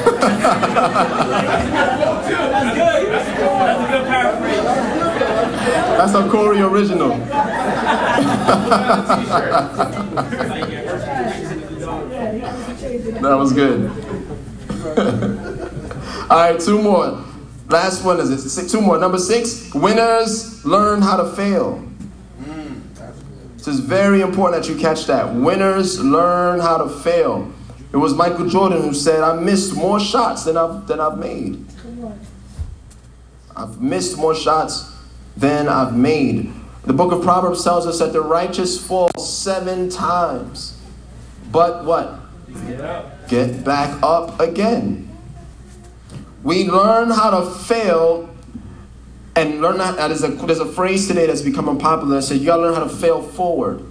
good. 2.76 3.08
That's 3.12 3.30
a 3.30 3.88
good 3.91 4.06
paraphrase. 4.08 4.62
That's 6.02 6.16
a 6.16 6.28
Corey 6.32 6.60
original. 6.62 7.10
that 13.20 13.36
was 13.38 13.54
good. 13.54 13.88
All 16.32 16.38
right, 16.38 16.60
two 16.60 16.82
more. 16.82 17.24
Last 17.70 18.04
one 18.04 18.20
is 18.20 18.58
it? 18.58 18.68
Two 18.68 18.82
more. 18.82 18.97
Number 18.97 19.20
six. 19.20 19.72
Winners 19.76 20.66
learn 20.66 21.04
how 21.04 21.18
to 21.18 21.30
fail. 21.36 21.88
This 23.58 23.68
is 23.68 23.80
very 23.80 24.22
important 24.22 24.64
that 24.64 24.74
you 24.74 24.80
catch 24.80 25.06
that. 25.06 25.36
Winners 25.36 26.04
learn 26.04 26.62
how 26.62 26.78
to 26.78 26.89
fail. 26.89 27.54
It 27.93 27.97
was 27.97 28.16
Michael 28.16 28.49
Jordan 28.49 28.82
who 28.82 28.95
said, 28.95 29.22
"I 29.22 29.39
missed 29.39 29.76
more 29.76 29.99
shots 29.99 30.45
than 30.45 30.58
I've 30.58 30.88
than 30.88 30.99
I've 30.99 31.20
made. 31.20 31.64
I've 33.56 33.80
missed 33.80 34.18
more 34.18 34.34
shots 34.34 34.91
than 35.38 35.67
I've 35.67 35.95
made." 35.95 36.51
The 36.84 36.93
book 36.93 37.11
of 37.11 37.21
Proverbs 37.21 37.63
tells 37.63 37.86
us 37.86 37.99
that 37.99 38.11
the 38.11 38.21
righteous 38.21 38.79
fall 38.79 39.09
seven 39.17 39.89
times, 39.89 40.77
but 41.51 41.86
what? 41.86 42.19
Get 42.67 42.82
up. 42.82 43.29
Get 43.29 43.63
back 43.63 43.97
up 44.03 44.39
again. 44.39 45.07
We 46.43 46.67
learn 46.67 47.11
how 47.11 47.29
to 47.39 47.49
fail 47.49 48.27
And 49.34 49.61
learn 49.61 49.77
that. 49.77 49.95
there's 49.95 50.23
a, 50.23 50.27
there's 50.27 50.59
a 50.59 50.65
phrase 50.65 51.07
today 51.07 51.25
that's 51.25 51.41
becoming 51.41 51.77
popular 51.77 52.15
that 52.15 52.23
says 52.23 52.39
you 52.39 52.45
gotta 52.47 52.63
learn 52.63 52.73
how 52.73 52.84
to 52.84 52.89
fail 52.89 53.21
forward. 53.21 53.86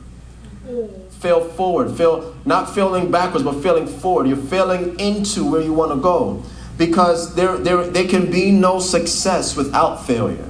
Fail 1.20 1.40
forward. 1.40 1.96
Fail, 1.96 2.34
not 2.44 2.74
failing 2.74 3.10
backwards, 3.10 3.42
but 3.44 3.62
failing 3.62 3.86
forward. 3.86 4.26
You're 4.26 4.36
failing 4.36 5.00
into 5.00 5.50
where 5.50 5.62
you 5.62 5.72
want 5.72 5.92
to 5.92 5.96
go. 5.96 6.42
Because 6.76 7.34
there, 7.36 7.56
there, 7.56 7.86
there 7.86 8.06
can 8.06 8.30
be 8.30 8.50
no 8.50 8.80
success 8.80 9.56
without 9.56 10.04
failure. 10.06 10.49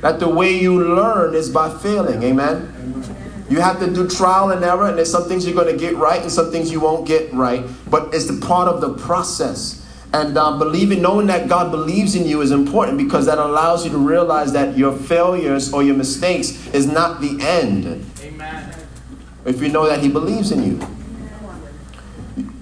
That 0.00 0.20
the 0.20 0.28
way 0.28 0.58
you 0.58 0.82
learn 0.94 1.34
is 1.34 1.50
by 1.50 1.70
failing. 1.78 2.22
Amen? 2.22 2.76
You 3.50 3.60
have 3.60 3.80
to 3.80 3.92
do 3.92 4.08
trial 4.08 4.50
and 4.50 4.64
error, 4.64 4.86
and 4.86 4.96
there's 4.96 5.10
some 5.10 5.24
things 5.24 5.44
you're 5.44 5.54
going 5.54 5.76
to 5.76 5.78
get 5.78 5.96
right 5.96 6.22
and 6.22 6.30
some 6.30 6.52
things 6.52 6.70
you 6.70 6.80
won't 6.80 7.06
get 7.06 7.32
right. 7.32 7.64
But 7.90 8.14
it's 8.14 8.26
the 8.26 8.44
part 8.46 8.68
of 8.68 8.80
the 8.80 8.94
process. 8.94 9.84
And 10.12 10.36
um, 10.38 10.58
believing, 10.58 11.02
knowing 11.02 11.26
that 11.28 11.48
God 11.48 11.70
believes 11.70 12.14
in 12.14 12.26
you 12.26 12.40
is 12.40 12.50
important 12.50 12.98
because 12.98 13.26
that 13.26 13.38
allows 13.38 13.84
you 13.84 13.90
to 13.90 13.98
realize 13.98 14.52
that 14.52 14.76
your 14.76 14.96
failures 14.96 15.72
or 15.72 15.82
your 15.82 15.96
mistakes 15.96 16.68
is 16.68 16.86
not 16.86 17.20
the 17.20 17.38
end. 17.40 18.04
Amen. 18.20 18.74
If 19.44 19.60
you 19.60 19.68
know 19.68 19.86
that 19.86 20.00
He 20.00 20.08
believes 20.08 20.50
in 20.50 20.62
you. 20.62 20.80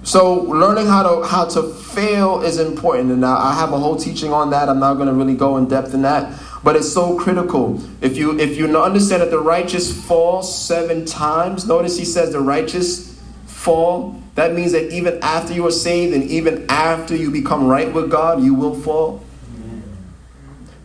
So 0.03 0.41
learning 0.41 0.87
how 0.87 1.03
to 1.03 1.27
how 1.27 1.45
to 1.49 1.61
fail 1.61 2.41
is 2.41 2.59
important, 2.59 3.11
and 3.11 3.23
I 3.23 3.53
have 3.53 3.73
a 3.73 3.77
whole 3.77 3.95
teaching 3.95 4.33
on 4.33 4.49
that. 4.49 4.69
I'm 4.69 4.79
not 4.79 4.95
going 4.95 5.07
to 5.07 5.13
really 5.13 5.35
go 5.35 5.57
in 5.57 5.67
depth 5.67 5.93
in 5.93 6.01
that, 6.03 6.33
but 6.63 6.75
it's 6.75 6.91
so 6.91 7.17
critical. 7.17 7.81
If 8.01 8.17
you 8.17 8.37
if 8.39 8.57
you 8.57 8.75
understand 8.77 9.21
that 9.21 9.31
the 9.31 9.39
righteous 9.39 9.91
fall 10.05 10.43
seven 10.43 11.05
times, 11.05 11.67
notice 11.67 11.97
He 11.97 12.05
says 12.05 12.31
the 12.31 12.41
righteous 12.41 13.21
fall. 13.45 14.21
That 14.35 14.53
means 14.53 14.71
that 14.71 14.91
even 14.91 15.19
after 15.21 15.53
you 15.53 15.65
are 15.67 15.71
saved 15.71 16.13
and 16.13 16.23
even 16.23 16.65
after 16.69 17.15
you 17.15 17.31
become 17.31 17.67
right 17.67 17.91
with 17.91 18.09
God, 18.09 18.41
you 18.43 18.53
will 18.53 18.75
fall. 18.75 19.23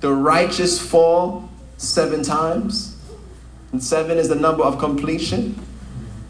The 0.00 0.12
righteous 0.12 0.78
fall 0.78 1.48
seven 1.76 2.22
times. 2.22 2.96
And 3.72 3.82
seven 3.82 4.18
is 4.18 4.28
the 4.28 4.34
number 4.34 4.62
of 4.62 4.78
completion. 4.78 5.60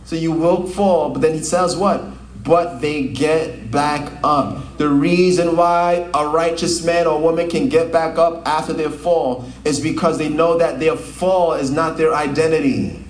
So 0.05 0.17
you 0.17 0.33
will 0.33 0.67
fall, 0.67 1.11
but 1.11 1.23
then 1.23 1.35
he 1.35 1.43
says 1.43 1.77
what? 1.77 2.05
But 2.45 2.81
they 2.81 3.09
get 3.09 3.71
back 3.71 4.13
up. 4.23 4.77
The 4.77 4.89
reason 4.89 5.57
why 5.57 6.09
a 6.13 6.29
righteous 6.29 6.85
man 6.85 7.07
or 7.07 7.21
woman 7.21 7.49
can 7.49 7.69
get 7.69 7.91
back 7.91 8.19
up 8.19 8.47
after 8.47 8.73
their 8.73 8.91
fall 8.91 9.47
is 9.65 9.81
because 9.81 10.19
they 10.19 10.29
know 10.29 10.59
that 10.59 10.79
their 10.79 10.97
fall 10.97 11.55
is 11.55 11.71
not 11.71 11.97
their 11.97 12.15
identity. 12.15 13.03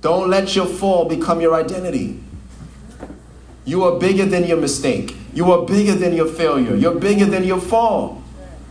Don't 0.00 0.28
let 0.28 0.54
your 0.54 0.66
fall 0.66 1.08
become 1.08 1.40
your 1.40 1.54
identity. 1.54 2.20
You 3.64 3.84
are 3.84 3.98
bigger 3.98 4.26
than 4.26 4.44
your 4.44 4.58
mistake. 4.58 5.16
You 5.32 5.50
are 5.52 5.64
bigger 5.64 5.94
than 5.94 6.14
your 6.14 6.26
failure. 6.26 6.76
You're 6.76 6.98
bigger 6.98 7.24
than 7.24 7.44
your 7.44 7.60
fall. 7.60 8.22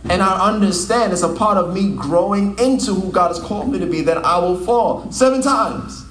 And 0.08 0.22
I 0.22 0.48
understand 0.48 1.12
it's 1.12 1.22
a 1.22 1.32
part 1.32 1.56
of 1.56 1.74
me 1.74 1.94
growing 1.96 2.58
into 2.58 2.94
who 2.94 3.10
God 3.10 3.28
has 3.28 3.40
called 3.40 3.72
me 3.72 3.78
to 3.78 3.86
be 3.86 4.02
that 4.02 4.18
I 4.18 4.38
will 4.38 4.58
fall 4.58 5.10
seven 5.10 5.42
times. 5.42 6.03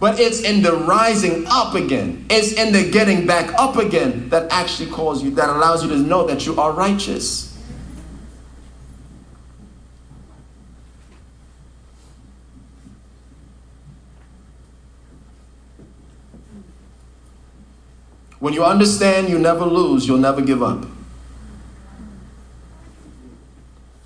But 0.00 0.18
it's 0.18 0.40
in 0.40 0.62
the 0.62 0.72
rising 0.72 1.44
up 1.48 1.74
again, 1.74 2.24
it's 2.30 2.54
in 2.54 2.72
the 2.72 2.90
getting 2.90 3.26
back 3.26 3.52
up 3.58 3.76
again 3.76 4.30
that 4.30 4.50
actually 4.50 4.90
calls 4.90 5.22
you, 5.22 5.30
that 5.32 5.50
allows 5.50 5.84
you 5.84 5.90
to 5.90 5.98
know 5.98 6.26
that 6.26 6.46
you 6.46 6.58
are 6.58 6.72
righteous. 6.72 7.50
When 18.38 18.54
you 18.54 18.64
understand 18.64 19.28
you 19.28 19.38
never 19.38 19.66
lose, 19.66 20.08
you'll 20.08 20.16
never 20.16 20.40
give 20.40 20.62
up. 20.62 20.86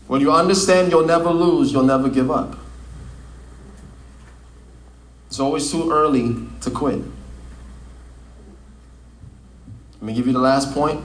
When 0.08 0.20
you 0.20 0.32
understand 0.32 0.90
you'll 0.90 1.06
never 1.06 1.30
lose, 1.30 1.72
you'll 1.72 1.84
never 1.84 2.08
give 2.08 2.32
up. 2.32 2.63
It's 5.34 5.40
always 5.40 5.68
too 5.68 5.90
early 5.90 6.36
to 6.60 6.70
quit. 6.70 7.02
Let 9.94 10.02
me 10.02 10.14
give 10.14 10.28
you 10.28 10.32
the 10.32 10.38
last 10.38 10.72
point. 10.72 11.02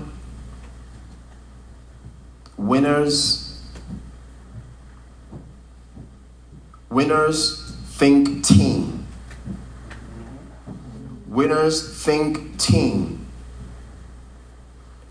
Winners 2.56 3.60
winners 6.92 7.76
think 7.86 8.46
team. 8.46 9.08
Winners 11.26 11.92
think 12.04 12.60
team. 12.60 13.26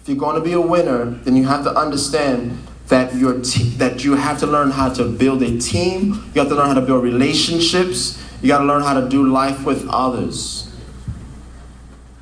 If 0.01 0.09
you're 0.09 0.17
going 0.17 0.37
to 0.37 0.41
be 0.41 0.53
a 0.53 0.61
winner, 0.61 1.07
then 1.07 1.35
you 1.35 1.45
have 1.45 1.65
to 1.65 1.75
understand 1.75 2.57
that 2.87 3.17
you 3.17 3.43
te- 3.43 3.71
that 3.79 4.05
you 4.05 4.15
have 4.15 4.39
to 4.39 4.47
learn 4.47 4.71
how 4.71 4.91
to 4.91 5.03
build 5.03 5.43
a 5.43 5.59
team. 5.59 6.31
You 6.37 6.41
have 6.41 6.51
to 6.51 6.55
learn 6.55 6.69
how 6.69 6.75
to 6.75 6.83
build 6.83 7.03
relationships. 7.03 8.23
You 8.41 8.49
got 8.49 8.59
to 8.59 8.65
learn 8.65 8.83
how 8.83 9.01
to 9.01 9.09
do 9.09 9.27
life 9.27 9.65
with 9.65 9.89
others. 9.89 10.65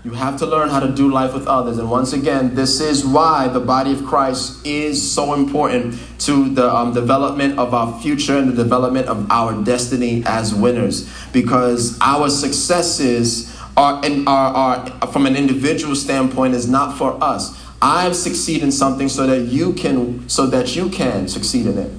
You 0.07 0.12
have 0.12 0.39
to 0.39 0.47
learn 0.47 0.69
how 0.69 0.79
to 0.79 0.93
do 0.93 1.11
life 1.11 1.35
with 1.35 1.49
others. 1.49 1.79
And 1.79 1.91
once 1.91 2.12
again, 2.12 2.55
this 2.55 2.81
is 2.81 3.05
why 3.05 3.49
the 3.49 3.59
body 3.59 3.93
of 3.93 4.07
Christ 4.07 4.64
is 4.64 5.12
so 5.12 5.35
important 5.35 5.99
to 6.21 6.49
the 6.49 6.73
um, 6.73 6.95
development 6.95 7.59
of 7.59 7.75
our 7.75 8.01
future 8.01 8.39
and 8.39 8.49
the 8.49 8.55
development 8.55 9.09
of 9.09 9.29
our 9.33 9.64
destiny 9.64 10.23
as 10.25 10.55
winners. 10.55 11.12
Because 11.33 11.99
our 12.01 12.31
successes 12.31 13.53
are, 13.77 14.05
in, 14.07 14.29
are, 14.29 14.55
are 15.03 15.09
from 15.09 15.27
an 15.27 15.35
individual 15.35 15.97
standpoint, 15.97 16.55
is 16.55 16.69
not 16.69 16.97
for 16.97 17.23
us. 17.23 17.61
I've 17.83 18.14
succeeded 18.14 18.62
in 18.62 18.73
something 18.73 19.09
so 19.09 19.27
that 19.27 19.41
you 19.47 19.73
can 19.73 20.29
so 20.29 20.47
that 20.47 20.77
you 20.77 20.89
can 20.89 21.29
succeed 21.29 21.67
in 21.67 21.79
it. 21.79 21.93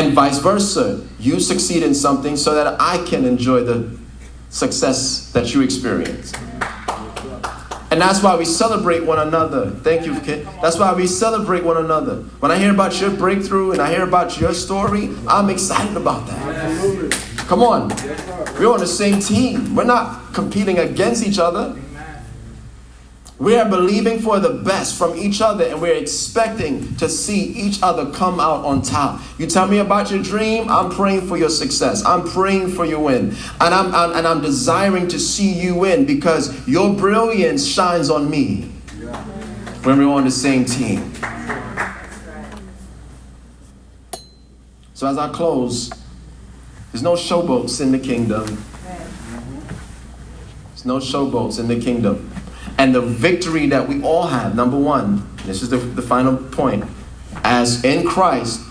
And 0.00 0.14
vice 0.14 0.38
versa. 0.38 1.06
You 1.18 1.38
succeed 1.38 1.82
in 1.82 1.92
something 1.92 2.34
so 2.34 2.54
that 2.54 2.80
I 2.80 3.04
can 3.04 3.26
enjoy 3.26 3.64
the 3.64 3.98
success 4.48 5.30
that 5.32 5.52
you 5.52 5.60
experience. 5.60 6.32
And 7.90 8.00
that's 8.00 8.22
why 8.22 8.34
we 8.34 8.46
celebrate 8.46 9.04
one 9.04 9.18
another. 9.18 9.68
Thank 9.70 10.06
you, 10.06 10.18
Kid. 10.20 10.48
That's 10.62 10.78
why 10.78 10.94
we 10.94 11.06
celebrate 11.06 11.64
one 11.64 11.76
another. 11.76 12.22
When 12.40 12.50
I 12.50 12.56
hear 12.56 12.72
about 12.72 12.98
your 12.98 13.10
breakthrough 13.10 13.72
and 13.72 13.82
I 13.82 13.90
hear 13.90 14.04
about 14.04 14.40
your 14.40 14.54
story, 14.54 15.14
I'm 15.28 15.50
excited 15.50 15.94
about 15.94 16.26
that. 16.28 17.12
Come 17.46 17.62
on. 17.62 17.90
We're 18.58 18.72
on 18.72 18.80
the 18.80 18.86
same 18.86 19.20
team. 19.20 19.74
We're 19.76 19.84
not 19.84 20.32
competing 20.32 20.78
against 20.78 21.26
each 21.26 21.38
other. 21.38 21.76
We 23.40 23.56
are 23.56 23.66
believing 23.66 24.18
for 24.18 24.38
the 24.38 24.50
best 24.50 24.98
from 24.98 25.16
each 25.16 25.40
other 25.40 25.64
and 25.64 25.80
we're 25.80 25.94
expecting 25.94 26.94
to 26.96 27.08
see 27.08 27.40
each 27.54 27.82
other 27.82 28.10
come 28.12 28.38
out 28.38 28.66
on 28.66 28.82
top. 28.82 29.22
You 29.38 29.46
tell 29.46 29.66
me 29.66 29.78
about 29.78 30.10
your 30.10 30.22
dream, 30.22 30.68
I'm 30.68 30.90
praying 30.90 31.26
for 31.26 31.38
your 31.38 31.48
success. 31.48 32.04
I'm 32.04 32.28
praying 32.28 32.68
for 32.68 32.84
your 32.84 33.00
win. 33.00 33.34
And 33.58 33.74
I'm, 33.74 33.94
I'm 33.94 34.12
and 34.12 34.26
I'm 34.26 34.42
desiring 34.42 35.08
to 35.08 35.18
see 35.18 35.58
you 35.58 35.74
win 35.74 36.04
because 36.04 36.68
your 36.68 36.94
brilliance 36.94 37.66
shines 37.66 38.10
on 38.10 38.28
me 38.28 38.64
when 39.84 39.96
we're 39.96 40.12
on 40.12 40.24
the 40.24 40.30
same 40.30 40.66
team. 40.66 41.10
So 44.92 45.06
as 45.06 45.16
I 45.16 45.30
close, 45.30 45.88
there's 46.92 47.02
no 47.02 47.14
showboats 47.14 47.80
in 47.80 47.90
the 47.90 47.98
kingdom. 47.98 48.62
There's 50.68 50.84
no 50.84 50.98
showboats 50.98 51.58
in 51.58 51.68
the 51.68 51.80
kingdom. 51.80 52.30
And 52.80 52.94
the 52.94 53.02
victory 53.02 53.66
that 53.66 53.86
we 53.86 54.02
all 54.02 54.28
have, 54.28 54.54
number 54.54 54.78
one, 54.78 55.28
this 55.44 55.60
is 55.60 55.68
the, 55.68 55.76
the 55.76 56.00
final 56.00 56.34
point, 56.34 56.82
as 57.44 57.84
in 57.84 58.08
Christ, 58.08 58.62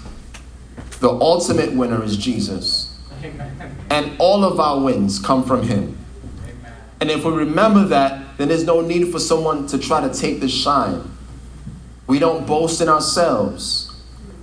the 1.00 1.10
ultimate 1.10 1.74
winner 1.74 2.04
is 2.04 2.18
Jesus. 2.18 3.00
Amen. 3.24 3.78
And 3.92 4.16
all 4.18 4.44
of 4.44 4.60
our 4.60 4.80
wins 4.80 5.20
come 5.20 5.44
from 5.44 5.62
Him. 5.62 5.96
Amen. 6.44 6.74
And 7.00 7.12
if 7.12 7.24
we 7.24 7.34
remember 7.34 7.86
that, 7.86 8.36
then 8.40 8.48
there's 8.48 8.64
no 8.64 8.82
need 8.82 9.12
for 9.12 9.20
someone 9.20 9.68
to 9.68 9.78
try 9.78 10.02
to 10.02 10.12
take 10.12 10.40
the 10.40 10.50
shine. 10.50 11.12
We 12.08 12.18
don't 12.18 12.48
boast 12.48 12.82
in 12.82 12.90
ourselves, 12.90 13.96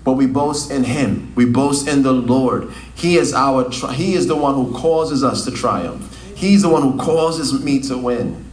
but 0.04 0.12
we 0.12 0.26
boast 0.26 0.70
in 0.70 0.84
Him. 0.84 1.32
We 1.34 1.44
boast 1.44 1.88
in 1.88 2.04
the 2.04 2.12
Lord. 2.12 2.70
He 2.94 3.16
is 3.16 3.34
our. 3.34 3.68
He 3.90 4.14
is 4.14 4.28
the 4.28 4.36
one 4.36 4.54
who 4.54 4.72
causes 4.78 5.24
us 5.24 5.44
to 5.44 5.50
triumph. 5.50 6.16
He's 6.36 6.62
the 6.62 6.68
one 6.68 6.82
who 6.82 6.96
causes 6.96 7.64
me 7.64 7.80
to 7.80 7.98
win. 7.98 8.45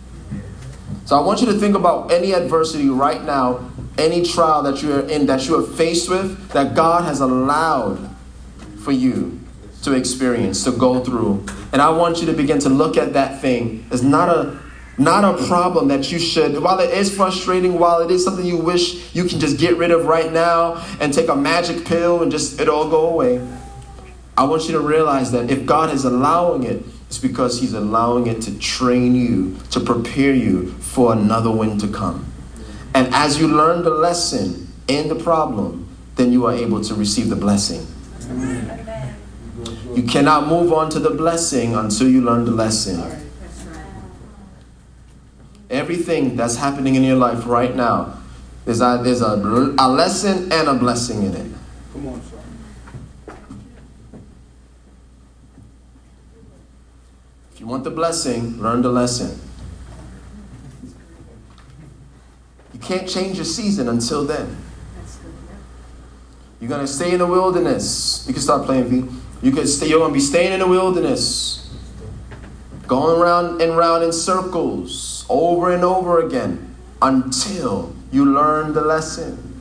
So 1.06 1.18
I 1.18 1.22
want 1.22 1.41
you 1.41 1.47
to 1.47 1.54
think 1.54 1.76
about 1.76 2.12
any 2.12 2.34
adversity 2.34 2.89
right 2.89 3.24
now, 3.24 3.70
any 3.97 4.24
trial 4.24 4.64
that 4.64 4.82
you're 4.82 5.01
in, 5.01 5.26
that 5.26 5.47
you 5.47 5.60
are 5.60 5.64
faced 5.64 6.10
with, 6.10 6.49
that 6.49 6.76
God 6.76 7.04
has 7.04 7.20
allowed 7.20 8.10
for 8.80 8.91
you 8.91 9.39
to 9.84 9.93
experience, 9.93 10.64
to 10.64 10.72
go 10.72 11.04
through. 11.04 11.45
And 11.74 11.82
I 11.82 11.89
want 11.89 12.22
you 12.22 12.26
to 12.28 12.34
begin 12.34 12.60
to 12.60 12.70
look 12.70 12.95
at 12.95 13.14
that 13.14 13.41
thing 13.41 13.86
as 13.91 14.01
not 14.01 14.30
a 14.30 14.60
not 14.95 15.26
a 15.26 15.47
problem 15.47 15.88
that 15.88 16.12
you 16.12 16.20
should, 16.20 16.62
while 16.62 16.80
it 16.80 16.91
is 16.91 17.14
frustrating, 17.16 17.80
while 17.80 18.01
it 18.01 18.12
is 18.12 18.24
something 18.24 18.45
you 18.45 18.58
wish 18.58 19.16
you 19.16 19.24
can 19.24 19.39
just 19.39 19.58
get 19.58 19.76
rid 19.76 19.89
of 19.89 20.06
right 20.06 20.32
now 20.32 20.86
and 20.99 21.12
take 21.12 21.30
a 21.30 21.36
magic 21.36 21.84
pill 21.84 22.22
and 22.22 22.32
just 22.32 22.62
it 22.62 22.70
all 22.70 22.88
go 22.88 23.10
away. 23.10 23.45
I 24.38 24.43
want 24.43 24.66
you 24.66 24.74
to 24.74 24.80
realize 24.80 25.32
that 25.32 25.49
if 25.49 25.66
God 25.66 25.91
is 25.91 26.06
allowing 26.06 26.64
it, 26.64 26.84
it's 27.14 27.22
because 27.22 27.59
He's 27.61 27.74
allowing 27.74 28.26
it 28.26 28.41
to 28.41 28.57
train 28.57 29.14
you, 29.14 29.55
to 29.70 29.80
prepare 29.80 30.34
you 30.34 30.72
for 30.72 31.14
another 31.14 31.51
win 31.51 31.78
to 31.78 31.88
come. 31.88 32.26
And 32.95 33.14
as 33.14 33.39
you 33.39 33.47
learn 33.47 33.84
the 33.84 33.91
lesson 33.91 34.68
in 34.88 35.09
the 35.09 35.16
problem, 35.16 35.88
then 36.16 36.32
you 36.32 36.47
are 36.47 36.53
able 36.53 36.82
to 36.82 36.95
receive 36.95 37.30
the 37.30 37.36
blessing. 37.36 37.86
You 39.95 40.01
cannot 40.01 40.47
move 40.47 40.74
on 40.74 40.89
to 40.89 40.99
the 40.99 41.11
blessing 41.11 41.76
until 41.76 42.09
you 42.09 42.22
learn 42.22 42.45
the 42.45 42.51
lesson. 42.51 42.99
Everything 45.70 46.36
that's 46.36 46.55
happening 46.55 46.95
in 46.95 47.03
your 47.03 47.18
life 47.18 47.45
right 47.45 47.76
now, 47.76 48.18
there's 48.66 48.82
a, 48.82 48.99
there's 49.03 49.22
a, 49.22 49.36
a 49.78 49.88
lesson 49.88 50.51
and 50.51 50.68
a 50.68 50.74
blessing 50.74 51.22
in 51.22 51.36
it. 51.36 51.51
Come 51.91 52.07
on, 52.07 52.22
son. 52.24 52.39
If 57.53 57.53
you 57.64 57.70
want 57.70 57.86
the 57.86 57.89
blessing, 57.89 58.61
learn 58.61 58.82
the 58.82 58.89
lesson. 58.89 59.39
You 62.74 62.80
can't 62.82 63.07
change 63.07 63.38
your 63.38 63.45
season 63.45 63.88
until 63.88 64.26
then. 64.26 64.57
You're 66.59 66.70
gonna 66.70 66.86
stay 66.86 67.14
in 67.14 67.20
the 67.20 67.26
wilderness. 67.26 68.26
You 68.28 68.34
can 68.34 68.43
start 68.43 68.66
playing 68.66 68.84
V. 68.89 69.09
You 69.41 69.53
can 69.53 69.66
stay. 69.66 69.88
You're 69.88 69.99
gonna 69.99 70.14
be 70.14 70.20
staying 70.20 70.51
in 70.51 70.59
the 70.59 70.68
wilderness, 70.68 71.74
going 72.86 73.22
around 73.22 73.61
and 73.61 73.78
round 73.78 74.03
in 74.03 74.11
circles 74.11 75.26
over 75.30 75.74
and 75.74 75.86
over 75.86 76.20
again 76.20 76.76
until 77.01 77.95
you 78.11 78.26
learn 78.26 78.74
the 78.74 78.82
lesson. 78.82 79.53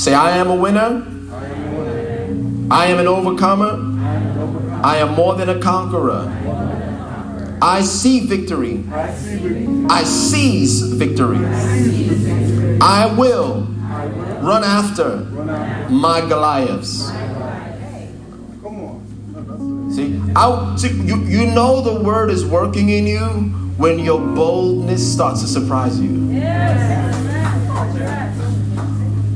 Say, 0.00 0.14
I 0.14 0.38
am 0.38 0.48
a 0.48 0.54
winner. 0.54 1.06
I 2.70 2.86
am 2.86 3.00
an 3.00 3.06
overcomer. 3.06 3.72
I 4.82 4.96
am 4.96 5.12
more 5.12 5.34
than 5.34 5.50
a 5.50 5.60
conqueror. 5.60 6.24
I 7.60 7.82
see 7.82 8.20
victory. 8.20 8.82
I 8.94 10.04
seize 10.04 10.80
victory. 10.94 11.44
I 12.80 13.14
will 13.14 13.66
run 14.40 14.64
after 14.64 15.18
my 15.90 16.22
Goliaths. 16.22 17.08
See, 19.94 20.18
I, 20.34 20.76
see 20.78 20.92
you, 21.02 21.16
you 21.24 21.46
know 21.50 21.82
the 21.82 22.02
word 22.02 22.30
is 22.30 22.46
working 22.46 22.88
in 22.88 23.06
you 23.06 23.20
when 23.76 23.98
your 23.98 24.18
boldness 24.18 25.12
starts 25.12 25.42
to 25.42 25.46
surprise 25.46 26.00
you. 26.00 26.40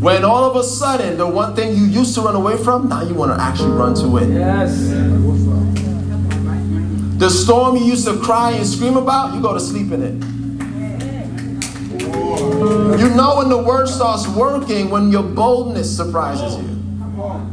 When 0.05 0.23
all 0.23 0.45
of 0.45 0.55
a 0.55 0.63
sudden, 0.63 1.17
the 1.17 1.27
one 1.27 1.57
thing 1.57 1.75
you 1.75 1.87
used 1.87 2.15
to 2.17 2.21
run 2.21 2.35
away 2.35 2.59
from, 2.63 2.91
now 2.91 3.03
you 3.03 3.15
want 3.15 3.35
to 3.35 3.43
actually 3.43 3.71
run 3.71 3.95
to 3.95 4.19
it. 4.19 4.29
Yes. 4.29 4.91
The 7.19 7.31
storm 7.31 7.77
you 7.79 7.87
used 7.87 8.07
to 8.07 8.19
cry 8.21 8.51
and 8.51 8.67
scream 8.67 8.99
about, 8.99 9.33
you 9.35 9.41
go 9.41 9.55
to 9.55 9.61
sleep 9.61 9.93
in 9.93 10.03
it. 10.03 10.13
You 13.01 13.09
know 13.17 13.37
when 13.39 13.49
the 13.49 13.57
word 13.57 13.89
starts 13.89 14.29
working 14.29 14.91
when 14.91 15.11
your 15.11 15.23
boldness 15.23 15.97
surprises 15.97 16.55
you. 16.59 16.69
Come 16.99 17.21
on. 17.21 17.51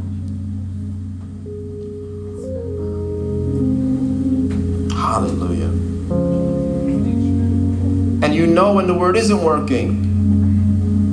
Hallelujah. 4.90 5.70
And 8.22 8.34
you 8.34 8.46
know 8.46 8.74
when 8.74 8.86
the 8.86 8.92
word 8.92 9.16
isn't 9.16 9.42
working, 9.42 10.11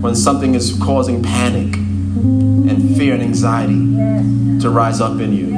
when 0.01 0.15
something 0.15 0.55
is 0.55 0.77
causing 0.81 1.21
panic 1.21 1.75
and 1.75 2.95
fear 2.97 3.13
and 3.13 3.23
anxiety 3.23 4.59
to 4.61 4.69
rise 4.69 5.01
up 5.01 5.19
in 5.19 5.33
you. 5.33 5.55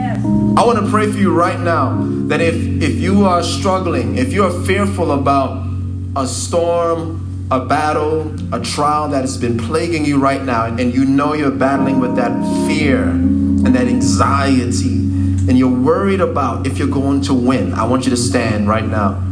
I 0.58 0.66
want 0.66 0.80
to 0.80 0.90
pray 0.90 1.12
for 1.12 1.18
you 1.18 1.34
right 1.34 1.60
now 1.60 1.98
that 2.28 2.42
if, 2.42 2.56
if 2.82 2.96
you 2.96 3.26
are 3.26 3.44
struggling, 3.44 4.18
if 4.18 4.34
you 4.34 4.44
are 4.44 4.66
fearful 4.66 5.12
about 5.12 5.68
a 6.16 6.28
storm, 6.28 7.48
a 7.52 7.66
battle, 7.66 8.34
a 8.54 8.62
trial 8.62 9.10
that 9.10 9.22
has 9.22 9.38
been 9.38 9.58
plaguing 9.58 10.06
you 10.06 10.20
right 10.20 10.44
now, 10.44 10.66
and 10.66 10.94
you 10.94 11.06
know 11.06 11.34
you're 11.34 11.52
battling 11.52 12.00
with 12.00 12.16
that 12.16 12.32
fear 12.68 13.04
and 13.04 13.76
that 13.76 13.88
anxiety, 13.88 14.96
and 14.96 15.58
you're 15.58 15.70
worried 15.70 16.22
about 16.22 16.66
if 16.66 16.78
you're 16.78 16.88
going 16.88 17.22
to 17.22 17.34
win, 17.34 17.74
I 17.74 17.86
want 17.86 18.06
you 18.06 18.10
to 18.12 18.18
stand 18.18 18.68
right 18.68 18.86
now. 18.86 19.24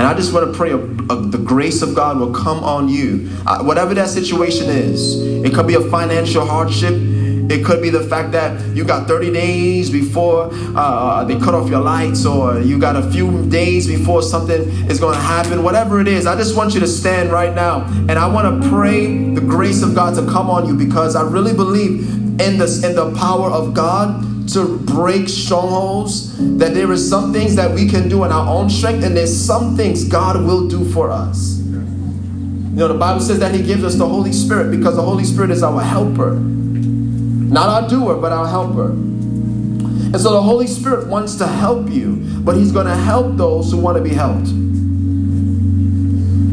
And 0.00 0.06
I 0.08 0.14
just 0.14 0.32
want 0.32 0.50
to 0.50 0.56
pray 0.56 0.70
a, 0.70 0.78
a- 0.78 1.26
the 1.26 1.36
grace 1.36 1.82
of 1.82 1.94
God 1.94 2.18
will 2.18 2.32
come 2.32 2.64
on 2.64 2.88
you. 2.88 3.28
Uh, 3.46 3.62
whatever 3.62 3.92
that 3.92 4.08
situation 4.08 4.70
is, 4.70 5.20
it 5.44 5.52
could 5.52 5.66
be 5.66 5.74
a 5.74 5.80
financial 5.90 6.46
hardship. 6.46 6.94
It 6.96 7.66
could 7.66 7.82
be 7.82 7.90
the 7.90 8.00
fact 8.04 8.32
that 8.32 8.74
you 8.74 8.82
got 8.84 9.06
30 9.06 9.30
days 9.30 9.90
before 9.90 10.48
uh, 10.74 11.24
they 11.24 11.34
cut 11.38 11.52
off 11.52 11.68
your 11.68 11.80
lights, 11.82 12.24
or 12.24 12.60
you 12.60 12.78
got 12.78 12.96
a 12.96 13.02
few 13.10 13.44
days 13.50 13.86
before 13.86 14.22
something 14.22 14.62
is 14.88 14.98
going 14.98 15.16
to 15.16 15.20
happen. 15.20 15.62
Whatever 15.62 16.00
it 16.00 16.08
is, 16.08 16.24
I 16.26 16.34
just 16.34 16.56
want 16.56 16.72
you 16.72 16.80
to 16.80 16.86
stand 16.86 17.30
right 17.30 17.54
now. 17.54 17.84
And 18.08 18.12
I 18.12 18.26
want 18.26 18.62
to 18.62 18.68
pray 18.70 19.34
the 19.34 19.42
grace 19.42 19.82
of 19.82 19.94
God 19.94 20.14
to 20.14 20.22
come 20.32 20.48
on 20.48 20.66
you 20.66 20.74
because 20.74 21.14
I 21.14 21.22
really 21.28 21.52
believe 21.52 22.08
in 22.40 22.56
this 22.56 22.84
in 22.84 22.94
the 22.94 23.12
power 23.16 23.50
of 23.50 23.74
God 23.74 24.24
to 24.54 24.78
break 24.78 25.28
strongholds. 25.28 26.36
That 26.58 26.74
there 26.74 26.90
is 26.92 27.08
some 27.08 27.32
things 27.32 27.56
that 27.56 27.72
we 27.74 27.88
can 27.88 28.08
do 28.08 28.24
in 28.24 28.32
our 28.32 28.48
own 28.48 28.70
strength, 28.70 29.04
and 29.04 29.16
there's 29.16 29.34
some 29.36 29.76
things 29.76 30.04
God 30.04 30.42
will 30.44 30.68
do 30.68 30.84
for 30.92 31.10
us. 31.10 31.58
You 31.60 32.76
know, 32.76 32.88
the 32.88 32.98
Bible 32.98 33.20
says 33.20 33.38
that 33.40 33.54
He 33.54 33.62
gives 33.62 33.84
us 33.84 33.96
the 33.96 34.06
Holy 34.06 34.32
Spirit 34.32 34.70
because 34.70 34.96
the 34.96 35.02
Holy 35.02 35.24
Spirit 35.24 35.50
is 35.50 35.62
our 35.62 35.82
helper. 35.82 36.32
Not 36.34 37.68
our 37.68 37.88
doer, 37.88 38.14
but 38.14 38.32
our 38.32 38.46
helper. 38.46 38.90
And 38.90 40.20
so 40.20 40.32
the 40.32 40.42
Holy 40.42 40.66
Spirit 40.66 41.06
wants 41.08 41.36
to 41.36 41.46
help 41.46 41.90
you, 41.90 42.16
but 42.40 42.56
He's 42.56 42.72
going 42.72 42.86
to 42.86 42.96
help 42.96 43.36
those 43.36 43.70
who 43.70 43.78
want 43.78 43.96
to 43.96 44.02
be 44.02 44.10
helped. 44.10 44.48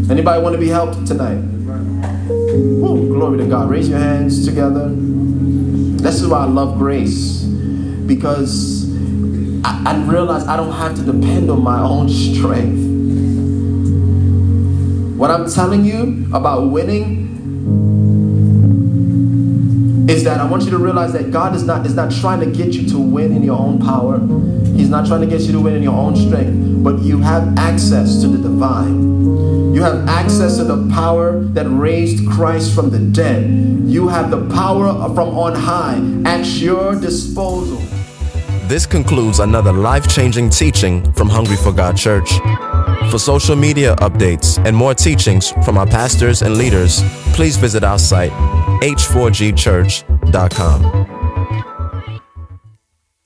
Anybody 0.10 0.42
want 0.42 0.54
to 0.54 0.60
be 0.60 0.70
helped 0.70 1.06
tonight? 1.06 1.42
Glory 2.28 3.38
to 3.40 3.46
God. 3.46 3.70
Raise 3.70 3.90
your 3.90 4.00
hands 4.00 4.46
together. 4.46 4.90
This 4.90 6.22
is 6.22 6.28
why 6.28 6.40
I 6.40 6.46
love 6.46 6.78
grace. 6.78 7.44
Because 8.08 8.90
I, 9.64 9.84
I 9.86 10.04
realize 10.06 10.48
I 10.48 10.56
don't 10.56 10.72
have 10.72 10.96
to 10.96 11.04
depend 11.04 11.52
on 11.52 11.62
my 11.62 11.80
own 11.82 12.10
strength. 12.10 12.88
What 15.18 15.32
I'm 15.32 15.50
telling 15.50 15.84
you 15.84 16.28
about 16.34 16.70
winning 16.70 17.28
is 20.10 20.24
that 20.24 20.40
I 20.40 20.46
want 20.46 20.64
you 20.64 20.70
to 20.70 20.78
realize 20.78 21.12
that 21.14 21.32
God 21.32 21.56
is 21.56 21.64
not 21.64 21.86
is 21.86 21.96
not 21.96 22.12
trying 22.12 22.40
to 22.40 22.46
get 22.46 22.74
you 22.74 22.88
to 22.90 23.00
win 23.00 23.36
in 23.36 23.44
your 23.44 23.60
own 23.60 23.80
power. 23.80 24.20
He's 24.78 24.90
not 24.90 25.08
trying 25.08 25.22
to 25.22 25.28
get 25.28 25.42
you 25.42 25.52
to 25.54 25.60
win 25.60 25.76
in 25.76 25.84
your 25.84 25.96
own 25.96 26.16
strength, 26.16 26.84
but 26.84 27.00
you 27.00 27.18
have 27.20 27.58
access 27.58 28.22
to 28.22 28.28
the 28.28 28.38
divine. 28.38 29.74
You 29.74 29.84
have 29.84 30.08
access 30.08 30.58
to 30.58 30.64
the 30.64 30.90
power 30.94 31.40
that 31.40 31.68
raised 31.68 32.28
Christ 32.30 32.74
from 32.74 32.90
the 32.90 33.00
dead. 33.00 33.50
You 33.86 34.08
have 34.08 34.32
the 34.32 34.48
power 34.54 34.94
from 35.14 35.30
on 35.38 35.56
high 35.56 36.00
at 36.26 36.46
your 36.46 37.00
disposal. 37.00 37.87
This 38.68 38.86
concludes 38.86 39.40
another 39.40 39.72
life 39.72 40.10
changing 40.10 40.50
teaching 40.50 41.10
from 41.14 41.30
Hungry 41.30 41.56
for 41.56 41.72
God 41.72 41.96
Church. 41.96 42.30
For 43.10 43.18
social 43.18 43.56
media 43.56 43.96
updates 43.96 44.62
and 44.66 44.76
more 44.76 44.94
teachings 44.94 45.52
from 45.64 45.78
our 45.78 45.88
pastors 45.88 46.42
and 46.42 46.58
leaders, 46.58 47.02
please 47.34 47.56
visit 47.56 47.86
our 47.86 47.98
site, 47.98 48.34
h4gchurch.com. 48.82 51.07